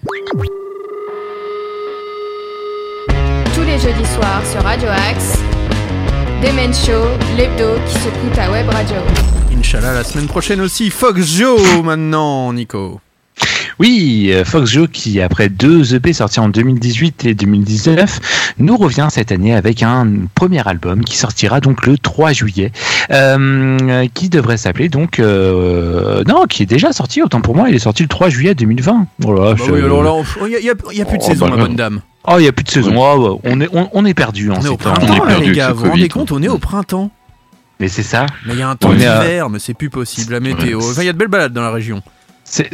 Tous 3.55 3.63
les 3.63 3.79
jeudis 3.79 4.07
soirs 4.15 4.45
sur 4.45 4.63
Radio 4.63 4.89
Axe, 4.91 5.39
Demen 6.43 6.75
Show, 6.75 7.07
l'hebdo 7.39 7.81
qui 7.87 7.95
secoue 8.01 8.29
ta 8.35 8.51
web 8.51 8.69
radio. 8.69 8.97
Inch'Allah, 9.51 9.95
la 9.95 10.05
semaine 10.05 10.27
prochaine 10.27 10.61
aussi, 10.61 10.91
Fox 10.91 11.25
Joe 11.25 11.83
maintenant, 11.83 12.53
Nico. 12.53 13.01
Oui, 13.81 14.31
euh, 14.33 14.45
Fox 14.45 14.71
Joe 14.71 14.89
qui, 14.93 15.21
après 15.21 15.49
deux 15.49 15.95
EP 15.95 16.13
sortis 16.13 16.41
en 16.41 16.49
2018 16.49 17.25
et 17.27 17.35
2019, 17.35 18.55
nous 18.59 18.77
revient 18.77 19.09
cette 19.11 19.33
année 19.33 19.55
avec 19.55 19.83
un 19.83 20.07
premier 20.35 20.67
album 20.67 21.03
qui 21.05 21.17
sortira 21.17 21.61
donc 21.61 21.87
le 21.87 21.99
3 21.99 22.33
juillet, 22.33 22.71
euh, 23.11 24.07
qui 24.15 24.29
devrait 24.29 24.57
s'appeler 24.57 24.89
donc... 24.89 25.19
euh, 25.19 26.23
non, 26.29 26.45
qui 26.49 26.63
est 26.63 26.67
déjà 26.67 26.93
sorti, 26.93 27.23
autant 27.23 27.41
pour 27.41 27.57
moi, 27.57 27.69
il 27.69 27.75
est 27.75 27.81
sorti 27.81 28.03
le 28.03 28.09
3 28.09 28.29
juillet 28.29 28.55
2020. 28.55 29.07
Voilà, 29.19 29.55
Bah 29.55 29.63
je- 29.67 29.71
oui, 29.73 29.83
alors 29.83 30.03
là, 30.03 30.13
il 30.43 30.47
n'y 30.49 30.55
a, 30.57 30.61
y 30.61 30.71
a- 30.71 30.93
y 30.93 31.01
a 31.03 31.05
plus 31.05 31.19
de 31.19 31.23
Oh, 31.25 31.29
saison, 31.29 31.49
bah 31.49 31.57
là. 31.57 31.63
bonne 31.65 31.77
dame. 31.77 32.01
Oh, 32.27 32.35
il 32.39 32.43
n'y 32.43 32.49
a 32.49 32.53
plus 32.53 32.65
de 32.65 32.71
saison. 32.71 32.95
Oh, 32.97 33.41
on, 33.45 33.61
est, 33.61 33.69
on, 33.73 33.89
on 33.93 34.05
est 34.07 34.15
perdu 34.15 34.51
en 34.51 34.55
On 34.55 34.59
est 34.59 34.63
ces 34.63 34.69
au 34.69 34.77
temps. 34.77 34.95
printemps, 34.95 35.25
là, 35.25 35.39
les 35.39 35.53
gars. 35.53 35.73
Vous 35.73 35.85
vous 35.85 35.91
rendez 35.91 36.09
compte, 36.09 36.33
on 36.33 36.43
est 36.43 36.49
au 36.49 36.59
printemps. 36.59 37.11
Mais 37.81 37.89
c'est 37.89 38.05
ça. 38.05 38.27
Mais 38.47 38.55
il 38.55 38.61
y 38.61 38.63
a 38.63 38.69
un 38.71 38.77
temps 38.77 38.91
On 38.93 38.99
est 38.99 39.05
à- 39.05 39.21
d'hiver, 39.21 39.51
mais 39.51 39.59
c'est 39.59 39.75
plus 39.75 39.91
possible. 39.91 40.33
La 40.33 40.41
météo. 40.41 40.79
Enfin, 40.79 41.03
il 41.03 41.07
y 41.07 41.09
a 41.09 41.13
de 41.13 41.19
belles 41.19 41.29
balades 41.29 41.53
dans 41.53 41.61
la 41.63 41.73
région. 41.73 42.03
C'est 42.47 42.69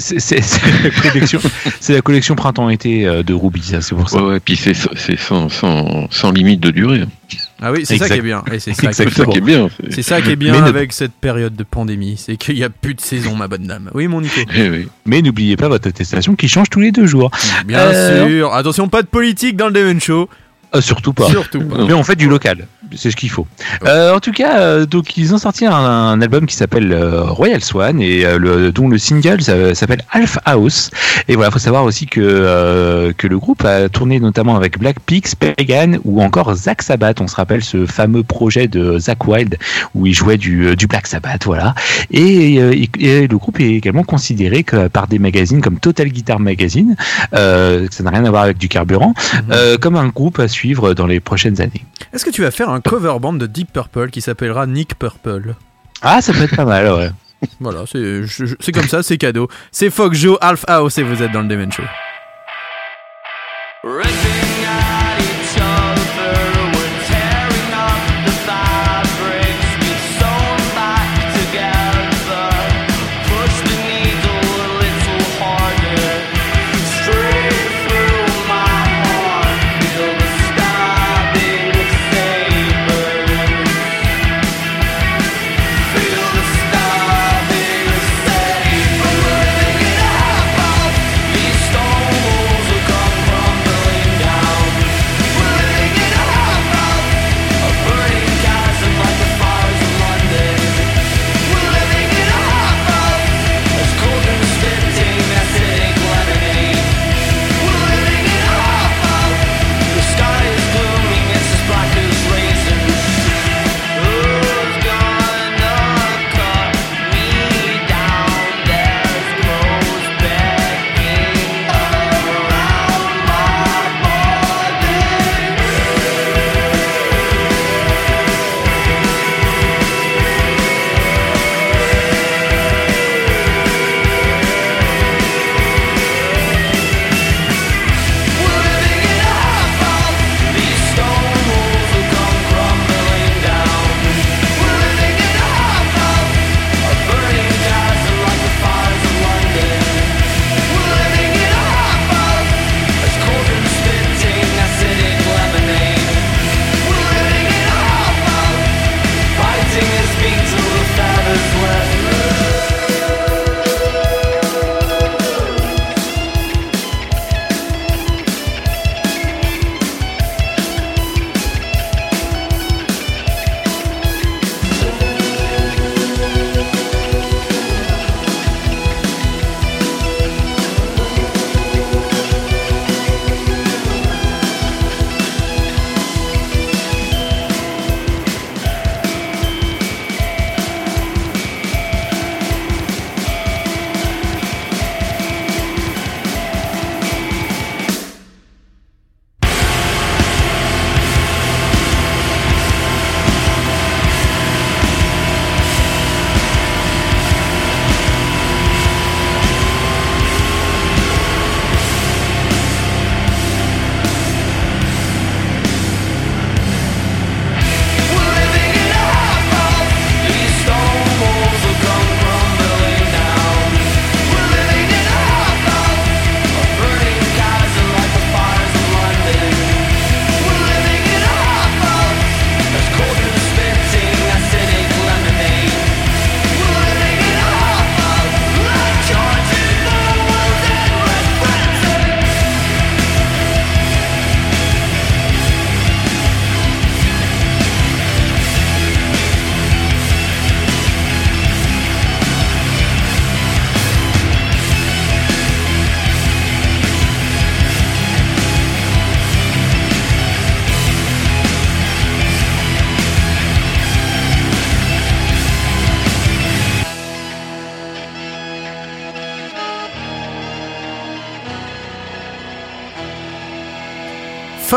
la 0.82 0.90
collection, 0.90 1.40
c'est 1.80 1.94
la 1.94 2.02
collection 2.02 2.34
printemps-été 2.34 3.06
euh, 3.06 3.22
de 3.22 3.32
Ruby, 3.32 3.62
ça, 3.62 3.80
c'est 3.80 3.94
pour 3.94 4.10
ça. 4.10 4.20
Ouais, 4.22 4.32
ouais, 4.32 4.40
puis 4.40 4.56
c'est 4.56 4.74
c'est 4.74 5.18
sans, 5.18 5.48
sans, 5.48 6.08
sans 6.10 6.32
limite 6.32 6.60
de 6.60 6.70
durée. 6.70 7.04
Ah 7.62 7.70
oui, 7.70 7.82
c'est 7.84 7.96
ça 7.96 8.08
qui 8.08 8.14
est 8.14 8.20
bien. 8.20 8.42
Et 8.52 8.58
c'est 8.58 8.74
ça, 8.74 8.92
qui 8.92 9.02
est 9.38 9.40
bien. 9.40 9.68
c'est- 9.90 10.02
ça 10.02 10.20
qui 10.20 10.30
est 10.30 10.36
bien 10.36 10.52
Mais 10.52 10.68
avec 10.68 10.92
cette 10.92 11.12
période 11.12 11.54
de 11.54 11.62
pandémie, 11.62 12.16
c'est 12.18 12.36
qu'il 12.36 12.56
n'y 12.56 12.64
a 12.64 12.68
plus 12.70 12.94
de 12.94 13.00
saison, 13.00 13.36
ma 13.36 13.46
bonne 13.48 13.66
dame. 13.66 13.90
Oui, 13.94 14.08
mon 14.08 14.20
Nico. 14.20 14.40
Eh 14.54 14.68
oui. 14.70 14.88
Mais 15.06 15.22
n'oubliez 15.22 15.56
pas 15.56 15.68
votre 15.68 15.88
attestation 15.88 16.34
qui 16.34 16.48
change 16.48 16.68
tous 16.68 16.80
les 16.80 16.90
deux 16.90 17.06
jours. 17.06 17.30
Bien 17.64 17.78
Euh, 17.78 18.28
sûr. 18.28 18.52
Attention, 18.54 18.88
pas 18.88 19.02
de 19.02 19.06
politique 19.08 19.56
dans 19.56 19.68
le 19.68 19.72
Devon 19.72 20.00
Show. 20.00 20.28
Euh, 20.74 20.80
surtout 20.80 21.12
pas. 21.12 21.28
Surtout 21.30 21.60
pas. 21.62 21.84
Mais 21.86 21.92
on 21.94 22.02
fait 22.04 22.16
du 22.16 22.28
local, 22.28 22.66
c'est 22.96 23.10
ce 23.10 23.16
qu'il 23.16 23.30
faut. 23.30 23.46
Euh, 23.86 24.14
en 24.14 24.20
tout 24.20 24.32
cas, 24.32 24.60
euh, 24.60 24.86
donc 24.86 25.16
ils 25.16 25.34
ont 25.34 25.38
sorti 25.38 25.66
un, 25.66 25.72
un 25.74 26.20
album 26.20 26.46
qui 26.46 26.54
s'appelle 26.56 26.92
euh, 26.92 27.22
Royal 27.24 27.62
Swan 27.62 28.00
et 28.00 28.24
le, 28.38 28.72
dont 28.72 28.88
le 28.88 28.98
single 28.98 29.40
s'appelle 29.42 30.02
Half 30.10 30.38
House. 30.44 30.90
Et 31.28 31.34
voilà, 31.36 31.50
faut 31.50 31.58
savoir 31.58 31.84
aussi 31.84 32.06
que 32.06 33.12
que 33.16 33.26
le 33.26 33.38
groupe 33.38 33.64
a 33.64 33.88
tourné 33.88 34.20
notamment 34.20 34.56
avec 34.56 34.78
Black 34.78 35.00
Peaks, 35.00 35.34
Pagan 35.36 35.94
ou 36.04 36.22
encore 36.22 36.54
Zack 36.54 36.82
Sabbath. 36.82 37.20
On 37.20 37.28
se 37.28 37.36
rappelle 37.36 37.62
ce 37.64 37.86
fameux 37.86 38.22
projet 38.22 38.68
de 38.68 38.98
Zack 38.98 39.26
Wild 39.26 39.56
où 39.94 40.06
il 40.06 40.14
jouait 40.14 40.36
du, 40.38 40.76
du 40.76 40.86
Black 40.86 41.06
Sabbath, 41.06 41.44
voilà. 41.44 41.74
Et, 42.10 42.54
et- 42.56 42.90
et 42.98 43.26
le 43.28 43.38
groupe 43.38 43.60
est 43.60 43.70
également 43.74 44.02
considéré 44.04 44.62
que 44.64 44.88
par 44.88 45.06
des 45.06 45.18
magazines 45.18 45.60
comme 45.60 45.78
Total 45.78 46.08
Guitar 46.08 46.40
Magazine, 46.40 46.96
euh, 47.34 47.86
ça 47.90 48.02
n'a 48.02 48.10
rien 48.10 48.24
à 48.24 48.30
voir 48.30 48.42
avec 48.44 48.58
du 48.58 48.68
carburant, 48.68 49.14
euh, 49.50 49.76
comme 49.78 49.96
un 49.96 50.08
groupe 50.08 50.38
à 50.38 50.48
suivre 50.48 50.94
dans 50.94 51.06
les 51.06 51.20
prochaines 51.20 51.60
années. 51.60 51.84
Est-ce 52.12 52.24
que 52.24 52.30
tu 52.30 52.42
vas 52.42 52.50
faire 52.50 52.70
un 52.70 52.79
cover 52.82 53.16
band 53.20 53.34
de 53.34 53.46
Deep 53.46 53.72
Purple 53.72 54.10
qui 54.10 54.20
s'appellera 54.20 54.66
Nick 54.66 54.98
Purple 54.98 55.54
Ah, 56.02 56.20
ça 56.20 56.32
peut 56.32 56.42
être 56.42 56.56
pas 56.56 56.64
mal, 56.64 56.92
ouais. 56.92 57.10
Voilà, 57.60 57.84
c'est 57.86 58.72
comme 58.72 58.88
ça, 58.88 59.02
c'est 59.02 59.16
cadeau. 59.16 59.48
C'est 59.72 59.88
Fox 59.90 60.18
Joe, 60.18 60.36
Half 60.40 60.64
House 60.68 60.98
et 60.98 61.02
vous 61.02 61.22
êtes 61.22 61.32
dans 61.32 61.42
le 61.42 61.48
Demon 61.48 61.70
Show. 61.70 61.82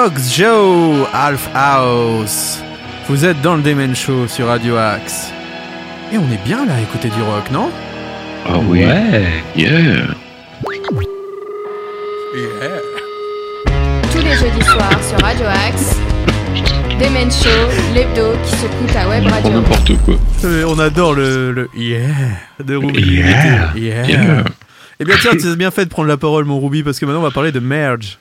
Fox 0.04 0.36
Joe, 0.36 1.08
Half 1.14 1.50
House. 1.56 2.62
Vous 3.08 3.24
êtes 3.24 3.40
dans 3.42 3.56
le 3.56 3.62
Demen 3.62 3.96
Show 3.96 4.28
sur 4.28 4.48
Radio 4.48 4.76
Axe. 4.76 5.32
Et 6.12 6.18
on 6.18 6.30
est 6.30 6.44
bien 6.44 6.66
là 6.66 6.74
à 6.74 6.82
écouter 6.82 7.08
du 7.08 7.22
rock, 7.22 7.50
non? 7.52 7.70
Ah 8.46 8.58
oui. 8.68 8.84
Ouais. 8.84 9.24
Yeah. 9.56 10.08
Tous 14.12 14.18
les 14.18 14.34
jeudis 14.34 14.66
soirs 14.66 15.00
sur 15.08 15.26
Radio 15.26 15.46
Axe. 15.46 15.96
Demen 17.00 17.32
Show, 17.32 17.94
l'hebdo 17.96 18.34
qui 18.44 18.56
se 18.58 18.66
coûte 18.66 18.96
à 18.98 19.08
Web 19.08 19.26
Radio. 19.26 19.52
n'importe 19.52 19.98
quoi. 20.04 20.16
Euh, 20.44 20.66
On 20.68 20.80
adore 20.80 21.14
le, 21.14 21.54
le 21.54 21.70
yeah 21.78 22.02
de 22.62 22.76
Ruby. 22.76 23.04
Yeah. 23.04 23.72
Yeah. 23.74 24.06
Yeah. 24.06 24.44
Eh 25.00 25.06
bien 25.06 25.16
tiens, 25.22 25.32
tu 25.40 25.48
as 25.48 25.56
bien 25.56 25.72
fait 25.72 25.86
de 25.86 25.90
prendre 25.90 26.10
la 26.10 26.18
parole 26.18 26.44
mon 26.44 26.60
Ruby 26.60 26.84
parce 26.84 27.00
que 27.00 27.06
maintenant 27.06 27.22
on 27.22 27.24
va 27.24 27.32
parler 27.32 27.54
de 27.54 27.62
Merge. 27.62 28.18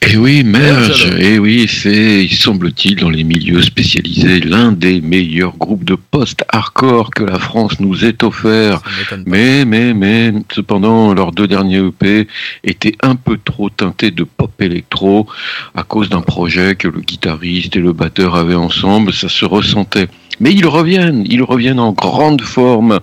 Eh 0.00 0.16
oui, 0.16 0.44
Merge, 0.44 1.06
alors. 1.06 1.18
eh 1.20 1.38
oui, 1.38 1.66
c'est, 1.68 2.24
il 2.24 2.34
semble-t-il, 2.34 2.96
dans 2.96 3.10
les 3.10 3.24
milieux 3.24 3.62
spécialisés, 3.62 4.40
l'un 4.40 4.72
des 4.72 5.00
meilleurs 5.00 5.56
groupes 5.56 5.84
de 5.84 5.94
post-hardcore 5.94 7.10
que 7.10 7.24
la 7.24 7.38
France 7.38 7.80
nous 7.80 8.04
ait 8.04 8.22
offert. 8.22 8.80
Mais, 9.26 9.64
mais, 9.64 9.92
mais, 9.92 10.32
cependant, 10.54 11.12
leurs 11.14 11.32
deux 11.32 11.46
derniers 11.46 11.86
EP 11.86 12.28
étaient 12.62 12.96
un 13.02 13.16
peu 13.16 13.38
trop 13.42 13.68
teintés 13.70 14.10
de 14.10 14.24
pop 14.24 14.52
électro 14.60 15.26
à 15.74 15.82
cause 15.82 16.08
d'un 16.08 16.22
projet 16.22 16.76
que 16.76 16.88
le 16.88 17.00
guitariste 17.00 17.76
et 17.76 17.80
le 17.80 17.92
batteur 17.92 18.36
avaient 18.36 18.54
ensemble, 18.54 19.12
ça 19.12 19.28
se 19.28 19.44
ressentait. 19.44 20.08
Mais 20.40 20.52
ils 20.52 20.66
reviennent, 20.66 21.24
ils 21.26 21.42
reviennent 21.42 21.80
en 21.80 21.92
grande 21.92 22.42
forme 22.42 23.00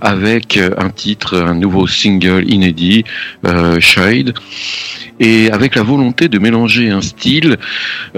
avec 0.00 0.56
euh, 0.56 0.70
un 0.78 0.90
titre, 0.90 1.36
un 1.38 1.54
nouveau 1.54 1.86
single 1.86 2.44
inédit, 2.50 3.04
euh, 3.46 3.80
Shade, 3.80 4.34
et 5.20 5.50
avec 5.50 5.76
la 5.76 5.82
volonté 5.82 6.28
de 6.28 6.38
mélanger 6.38 6.90
un 6.90 7.00
style 7.00 7.56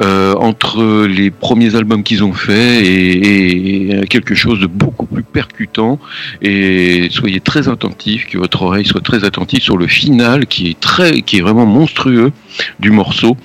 euh, 0.02 0.34
entre 0.34 1.06
les 1.06 1.30
premiers 1.30 1.74
albums 1.74 2.02
qu'ils 2.02 2.24
ont 2.24 2.32
fait 2.32 2.84
et, 2.84 4.00
et 4.00 4.06
quelque 4.06 4.34
chose 4.34 4.60
de 4.60 4.66
beaucoup 4.66 5.06
plus 5.06 5.22
percutant. 5.22 5.98
Et 6.40 7.08
soyez 7.10 7.40
très 7.40 7.68
attentifs, 7.68 8.26
que 8.26 8.38
votre 8.38 8.62
oreille 8.62 8.86
soit 8.86 9.02
très 9.02 9.24
attentive 9.24 9.60
sur 9.60 9.76
le 9.76 9.86
final 9.86 10.46
qui 10.46 10.70
est 10.70 10.80
très, 10.80 11.20
qui 11.20 11.38
est 11.38 11.42
vraiment 11.42 11.66
monstrueux 11.66 12.32
du 12.80 12.90
morceau. 12.90 13.36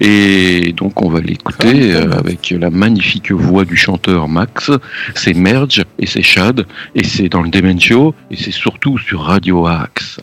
Et 0.00 0.72
donc 0.76 1.02
on 1.02 1.10
va 1.10 1.20
l'écouter 1.20 1.94
euh, 1.94 2.12
avec 2.12 2.54
la 2.58 2.70
magnifique 2.70 3.30
voix 3.30 3.64
du 3.64 3.76
chanteur 3.76 4.28
Max. 4.28 4.45
C'est 5.14 5.34
Merge 5.34 5.84
et 5.98 6.06
c'est 6.06 6.22
Shad 6.22 6.66
et 6.94 7.04
c'est 7.04 7.28
dans 7.28 7.42
le 7.42 7.50
Dementio 7.50 8.14
et 8.30 8.36
c'est 8.36 8.52
surtout 8.52 8.98
sur 8.98 9.22
Radio 9.22 9.66
Axe. 9.66 10.20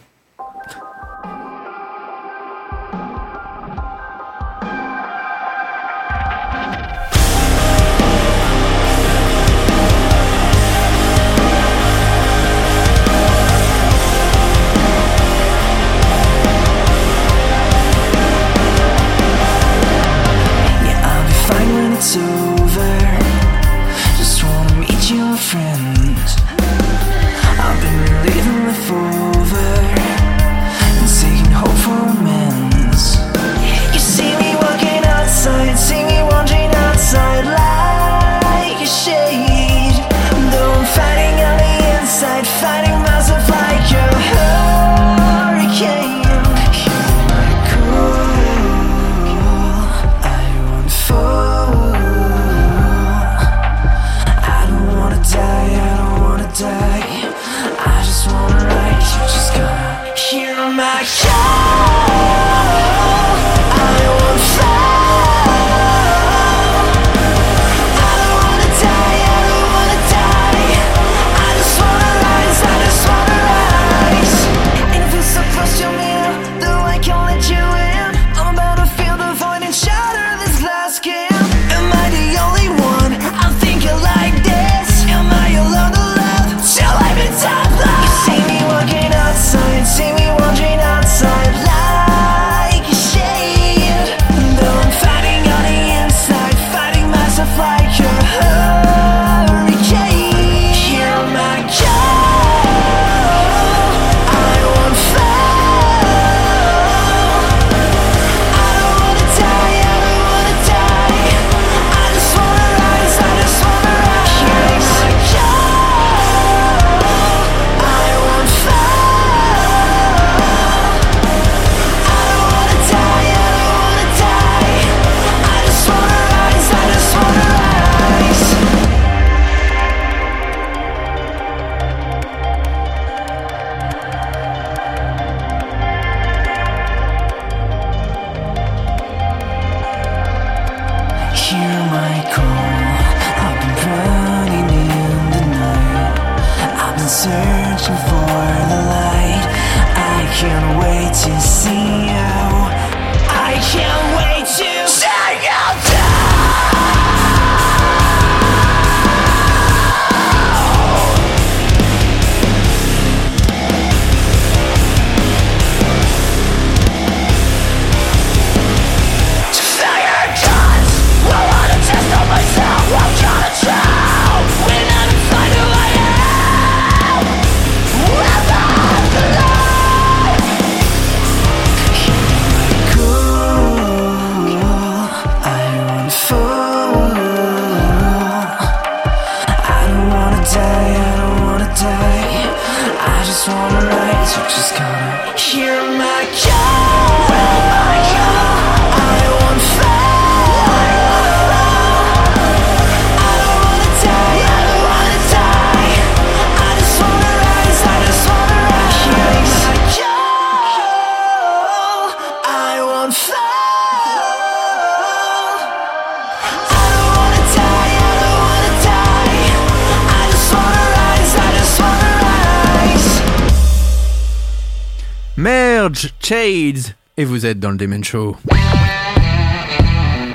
Dans 227.64 227.72
le 227.72 227.77
Demen 227.77 228.03
Show. 228.03 228.35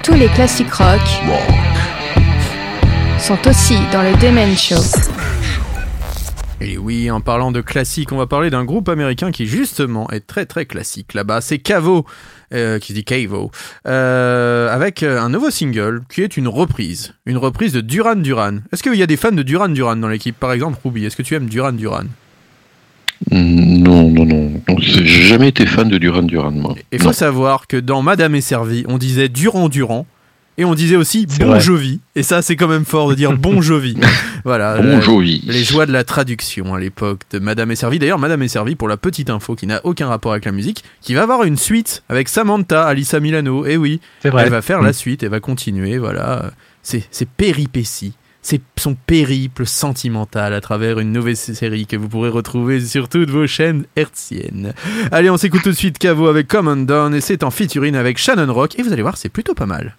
Tous 0.03 0.15
les 0.15 0.29
classiques 0.29 0.73
rock 0.73 1.03
sont 3.19 3.39
aussi 3.47 3.77
dans 3.93 4.03
le 4.03 4.17
Demen 4.17 4.57
Show. 4.57 4.83
Et 6.63 6.79
oui, 6.79 7.11
en 7.11 7.21
parlant 7.21 7.53
de 7.53 7.61
classique, 7.61 8.13
on 8.13 8.17
va 8.17 8.27
parler 8.27 8.49
d'un 8.49 8.65
groupe 8.65 8.89
américain 8.89 9.31
qui 9.31 9.47
justement 9.47 10.11
est 10.11 10.27
très 10.27 10.47
très 10.47 10.65
classique 10.65 11.13
là-bas. 11.13 11.43
C'est 11.43 11.59
Cavo, 11.59 12.07
euh, 12.55 12.79
qui 12.79 12.89
se 12.89 12.93
dit 12.95 13.05
Cavo, 13.05 13.51
euh, 13.87 14.75
avec 14.75 15.03
euh, 15.03 15.21
un 15.21 15.29
nouveau 15.29 15.51
single 15.51 16.01
qui 16.09 16.23
est 16.23 16.39
une 16.39 16.49
reprise, 16.49 17.13
une 17.27 17.37
reprise 17.37 17.75
de 17.75 17.83
Duran 17.83 18.17
Duran. 18.17 18.61
Est-ce 18.73 18.83
qu'il 18.83 18.95
y 18.95 19.03
a 19.03 19.07
des 19.07 19.19
fans 19.19 19.33
de 19.33 19.43
Duran 19.43 19.69
Duran 19.69 19.97
dans 19.97 20.09
l'équipe, 20.09 20.37
par 20.41 20.53
exemple, 20.53 20.79
Ruby? 20.83 21.05
Est-ce 21.05 21.17
que 21.17 21.23
tu 21.23 21.35
aimes 21.35 21.51
Duran 21.51 21.73
Duran? 21.73 22.05
Mm, 23.31 23.88
Non, 24.11 24.25
non, 24.25 24.51
non. 24.69 24.77
J'ai 24.79 25.05
jamais 25.07 25.49
été 25.49 25.67
fan 25.67 25.89
de 25.89 25.99
Duran 25.99 26.23
Duran, 26.23 26.51
moi. 26.53 26.75
Il 26.93 26.99
faut 26.99 27.07
Non. 27.07 27.13
savoir 27.13 27.67
que 27.67 27.77
dans 27.77 28.03
Madame 28.03 28.35
est 28.35 28.41
servie, 28.41 28.85
on 28.89 28.99
disait 28.99 29.29
Durand 29.29 29.69
Durand. 29.69 30.07
Et 30.61 30.65
on 30.65 30.75
disait 30.75 30.97
aussi 30.97 31.25
Bon 31.39 31.47
vrai. 31.47 31.61
Jovi. 31.61 32.01
Et 32.17 32.25
ça, 32.25 32.43
c'est 32.43 32.57
quand 32.57 32.67
même 32.67 32.85
fort 32.85 33.09
de 33.09 33.15
dire 33.15 33.33
Bon 33.37 33.63
Jovi. 33.63 33.97
voilà. 34.45 34.79
Bon 34.83 34.99
euh, 34.99 35.01
Jovi. 35.01 35.41
Les 35.47 35.63
joies 35.63 35.87
de 35.87 35.93
la 35.93 36.03
traduction 36.03 36.75
à 36.75 36.81
l'époque 36.81 37.21
de 37.31 37.39
Madame 37.39 37.71
est 37.71 37.77
servie. 37.77 38.01
D'ailleurs, 38.01 38.19
Madame 38.19 38.43
est 38.43 38.49
servie, 38.49 38.75
pour 38.75 38.89
la 38.89 38.97
petite 38.97 39.31
info 39.31 39.55
qui 39.55 39.69
n'a 39.69 39.81
aucun 39.85 40.09
rapport 40.09 40.33
avec 40.33 40.45
la 40.47 40.51
musique, 40.51 40.83
qui 41.01 41.15
va 41.15 41.23
avoir 41.23 41.45
une 41.45 41.57
suite 41.57 42.03
avec 42.09 42.29
Samantha, 42.29 42.85
Alissa 42.87 43.21
Milano. 43.21 43.67
Et 43.67 43.77
oui, 43.77 44.01
vrai. 44.25 44.43
elle 44.47 44.51
va 44.51 44.61
faire 44.61 44.83
Mm. 44.83 44.87
la 44.87 44.93
suite, 44.93 45.23
elle 45.23 45.29
va 45.29 45.39
continuer. 45.39 45.97
Voilà. 45.99 46.51
C'est 46.83 47.05
c'est 47.13 47.29
péripéties. 47.29 48.15
C'est 48.51 48.63
son 48.79 48.95
périple 48.95 49.67
sentimental 49.67 50.55
à 50.55 50.63
travers 50.63 51.01
une 51.01 51.13
nouvelle 51.13 51.37
série 51.37 51.85
que 51.85 51.97
vous 51.97 52.09
pourrez 52.09 52.31
retrouver 52.31 52.81
sur 52.81 53.11
toutes 53.11 53.29
vos 53.29 53.47
chaînes 53.47 53.85
hertziennes. 53.95 54.73
Allez, 55.13 55.29
on 55.29 55.37
s'écoute 55.37 55.61
tout 55.63 55.69
de 55.69 55.75
suite 55.75 55.99
Cavo 55.99 56.29
avec 56.29 56.49
Come 56.49 56.69
On 56.69 56.77
Down 56.77 57.15
et 57.15 57.21
c'est 57.21 57.45
en 57.45 57.51
featuring 57.51 57.95
avec 57.95 58.17
Shannon 58.17 58.51
Rock 58.51 58.79
et 58.79 58.83
vous 58.83 58.91
allez 58.91 59.03
voir, 59.03 59.19
c'est 59.19 59.29
plutôt 59.29 59.53
pas 59.53 59.67
mal. 59.67 59.99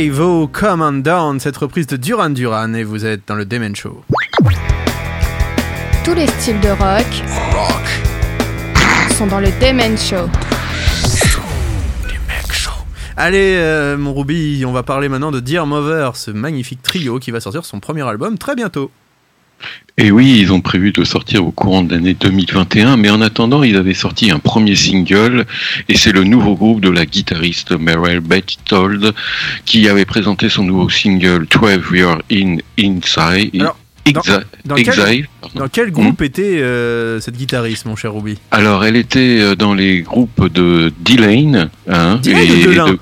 Kevo 0.00 0.48
Come 0.50 0.80
on 0.80 0.92
Down, 1.02 1.40
cette 1.40 1.58
reprise 1.58 1.86
de 1.86 1.98
Duran 1.98 2.30
Duran, 2.30 2.72
et 2.72 2.84
vous 2.84 3.04
êtes 3.04 3.20
dans 3.26 3.34
le 3.34 3.44
Demen 3.44 3.76
Show. 3.76 4.02
Tous 6.02 6.14
les 6.14 6.26
styles 6.26 6.58
de 6.60 6.70
rock 6.70 7.04
sont 9.10 9.26
dans 9.26 9.40
le 9.40 9.48
Demen 9.60 9.98
Show. 9.98 10.26
Allez, 13.18 13.56
euh, 13.58 13.98
mon 13.98 14.14
Ruby, 14.14 14.64
on 14.66 14.72
va 14.72 14.82
parler 14.82 15.10
maintenant 15.10 15.32
de 15.32 15.40
Dear 15.40 15.66
Mother, 15.66 16.16
ce 16.16 16.30
magnifique 16.30 16.80
trio 16.80 17.18
qui 17.18 17.30
va 17.30 17.40
sortir 17.40 17.66
son 17.66 17.78
premier 17.78 18.08
album 18.08 18.38
très 18.38 18.54
bientôt. 18.54 18.90
Et 19.98 20.10
oui, 20.10 20.38
ils 20.40 20.50
ont 20.50 20.62
prévu 20.62 20.92
de 20.92 21.04
sortir 21.04 21.44
au 21.44 21.50
courant 21.50 21.82
de 21.82 21.94
l'année 21.94 22.14
2021, 22.14 22.96
mais 22.96 23.10
en 23.10 23.20
attendant, 23.20 23.62
ils 23.62 23.76
avaient 23.76 23.92
sorti 23.92 24.30
un 24.30 24.38
premier 24.38 24.74
single, 24.74 25.44
et 25.90 25.96
c'est 25.98 26.12
le 26.12 26.24
nouveau 26.24 26.54
groupe 26.54 26.80
de 26.80 26.88
la 26.88 27.04
guitariste 27.04 27.72
Meryl 27.72 28.20
Bettold 28.20 29.12
qui 29.66 29.88
avait 29.88 30.06
présenté 30.06 30.48
son 30.48 30.62
nouveau 30.64 30.88
single 30.88 31.46
12 31.50 31.80
Year 31.92 32.18
in 32.32 32.56
Inside. 32.78 33.60
Alors, 33.60 33.76
Exa- 34.06 34.42
dans 34.64 34.74
quel- 34.76 34.88
Exile. 34.88 35.28
Dans 35.54 35.68
quel 35.68 35.90
groupe 35.90 36.22
était 36.22 36.58
euh, 36.62 37.20
cette 37.20 37.36
guitariste, 37.36 37.84
mon 37.84 37.94
cher 37.96 38.14
Ruby? 38.14 38.38
Alors, 38.50 38.82
elle 38.84 38.96
était 38.96 39.38
euh, 39.40 39.54
dans 39.54 39.74
les 39.74 40.00
groupes 40.00 40.50
de 40.50 40.90
D-Lane, 41.00 41.68
hein, 41.88 42.16
Dylan 42.22 42.40
et 42.42 42.50
ou 42.50 42.70
Delin 42.70 42.88
de- 42.92 42.98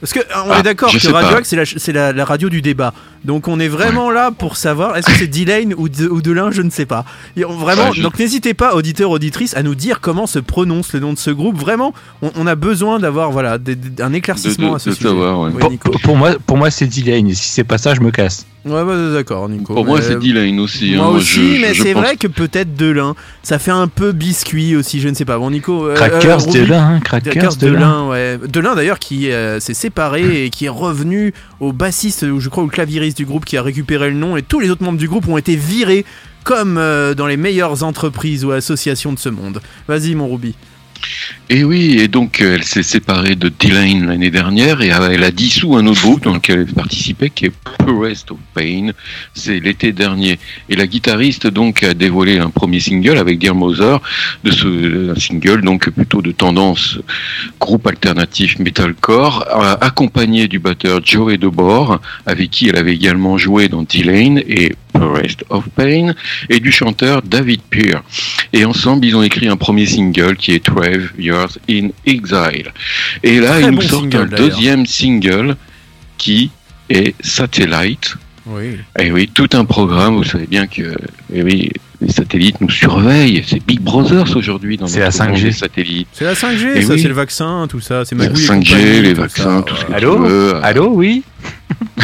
Parce 0.00 0.12
que 0.12 0.18
euh, 0.18 0.22
on 0.46 0.50
Ah, 0.50 0.58
est 0.58 0.62
d'accord 0.64 0.90
que 0.90 1.08
Radio 1.12 1.38
c'est 1.44 1.56
la, 1.56 1.64
c'est 1.64 1.92
la, 1.92 2.12
la 2.12 2.24
radio 2.24 2.48
du 2.48 2.60
débat. 2.60 2.92
Donc 3.24 3.46
on 3.48 3.60
est 3.60 3.68
vraiment 3.68 4.10
là 4.10 4.30
pour 4.36 4.56
savoir 4.56 4.96
est-ce 4.96 5.06
que 5.06 5.12
c'est 5.12 5.26
Dylan 5.28 5.74
ou, 5.76 5.88
de, 5.88 6.08
ou 6.08 6.20
Delin, 6.22 6.50
je 6.50 6.62
ne 6.62 6.70
sais 6.70 6.86
pas. 6.86 7.04
Et 7.36 7.44
on- 7.44 7.52
vraiment, 7.56 7.84
Ouais, 7.90 7.94
je- 7.94 8.02
donc 8.02 8.18
n'hésitez 8.18 8.52
pas, 8.54 8.74
auditeurs, 8.74 9.10
auditrices, 9.10 9.56
à 9.56 9.62
nous 9.62 9.74
dire 9.76 10.00
comment 10.00 10.26
se 10.26 10.38
prononce 10.40 10.92
le 10.92 11.00
nom 11.00 11.12
de 11.12 11.18
ce 11.18 11.30
groupe. 11.30 11.56
Vraiment, 11.56 11.94
on, 12.22 12.30
on 12.36 12.46
a 12.46 12.54
besoin 12.56 12.98
d'avoir 12.98 13.30
voilà 13.30 13.58
des- 13.58 13.76
des- 13.76 14.02
un 14.02 14.12
éclaircissement 14.12 14.66
De- 14.66 14.70
de- 14.72 14.76
à 14.76 14.78
ce 14.80 14.90
de 14.90 14.94
sujet. 14.94 15.08
savoir, 15.08 15.40
ouais. 15.40 15.50
Oui, 15.54 15.60
Pour, 15.60 15.70
Nico. 15.70 15.90
pour- 15.92 16.00
pour 16.00 16.16
moi, 16.16 16.30
pour 16.46 16.56
moi 16.56 16.70
c'est 16.70 16.86
Dylan. 16.86 17.28
Et 17.28 17.34
si 17.34 17.48
c'est 17.50 17.64
pas 17.64 17.78
ça, 17.78 17.94
je 17.94 18.00
me 18.00 18.10
casse. 18.10 18.46
Ouais, 18.64 18.84
bah, 18.84 18.94
d'accord, 19.12 19.48
Nico. 19.48 19.74
Pour 19.74 19.84
moi, 19.84 19.98
Mais- 19.98 20.04
c'est 20.06 20.20
D-Lane 20.20 20.60
aussi. 20.60 20.94
Moi 20.94 21.06
hein, 21.06 21.08
aussi, 21.08 21.56
je- 21.56 21.60
mais 21.62 21.74
c'est 21.74 21.94
pense- 21.94 22.02
vrai 22.04 22.16
que 22.16 22.28
peut-être 22.28 22.76
Delin. 22.76 23.16
Ça 23.42 23.58
fait 23.58 23.72
un 23.72 23.88
peu 23.88 24.12
biscuit 24.12 24.76
aussi, 24.76 25.00
je 25.00 25.08
ne 25.08 25.14
sais 25.14 25.24
pas. 25.24 25.36
Bon, 25.36 25.50
Nico. 25.50 25.88
euh, 25.88 25.94
Crackers 25.94 26.46
euh, 26.48 26.52
Delin, 26.52 26.78
hein, 26.80 27.00
Crackers 27.00 27.32
Crackers 27.32 27.56
Delin. 27.56 27.72
Delin, 27.72 28.06
ouais. 28.08 28.38
Delin 28.48 28.76
d'ailleurs 28.76 29.00
qui 29.00 29.32
euh, 29.32 29.58
s'est 29.58 29.74
séparé 29.74 30.44
et 30.44 30.50
qui 30.50 30.66
est 30.66 30.68
revenu 30.68 31.34
au 31.58 31.72
bassiste, 31.72 32.22
ou 32.22 32.38
je 32.38 32.48
crois 32.48 32.62
au 32.62 32.68
clavieriste 32.68 33.11
du 33.14 33.26
groupe 33.26 33.44
qui 33.44 33.56
a 33.56 33.62
récupéré 33.62 34.10
le 34.10 34.16
nom 34.16 34.36
et 34.36 34.42
tous 34.42 34.60
les 34.60 34.70
autres 34.70 34.82
membres 34.82 34.98
du 34.98 35.08
groupe 35.08 35.28
ont 35.28 35.38
été 35.38 35.56
virés 35.56 36.04
comme 36.44 36.78
euh, 36.78 37.14
dans 37.14 37.26
les 37.26 37.36
meilleures 37.36 37.82
entreprises 37.84 38.44
ou 38.44 38.50
associations 38.50 39.12
de 39.12 39.18
ce 39.18 39.28
monde. 39.28 39.60
Vas-y 39.88 40.14
mon 40.14 40.28
Ruby. 40.28 40.54
Et 41.50 41.64
oui, 41.64 41.98
et 41.98 42.08
donc 42.08 42.40
euh, 42.40 42.54
elle 42.54 42.64
s'est 42.64 42.82
séparée 42.82 43.34
de 43.34 43.48
D-Lane 43.48 44.06
l'année 44.06 44.30
dernière 44.30 44.80
et 44.80 44.92
euh, 44.92 45.10
elle 45.10 45.22
a 45.22 45.30
dissous 45.30 45.76
un 45.76 45.86
autre 45.86 46.00
groupe 46.00 46.22
dans 46.22 46.34
lequel 46.34 46.60
elle 46.60 46.74
participait 46.74 47.28
qui 47.30 47.46
est 47.46 47.52
Purest 47.84 48.30
of 48.30 48.38
Pain. 48.54 48.92
C'est 49.34 49.60
l'été 49.60 49.92
dernier. 49.92 50.38
Et 50.70 50.76
la 50.76 50.86
guitariste 50.86 51.46
donc 51.46 51.82
a 51.82 51.92
dévoilé 51.94 52.38
un 52.38 52.48
premier 52.48 52.80
single 52.80 53.18
avec 53.18 53.38
Dear 53.38 53.54
Mother, 53.54 54.00
de 54.44 54.50
ce 54.50 55.10
un 55.12 55.20
single 55.20 55.60
donc 55.62 55.90
plutôt 55.90 56.22
de 56.22 56.32
tendance 56.32 56.98
groupe 57.60 57.86
alternatif 57.86 58.58
metalcore, 58.58 59.46
accompagné 59.80 60.48
du 60.48 60.58
batteur 60.58 61.04
Joey 61.04 61.36
DeBor, 61.36 62.00
avec 62.24 62.50
qui 62.50 62.68
elle 62.68 62.76
avait 62.76 62.94
également 62.94 63.36
joué 63.36 63.68
dans 63.68 63.82
D-Lane 63.82 64.38
et 64.38 64.74
Purest 64.92 65.44
of 65.50 65.64
Pain, 65.76 66.14
et 66.48 66.60
du 66.60 66.70
chanteur 66.72 67.22
David 67.22 67.60
Peer. 67.70 68.02
Et 68.52 68.64
ensemble, 68.64 69.04
ils 69.06 69.16
ont 69.16 69.22
écrit 69.22 69.48
un 69.48 69.56
premier 69.56 69.86
single 69.86 70.36
qui 70.36 70.52
est 70.52 70.64
12 70.66 71.12
Years 71.18 71.58
in 71.70 71.88
Exile. 72.06 72.72
Et 73.22 73.40
là, 73.40 73.52
Très 73.60 73.62
ils 73.62 73.70
nous 73.70 73.80
sortent 73.82 74.12
single, 74.12 74.34
un 74.34 74.36
deuxième 74.36 74.86
single 74.86 75.56
qui 76.18 76.50
est 76.90 77.14
Satellite. 77.20 78.16
Oui. 78.44 78.76
Et 78.98 79.12
oui, 79.12 79.30
tout 79.32 79.48
un 79.52 79.64
programme, 79.64 80.16
vous 80.16 80.24
savez 80.24 80.46
bien 80.48 80.66
que 80.66 80.94
eh 81.32 81.42
oui, 81.44 81.70
les 82.00 82.12
satellites 82.12 82.60
nous 82.60 82.68
surveillent. 82.68 83.44
C'est 83.46 83.64
Big 83.64 83.80
Brothers 83.80 84.36
aujourd'hui 84.36 84.76
dans 84.76 84.88
C'est 84.88 84.98
la 84.98 85.06
notre 85.10 85.24
monde 85.28 85.36
5G. 85.36 85.42
des 85.44 85.52
satellites. 85.52 86.08
C'est 86.12 86.24
la 86.24 86.34
5G, 86.34 86.76
Et 86.76 86.82
ça 86.82 86.94
oui. 86.94 87.00
c'est 87.00 87.06
le 87.08 87.14
vaccin, 87.14 87.66
tout 87.70 87.78
ça, 87.78 88.04
c'est 88.04 88.16
La 88.16 88.24
Magouille 88.24 88.42
et 88.42 88.46
5G, 88.48 88.68
compagnie, 88.70 89.00
les 89.02 89.14
tout 89.14 89.20
vaccins, 89.20 89.58
ça, 89.58 89.62
tout 89.64 89.76
ce 89.76 89.84
que 89.84 89.92
ouais. 89.92 89.98
tu 90.00 90.04
Allô 90.04 90.18
veux. 90.18 90.54
Allô, 90.64 90.88
oui 90.92 91.22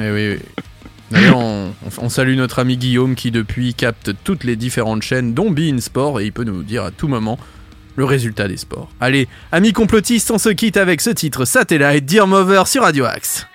Eh 0.00 0.10
oui, 0.10 0.28
oui. 0.30 0.36
D'ailleurs, 1.12 1.38
on, 1.38 2.08
salue 2.08 2.36
notre 2.36 2.58
ami 2.58 2.76
Guillaume 2.76 3.14
qui 3.14 3.30
depuis 3.30 3.74
capte 3.74 4.12
toutes 4.24 4.44
les 4.44 4.56
différentes 4.56 5.02
chaînes, 5.02 5.34
dont 5.34 5.50
Bein 5.50 5.78
Sport, 5.78 6.20
et 6.20 6.26
il 6.26 6.32
peut 6.32 6.44
nous 6.44 6.62
dire 6.62 6.84
à 6.84 6.90
tout 6.90 7.08
moment 7.08 7.38
le 7.96 8.04
résultat 8.04 8.48
des 8.48 8.56
sports. 8.56 8.90
Allez, 9.00 9.28
amis 9.52 9.72
complotistes, 9.72 10.30
on 10.30 10.38
se 10.38 10.48
quitte 10.48 10.76
avec 10.76 11.00
ce 11.00 11.10
titre 11.10 11.44
Satellite 11.44 12.06
Dear 12.06 12.26
Mover 12.26 12.62
sur 12.66 12.82
Radio 12.82 13.04
Axe. 13.04 13.46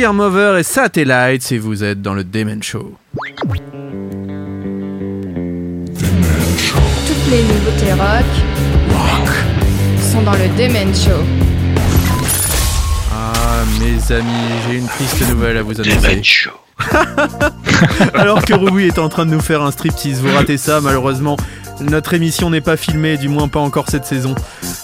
Dear 0.00 0.14
Mother 0.14 0.56
et 0.56 0.62
Satellites 0.62 1.52
et 1.52 1.58
vous 1.58 1.84
êtes 1.84 2.00
dans 2.00 2.14
le 2.14 2.24
Demen 2.24 2.62
Show. 2.62 2.96
Toutes 3.12 3.60
les 7.30 7.42
nouveautés 7.42 7.92
rock, 7.92 8.24
sont 10.10 10.22
dans 10.22 10.32
le 10.32 10.48
Demen 10.56 10.94
Show. 10.94 11.22
Ah, 13.12 13.62
mes 13.78 14.00
amis, 14.16 14.48
j'ai 14.66 14.78
une 14.78 14.86
triste 14.86 15.28
nouvelle 15.28 15.58
à 15.58 15.62
vous 15.62 15.78
annoncer. 15.78 16.22
Alors 18.14 18.42
que 18.42 18.54
Ruby 18.54 18.84
est 18.84 18.98
en 18.98 19.10
train 19.10 19.26
de 19.26 19.32
nous 19.32 19.40
faire 19.40 19.60
un 19.60 19.70
striptease, 19.70 20.22
vous 20.22 20.34
ratez 20.34 20.56
ça, 20.56 20.80
malheureusement. 20.80 21.36
Notre 21.80 22.14
émission 22.14 22.50
n'est 22.50 22.60
pas 22.60 22.76
filmée, 22.76 23.16
du 23.16 23.28
moins 23.28 23.48
pas 23.48 23.60
encore 23.60 23.86
cette 23.88 24.04
saison. 24.04 24.34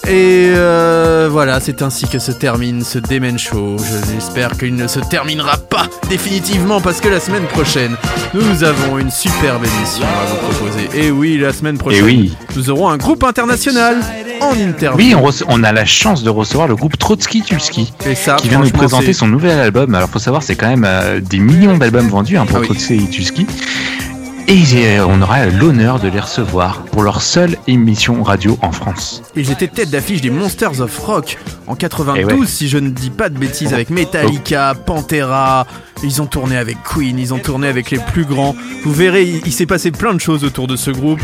Et 0.09 0.51
euh, 0.55 1.29
voilà, 1.31 1.61
c'est 1.61 1.83
ainsi 1.83 2.07
que 2.09 2.19
se 2.19 2.33
termine 2.33 2.83
ce 2.85 2.99
Demen 2.99 3.39
Show. 3.39 3.77
Je- 3.79 4.13
J'espère 4.15 4.57
qu'il 4.57 4.75
ne 4.77 4.87
se 4.87 5.01
terminera 5.01 5.57
pas 5.59 5.87
définitivement 6.09 6.81
parce 6.81 7.01
que 7.01 7.09
la 7.09 7.21
semaine 7.21 7.45
prochaine, 7.45 7.97
nous 8.35 8.65
avons 8.65 8.99
une 8.99 9.11
superbe 9.11 9.65
émission 9.65 10.05
à 10.07 10.25
vous 10.27 10.37
proposer. 10.55 10.89
Et 11.07 11.11
oui, 11.11 11.39
la 11.39 11.53
semaine 11.53 11.77
prochaine, 11.79 12.05
oui. 12.05 12.35
nous 12.57 12.71
aurons 12.71 12.89
un 12.89 12.97
groupe 12.97 13.25
international 13.25 13.97
en 14.41 14.53
interview. 14.55 15.17
Oui, 15.19 15.43
on, 15.49 15.63
a 15.65 15.73
la 15.73 15.85
chance 15.85 16.23
de 16.23 16.31
recevoir 16.31 16.69
le 16.69 16.77
groupe 16.77 16.97
Trotsky 16.99 17.43
Tulski 17.43 17.93
ça, 18.15 18.37
qui 18.37 18.49
vient 18.49 18.61
nous 18.61 18.71
présenter 18.71 19.13
son 19.13 19.27
nouvel 19.27 19.59
album. 19.59 19.95
Alors 19.95 20.09
faut 20.09 20.19
savoir, 20.19 20.43
c'est 20.43 20.57
quand 20.57 20.69
même 20.69 20.85
euh, 20.87 21.21
des 21.21 21.39
millions 21.39 21.77
d'albums 21.79 22.09
vendus 22.09 22.37
hein, 22.37 22.47
pour 22.47 22.59
Ah 22.59 22.61
oui. 22.61 22.67
Trotsky 22.69 23.09
Tulski. 23.09 23.47
Et 24.49 25.01
on 25.01 25.21
aura 25.23 25.47
l'honneur 25.47 25.99
de 25.99 26.09
les 26.09 26.21
recevoir 26.21 26.83
pour 26.85 27.03
leur 27.03 27.21
seule 27.21 27.57
émission 27.67 28.23
radio 28.23 28.57
en 28.63 28.71
France. 28.71 29.23
Ils 29.35 29.51
étaient 29.51 29.67
tête 29.67 29.91
d'affiche 29.91 30.21
des 30.21 30.31
Monsters 30.31 30.81
of 30.81 30.97
Rock 30.99 31.37
en 31.67 31.75
92, 31.75 32.17
Eh 32.21 32.25
ouais. 32.25 32.47
si 32.47 32.69
je 32.69 32.79
ne 32.79 32.91
dis 32.91 33.11
pas 33.11 33.29
de 33.29 33.37
bêtises, 33.39 33.75
avec 33.75 33.91
Metallica, 33.91 34.75
Pantera. 34.75 35.67
Ils 36.05 36.23
ont 36.23 36.27
tourné 36.27 36.57
avec 36.59 36.77
Queen, 36.85 37.19
ils 37.19 37.33
ont 37.35 37.39
tourné 37.39 37.67
avec 37.67 37.91
les 37.91 37.99
plus 37.99 38.25
grands. 38.25 38.55
Vous 38.85 38.93
verrez, 38.93 39.25
il, 39.25 39.43
il 39.47 39.53
s'est 39.53 39.67
passé 39.67 39.91
plein 39.91 40.15
de 40.15 40.21
choses 40.21 40.45
autour 40.45 40.69
de 40.69 40.77
ce 40.77 40.91
groupe. 40.91 41.21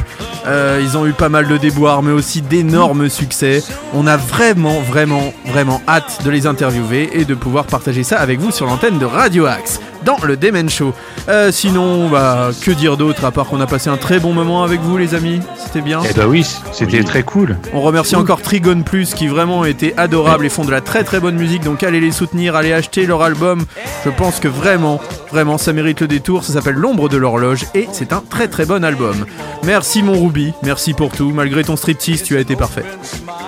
Euh, 0.47 0.81
ils 0.83 0.97
ont 0.97 1.07
eu 1.07 1.13
pas 1.13 1.29
mal 1.29 1.47
de 1.47 1.57
déboires, 1.59 2.03
mais 2.03 2.13
aussi 2.13 2.43
d'énormes 2.43 3.09
succès. 3.09 3.63
On 3.95 4.07
a 4.09 4.17
vraiment, 4.17 4.81
vraiment, 4.81 5.33
vraiment 5.47 5.81
hâte 5.87 6.25
de 6.25 6.31
les 6.31 6.47
interviewer 6.47 7.11
et 7.13 7.25
de 7.25 7.35
pouvoir 7.35 7.67
partager 7.67 8.03
ça 8.03 8.19
avec 8.19 8.41
vous 8.41 8.51
sur 8.51 8.67
l'antenne 8.67 8.99
de 8.99 9.05
Radio 9.05 9.47
Axe 9.47 9.79
dans 10.05 10.17
le 10.25 10.37
Demen 10.37 10.69
Show. 10.69 10.95
Euh, 11.29 11.53
sinon, 11.53 12.09
bah, 12.09 12.51
que 12.61 12.71
dire 12.71 12.97
d'autre 12.97 13.25
à 13.25 13.31
part 13.31 13.47
qu'on 13.47 13.61
a 13.61 13.67
passé 13.67 13.91
un 13.91 13.97
très 13.97 14.19
bon 14.19 14.33
moment 14.33 14.65
avec 14.65 14.81
vous, 14.81 14.97
les 14.97 15.15
amis. 15.15 15.41
C'était 15.57 15.81
bien. 15.81 16.01
Eh 16.09 16.13
bah 16.13 16.25
oui, 16.27 16.47
c'était 16.73 17.03
très 17.03 17.23
cool. 17.23 17.57
On 17.73 17.81
remercie 17.81 18.17
encore 18.17 18.43
Trigone 18.43 18.85
Plus 18.85 19.15
qui 19.15 19.29
vraiment 19.29 19.65
étaient 19.65 19.95
adorables 19.97 20.47
et 20.47 20.49
font 20.49 20.65
de 20.65 20.71
la 20.71 20.81
très 20.81 21.05
très 21.05 21.21
bonne 21.21 21.37
musique. 21.37 21.63
Donc 21.63 21.83
allez 21.83 22.01
les 22.01 22.13
soutenir, 22.13 22.57
allez 22.57 22.73
acheter 22.73 23.07
leur 23.07 23.23
album. 23.23 23.65
Je 24.05 24.11
pense 24.11 24.41
que 24.41 24.49
vraiment, 24.49 25.01
vraiment 25.31 25.59
ça 25.59 25.73
mérite 25.73 26.01
le 26.01 26.09
détour. 26.09 26.45
Ça 26.45 26.53
s'appelle 26.53 26.75
L'ombre 26.75 27.09
de 27.09 27.17
l'horloge 27.17 27.67
et 27.75 27.89
c'est 27.93 28.13
un 28.13 28.23
très 28.29 28.49
très 28.49 28.67
bon 28.67 28.85
album. 28.85 29.25
Merci 29.65 30.03
mon 30.03 30.23
Ruby, 30.23 30.53
merci 30.63 30.95
pour 30.95 31.13
tout. 31.13 31.31
Malgré 31.33 31.65
ton 31.65 31.77
striptease, 31.77 32.23
tu 32.23 32.37
as 32.37 32.41
été 32.41 32.57
parfait. 32.57 32.85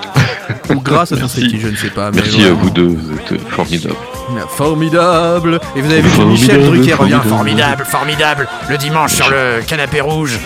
Ou 0.70 0.81
grâce 0.81 1.12
à 1.12 1.16
ton 1.16 1.28
striptease, 1.28 1.60
je 1.60 1.68
ne 1.68 1.76
sais 1.76 1.90
pas. 1.90 2.10
mais 2.10 2.18
Merci 2.18 2.44
à 2.44 2.52
vous 2.52 2.70
deux, 2.70 2.86
vous 2.86 3.12
êtes 3.35 3.40
formidables. 3.48 3.94
Formidable 4.48 5.61
Et 5.77 5.81
vous 5.81 5.90
avez 5.90 6.01
vu 6.01 6.11
que 6.11 6.23
Michel 6.23 6.65
Drucker 6.65 6.94
revient. 6.94 7.20
formidable. 7.28 7.85
Formidable, 7.85 7.85
formidable 7.85 8.48
Le 8.69 8.77
dimanche 8.77 9.12
sur 9.12 9.28
le 9.31 9.62
canapé 9.66 10.01
rouge. 10.01 10.39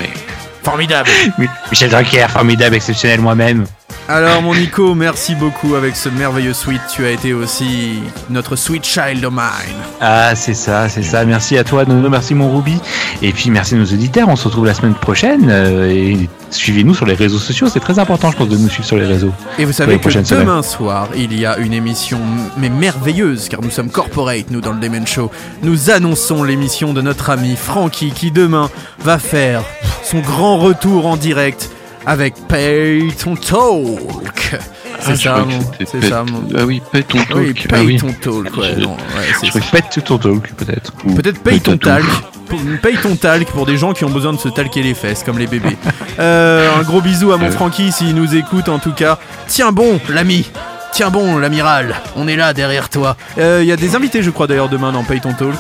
Formidable 0.63 1.09
Oui, 1.39 1.49
Michel 1.71 1.91
Drucker, 1.91 2.27
formidable, 2.29 2.77
exceptionnel 2.77 3.21
moi-même. 3.21 3.65
Alors 4.11 4.41
mon 4.41 4.55
Nico, 4.55 4.95
merci 4.95 5.35
beaucoup 5.35 5.75
avec 5.75 5.95
ce 5.95 6.09
merveilleux 6.09 6.55
suite. 6.55 6.81
Tu 6.91 7.05
as 7.05 7.11
été 7.11 7.35
aussi 7.35 7.99
notre 8.31 8.57
sweet 8.57 8.83
child 8.83 9.23
of 9.23 9.35
mine. 9.35 9.77
Ah, 10.01 10.35
c'est 10.35 10.55
ça, 10.55 10.89
c'est 10.89 11.03
ça. 11.03 11.27
Merci 11.27 11.59
à 11.59 11.65
toi, 11.65 11.85
Nono. 11.85 12.09
Merci, 12.09 12.35
mon 12.35 12.57
Ruby. 12.57 12.81
Et 13.21 13.33
puis, 13.33 13.51
merci 13.51 13.75
à 13.75 13.77
nos 13.79 13.85
auditeurs. 13.85 14.27
On 14.31 14.37
se 14.37 14.45
retrouve 14.49 14.65
la 14.65 14.73
semaine 14.73 14.95
prochaine. 14.95 15.51
euh, 15.51 15.91
et 15.91 16.27
suivez-nous 16.49 16.95
sur 16.95 17.05
les 17.05 17.13
réseaux 17.13 17.39
sociaux. 17.39 17.69
C'est 17.71 17.81
très 17.81 17.99
important, 17.99 18.31
je 18.31 18.39
pense, 18.39 18.49
de 18.49 18.57
nous 18.57 18.71
suivre 18.71 18.87
sur 18.87 18.97
les 18.97 19.05
réseaux. 19.05 19.33
Et 19.59 19.67
vous 19.67 19.75
savez 19.75 19.99
que 19.99 20.11
semaines. 20.11 20.25
demain 20.25 20.63
soir, 20.63 21.09
il 21.15 21.39
y 21.39 21.45
a 21.45 21.59
une 21.59 21.75
émission 21.75 22.19
mais 22.57 22.71
merveilleuse, 22.71 23.51
car 23.51 23.61
nous 23.61 23.71
sommes 23.71 23.91
corporate, 23.91 24.51
nous, 24.51 24.63
dans 24.63 24.73
le 24.73 24.81
Demon 24.81 25.05
Show. 25.05 25.31
Nous 25.63 25.91
annonçons 25.91 26.45
l'émission 26.45 26.95
de 26.95 27.03
notre 27.03 27.29
ami 27.29 27.57
Frankie, 27.57 28.13
qui 28.13 28.31
demain 28.31 28.71
va 29.01 29.19
faire 29.19 29.63
son 30.03 30.21
grand 30.21 30.57
retour 30.57 31.07
en 31.07 31.19
direct 31.19 31.69
avec 32.09 32.35
Pay 32.49 33.13
Ton 33.23 33.37
Talk. 33.37 34.57
C'est 35.01 35.11
Ah, 35.11 35.15
je 35.15 35.23
ça, 35.23 35.45
c'est 35.87 36.05
ça, 36.09 36.25
Ah 36.57 36.65
oui, 36.65 36.83
Pay 36.91 37.05
Ton 37.05 37.19
Oui, 37.35 37.55
Talk. 37.55 37.69
Pay 37.69 37.79
Ah 37.79 37.85
oui. 37.85 37.97
Ton 37.99 38.13
Talk, 38.13 38.57
ouais, 38.57 38.75
Je- 38.77 38.81
non, 38.81 38.93
ouais, 38.97 39.27
c'est 39.41 39.47
Je 39.63 39.71
pète 39.71 40.05
ton 40.05 40.19
talk, 40.19 40.53
peut-être. 40.55 40.93
Peut-être 41.15 41.41
paye 41.43 41.61
ton 41.61 41.77
talc. 41.77 42.05
Pour- 42.49 42.59
Paye 42.83 42.97
ton 42.97 43.15
talc 43.15 43.47
pour 43.49 43.67
des 43.67 43.77
gens 43.77 43.93
qui 43.93 44.05
ont 44.07 44.11
besoin 44.11 44.33
de 44.33 44.39
se 44.39 44.49
talquer 44.49 44.83
les 44.83 44.95
fesses, 44.95 45.23
comme 45.23 45.39
les 45.39 45.47
bébés. 45.47 45.77
Euh, 46.19 46.69
un 46.77 46.83
gros 46.83 47.01
bisou 47.01 47.31
à 47.31 47.37
mon 47.37 47.47
Euh. 47.47 47.51
Francky 47.53 47.93
s'il 47.93 48.13
nous 48.17 48.35
écoute 48.35 48.69
en 48.69 48.81
tout 48.81 48.91
cas. 48.93 49.19
Tiens 49.47 49.71
bon, 49.71 50.01
l'ami. 50.09 50.51
Tiens 50.93 51.11
bon, 51.11 51.37
l'amiral. 51.39 51.95
On 52.17 52.27
est 52.27 52.35
là 52.35 52.53
derrière 52.55 52.89
toi. 52.89 53.17
Il 53.37 53.63
y 53.65 53.71
a 53.71 53.77
des 53.77 53.95
invités, 53.95 54.21
je 54.23 54.31
crois, 54.31 54.49
d'ailleurs, 54.49 54.69
demain 54.69 54.91
dans 54.91 55.05
Paye 55.05 55.21
ton 55.21 55.33
talk. 55.35 55.55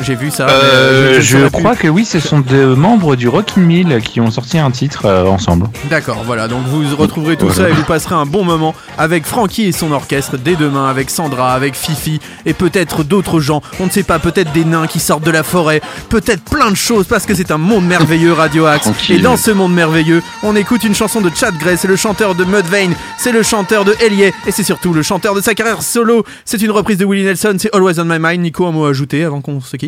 J'ai 0.00 0.14
vu 0.14 0.30
ça. 0.30 0.46
Euh, 0.48 1.16
ne 1.16 1.20
je 1.20 1.48
crois 1.48 1.76
que 1.76 1.88
oui, 1.88 2.04
ce 2.04 2.20
sont 2.20 2.40
des 2.40 2.64
membres 2.64 3.16
du 3.16 3.28
Rockin' 3.28 3.62
Mill 3.62 4.00
qui 4.04 4.20
ont 4.20 4.30
sorti 4.30 4.58
un 4.58 4.70
titre 4.70 5.06
euh, 5.06 5.24
ensemble. 5.26 5.68
D'accord, 5.90 6.22
voilà, 6.24 6.48
donc 6.48 6.62
vous 6.66 6.82
retrouverez 6.96 7.36
tout 7.36 7.50
ça 7.50 7.68
et 7.68 7.72
vous 7.72 7.84
passerez 7.84 8.14
un 8.14 8.26
bon 8.26 8.44
moment 8.44 8.74
avec 8.98 9.24
Francky 9.24 9.64
et 9.64 9.72
son 9.72 9.92
orchestre 9.92 10.36
dès 10.36 10.56
demain, 10.56 10.88
avec 10.88 11.10
Sandra, 11.10 11.54
avec 11.54 11.74
Fifi 11.74 12.20
et 12.46 12.52
peut-être 12.52 13.04
d'autres 13.04 13.40
gens, 13.40 13.62
on 13.80 13.86
ne 13.86 13.90
sait 13.90 14.02
pas, 14.02 14.18
peut-être 14.18 14.52
des 14.52 14.64
nains 14.64 14.86
qui 14.86 15.00
sortent 15.00 15.24
de 15.24 15.30
la 15.30 15.42
forêt, 15.42 15.80
peut-être 16.08 16.42
plein 16.44 16.70
de 16.70 16.76
choses 16.76 17.06
parce 17.06 17.26
que 17.26 17.34
c'est 17.34 17.50
un 17.50 17.58
monde 17.58 17.86
merveilleux 17.86 18.32
Radio 18.32 18.66
Axe. 18.66 18.84
Tranquille. 18.84 19.16
Et 19.16 19.20
dans 19.20 19.36
ce 19.36 19.50
monde 19.50 19.74
merveilleux, 19.74 20.22
on 20.42 20.56
écoute 20.56 20.84
une 20.84 20.94
chanson 20.94 21.20
de 21.20 21.30
Chad 21.34 21.56
Gray, 21.58 21.76
c'est 21.76 21.88
le 21.88 21.96
chanteur 21.96 22.34
de 22.34 22.44
Mudvayne, 22.44 22.94
c'est 23.18 23.32
le 23.32 23.42
chanteur 23.42 23.84
de 23.84 23.94
Elie 24.04 24.24
et 24.24 24.50
c'est 24.50 24.62
surtout 24.62 24.92
le 24.92 25.02
chanteur 25.02 25.34
de 25.34 25.40
sa 25.40 25.54
carrière 25.54 25.82
solo. 25.82 26.24
C'est 26.44 26.62
une 26.62 26.70
reprise 26.70 26.98
de 26.98 27.04
Willie 27.04 27.24
Nelson, 27.24 27.56
c'est 27.58 27.74
Always 27.74 27.98
on 27.98 28.04
My 28.04 28.18
Mind. 28.18 28.42
Nico, 28.42 28.66
un 28.66 28.72
mot 28.72 28.84
à 28.86 28.90
ajouter 28.90 29.24
avant 29.24 29.40
qu'on 29.40 29.60
se 29.60 29.76
quitte? 29.76 29.83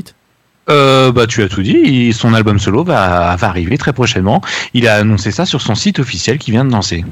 Euh, 0.68 1.12
bah, 1.12 1.26
tu 1.26 1.42
as 1.42 1.48
tout 1.48 1.62
dit. 1.62 2.12
Son 2.12 2.34
album 2.34 2.58
solo 2.58 2.82
va, 2.82 3.36
va 3.36 3.48
arriver 3.48 3.78
très 3.78 3.92
prochainement. 3.92 4.40
Il 4.74 4.88
a 4.88 4.96
annoncé 4.96 5.30
ça 5.30 5.46
sur 5.46 5.60
son 5.60 5.74
site 5.74 5.98
officiel 5.98 6.38
qui 6.38 6.50
vient 6.50 6.64
de 6.64 6.72
lancer. 6.72 7.04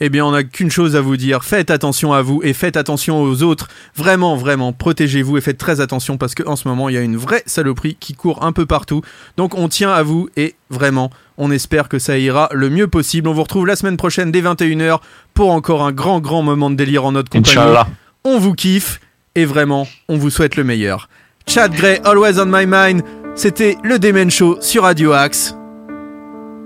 Eh 0.00 0.08
bien, 0.08 0.24
on 0.26 0.32
n'a 0.32 0.42
qu'une 0.42 0.70
chose 0.70 0.96
à 0.96 1.00
vous 1.00 1.16
dire. 1.16 1.44
Faites 1.44 1.70
attention 1.70 2.12
à 2.12 2.22
vous 2.22 2.40
et 2.42 2.52
faites 2.52 2.76
attention 2.76 3.22
aux 3.22 3.42
autres. 3.42 3.68
Vraiment, 3.94 4.36
vraiment, 4.36 4.72
protégez-vous 4.72 5.38
et 5.38 5.40
faites 5.40 5.58
très 5.58 5.80
attention 5.80 6.18
parce 6.18 6.34
qu'en 6.34 6.56
ce 6.56 6.68
moment, 6.68 6.88
il 6.88 6.94
y 6.94 6.98
a 6.98 7.02
une 7.02 7.16
vraie 7.16 7.42
saloperie 7.46 7.96
qui 7.98 8.14
court 8.14 8.44
un 8.44 8.52
peu 8.52 8.66
partout. 8.66 9.02
Donc, 9.36 9.54
on 9.54 9.68
tient 9.68 9.92
à 9.92 10.02
vous 10.02 10.28
et 10.36 10.54
vraiment, 10.70 11.10
on 11.38 11.50
espère 11.50 11.88
que 11.88 11.98
ça 11.98 12.18
ira 12.18 12.48
le 12.52 12.70
mieux 12.70 12.88
possible. 12.88 13.28
On 13.28 13.32
vous 13.32 13.42
retrouve 13.42 13.66
la 13.66 13.76
semaine 13.76 13.96
prochaine 13.96 14.32
dès 14.32 14.42
21h 14.42 14.98
pour 15.32 15.52
encore 15.52 15.84
un 15.84 15.92
grand, 15.92 16.20
grand 16.20 16.42
moment 16.42 16.70
de 16.70 16.76
délire 16.76 17.04
en 17.04 17.12
notre 17.12 17.30
compagnie. 17.30 17.56
Inch'Allah. 17.56 17.88
On 18.24 18.38
vous 18.38 18.54
kiffe 18.54 19.00
et 19.36 19.44
vraiment, 19.44 19.86
on 20.08 20.16
vous 20.16 20.30
souhaite 20.30 20.56
le 20.56 20.64
meilleur. 20.64 21.08
Chad 21.48 21.74
Gray, 21.76 22.00
Always 22.04 22.38
on 22.40 22.46
My 22.46 22.66
Mind. 22.66 23.02
C'était 23.36 23.76
le 23.84 23.98
Demen 23.98 24.30
Show 24.30 24.58
sur 24.60 24.82
Radio 24.82 25.12
Axe. 25.12 25.54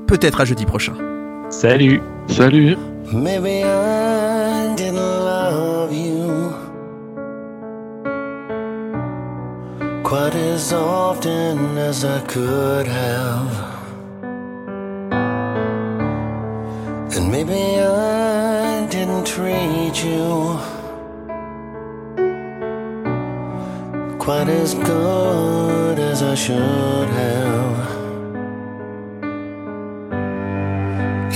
Peut-être 0.07 0.41
à 0.41 0.45
jeudi 0.45 0.65
prochain. 0.65 0.95
Salut. 1.51 2.01
Salut. 2.29 2.77
Maybe 3.13 3.63
I 3.65 4.75
didn't 4.77 4.97
love 4.97 5.93
you 5.93 6.53
quite 10.03 10.35
as 10.35 10.73
often 10.73 11.77
as 11.77 12.05
I 12.05 12.21
could 12.27 12.87
have. 12.87 13.51
And 17.17 17.31
maybe 17.31 17.81
I 17.81 18.87
didn't 18.89 19.25
treat 19.25 20.03
you 20.05 20.59
quite 24.31 24.49
as 24.49 24.75
good 24.75 25.99
as 25.99 26.23
I 26.23 26.37
should 26.37 27.09
have. 27.23 27.79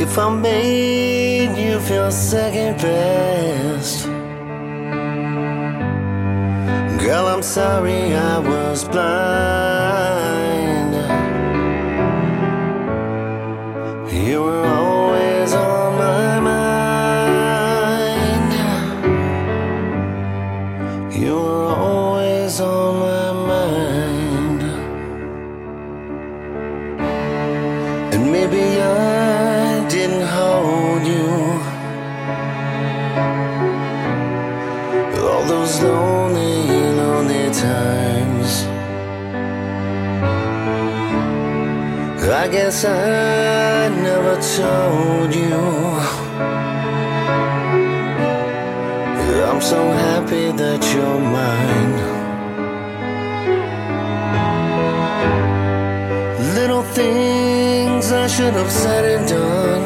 If 0.01 0.17
I 0.17 0.29
made 0.31 1.59
you 1.59 1.81
feel 1.81 2.13
second 2.13 2.77
best, 2.77 4.07
girl, 7.05 7.27
I'm 7.27 7.43
sorry 7.43 8.15
I 8.15 8.39
was 8.39 8.85
blind. 8.85 9.74
I 42.45 42.49
guess 42.49 42.85
I 42.85 43.89
never 43.89 44.35
told 44.59 45.35
you. 45.35 45.57
I'm 49.49 49.63
so 49.63 49.81
happy 50.07 50.53
that 50.53 50.83
you're 50.93 51.21
mine. 51.39 51.97
Little 56.55 56.83
things 56.83 58.13
I 58.13 58.27
should 58.27 58.53
have 58.53 58.71
said 58.71 59.05
and 59.15 59.27
done. 59.27 59.85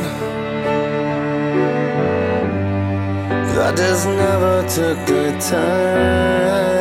I 3.66 3.72
just 3.76 4.04
never 4.08 4.62
took 4.66 4.98
the 5.06 5.30
time. 5.48 6.77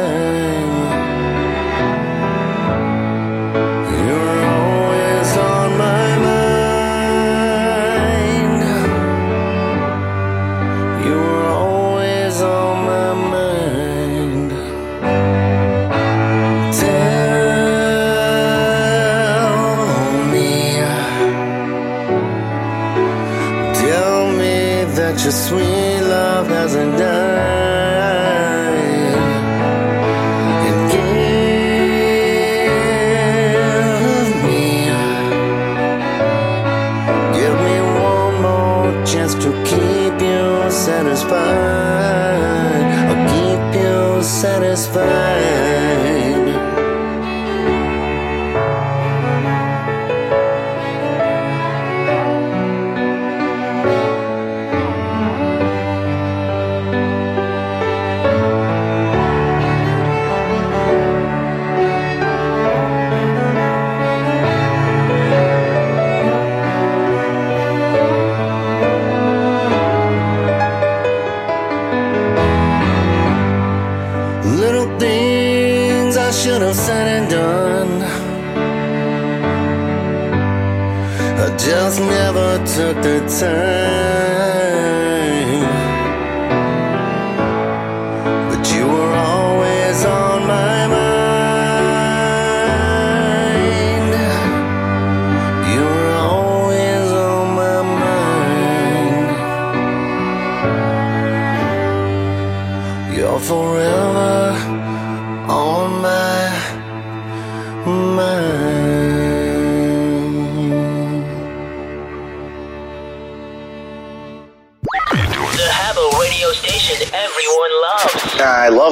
took 82.78 83.02
the 83.02 83.18
time. 83.40 83.97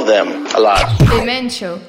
them 0.06 0.46
a 0.56 0.60
lot. 0.60 0.98
Dementia. 1.00 1.80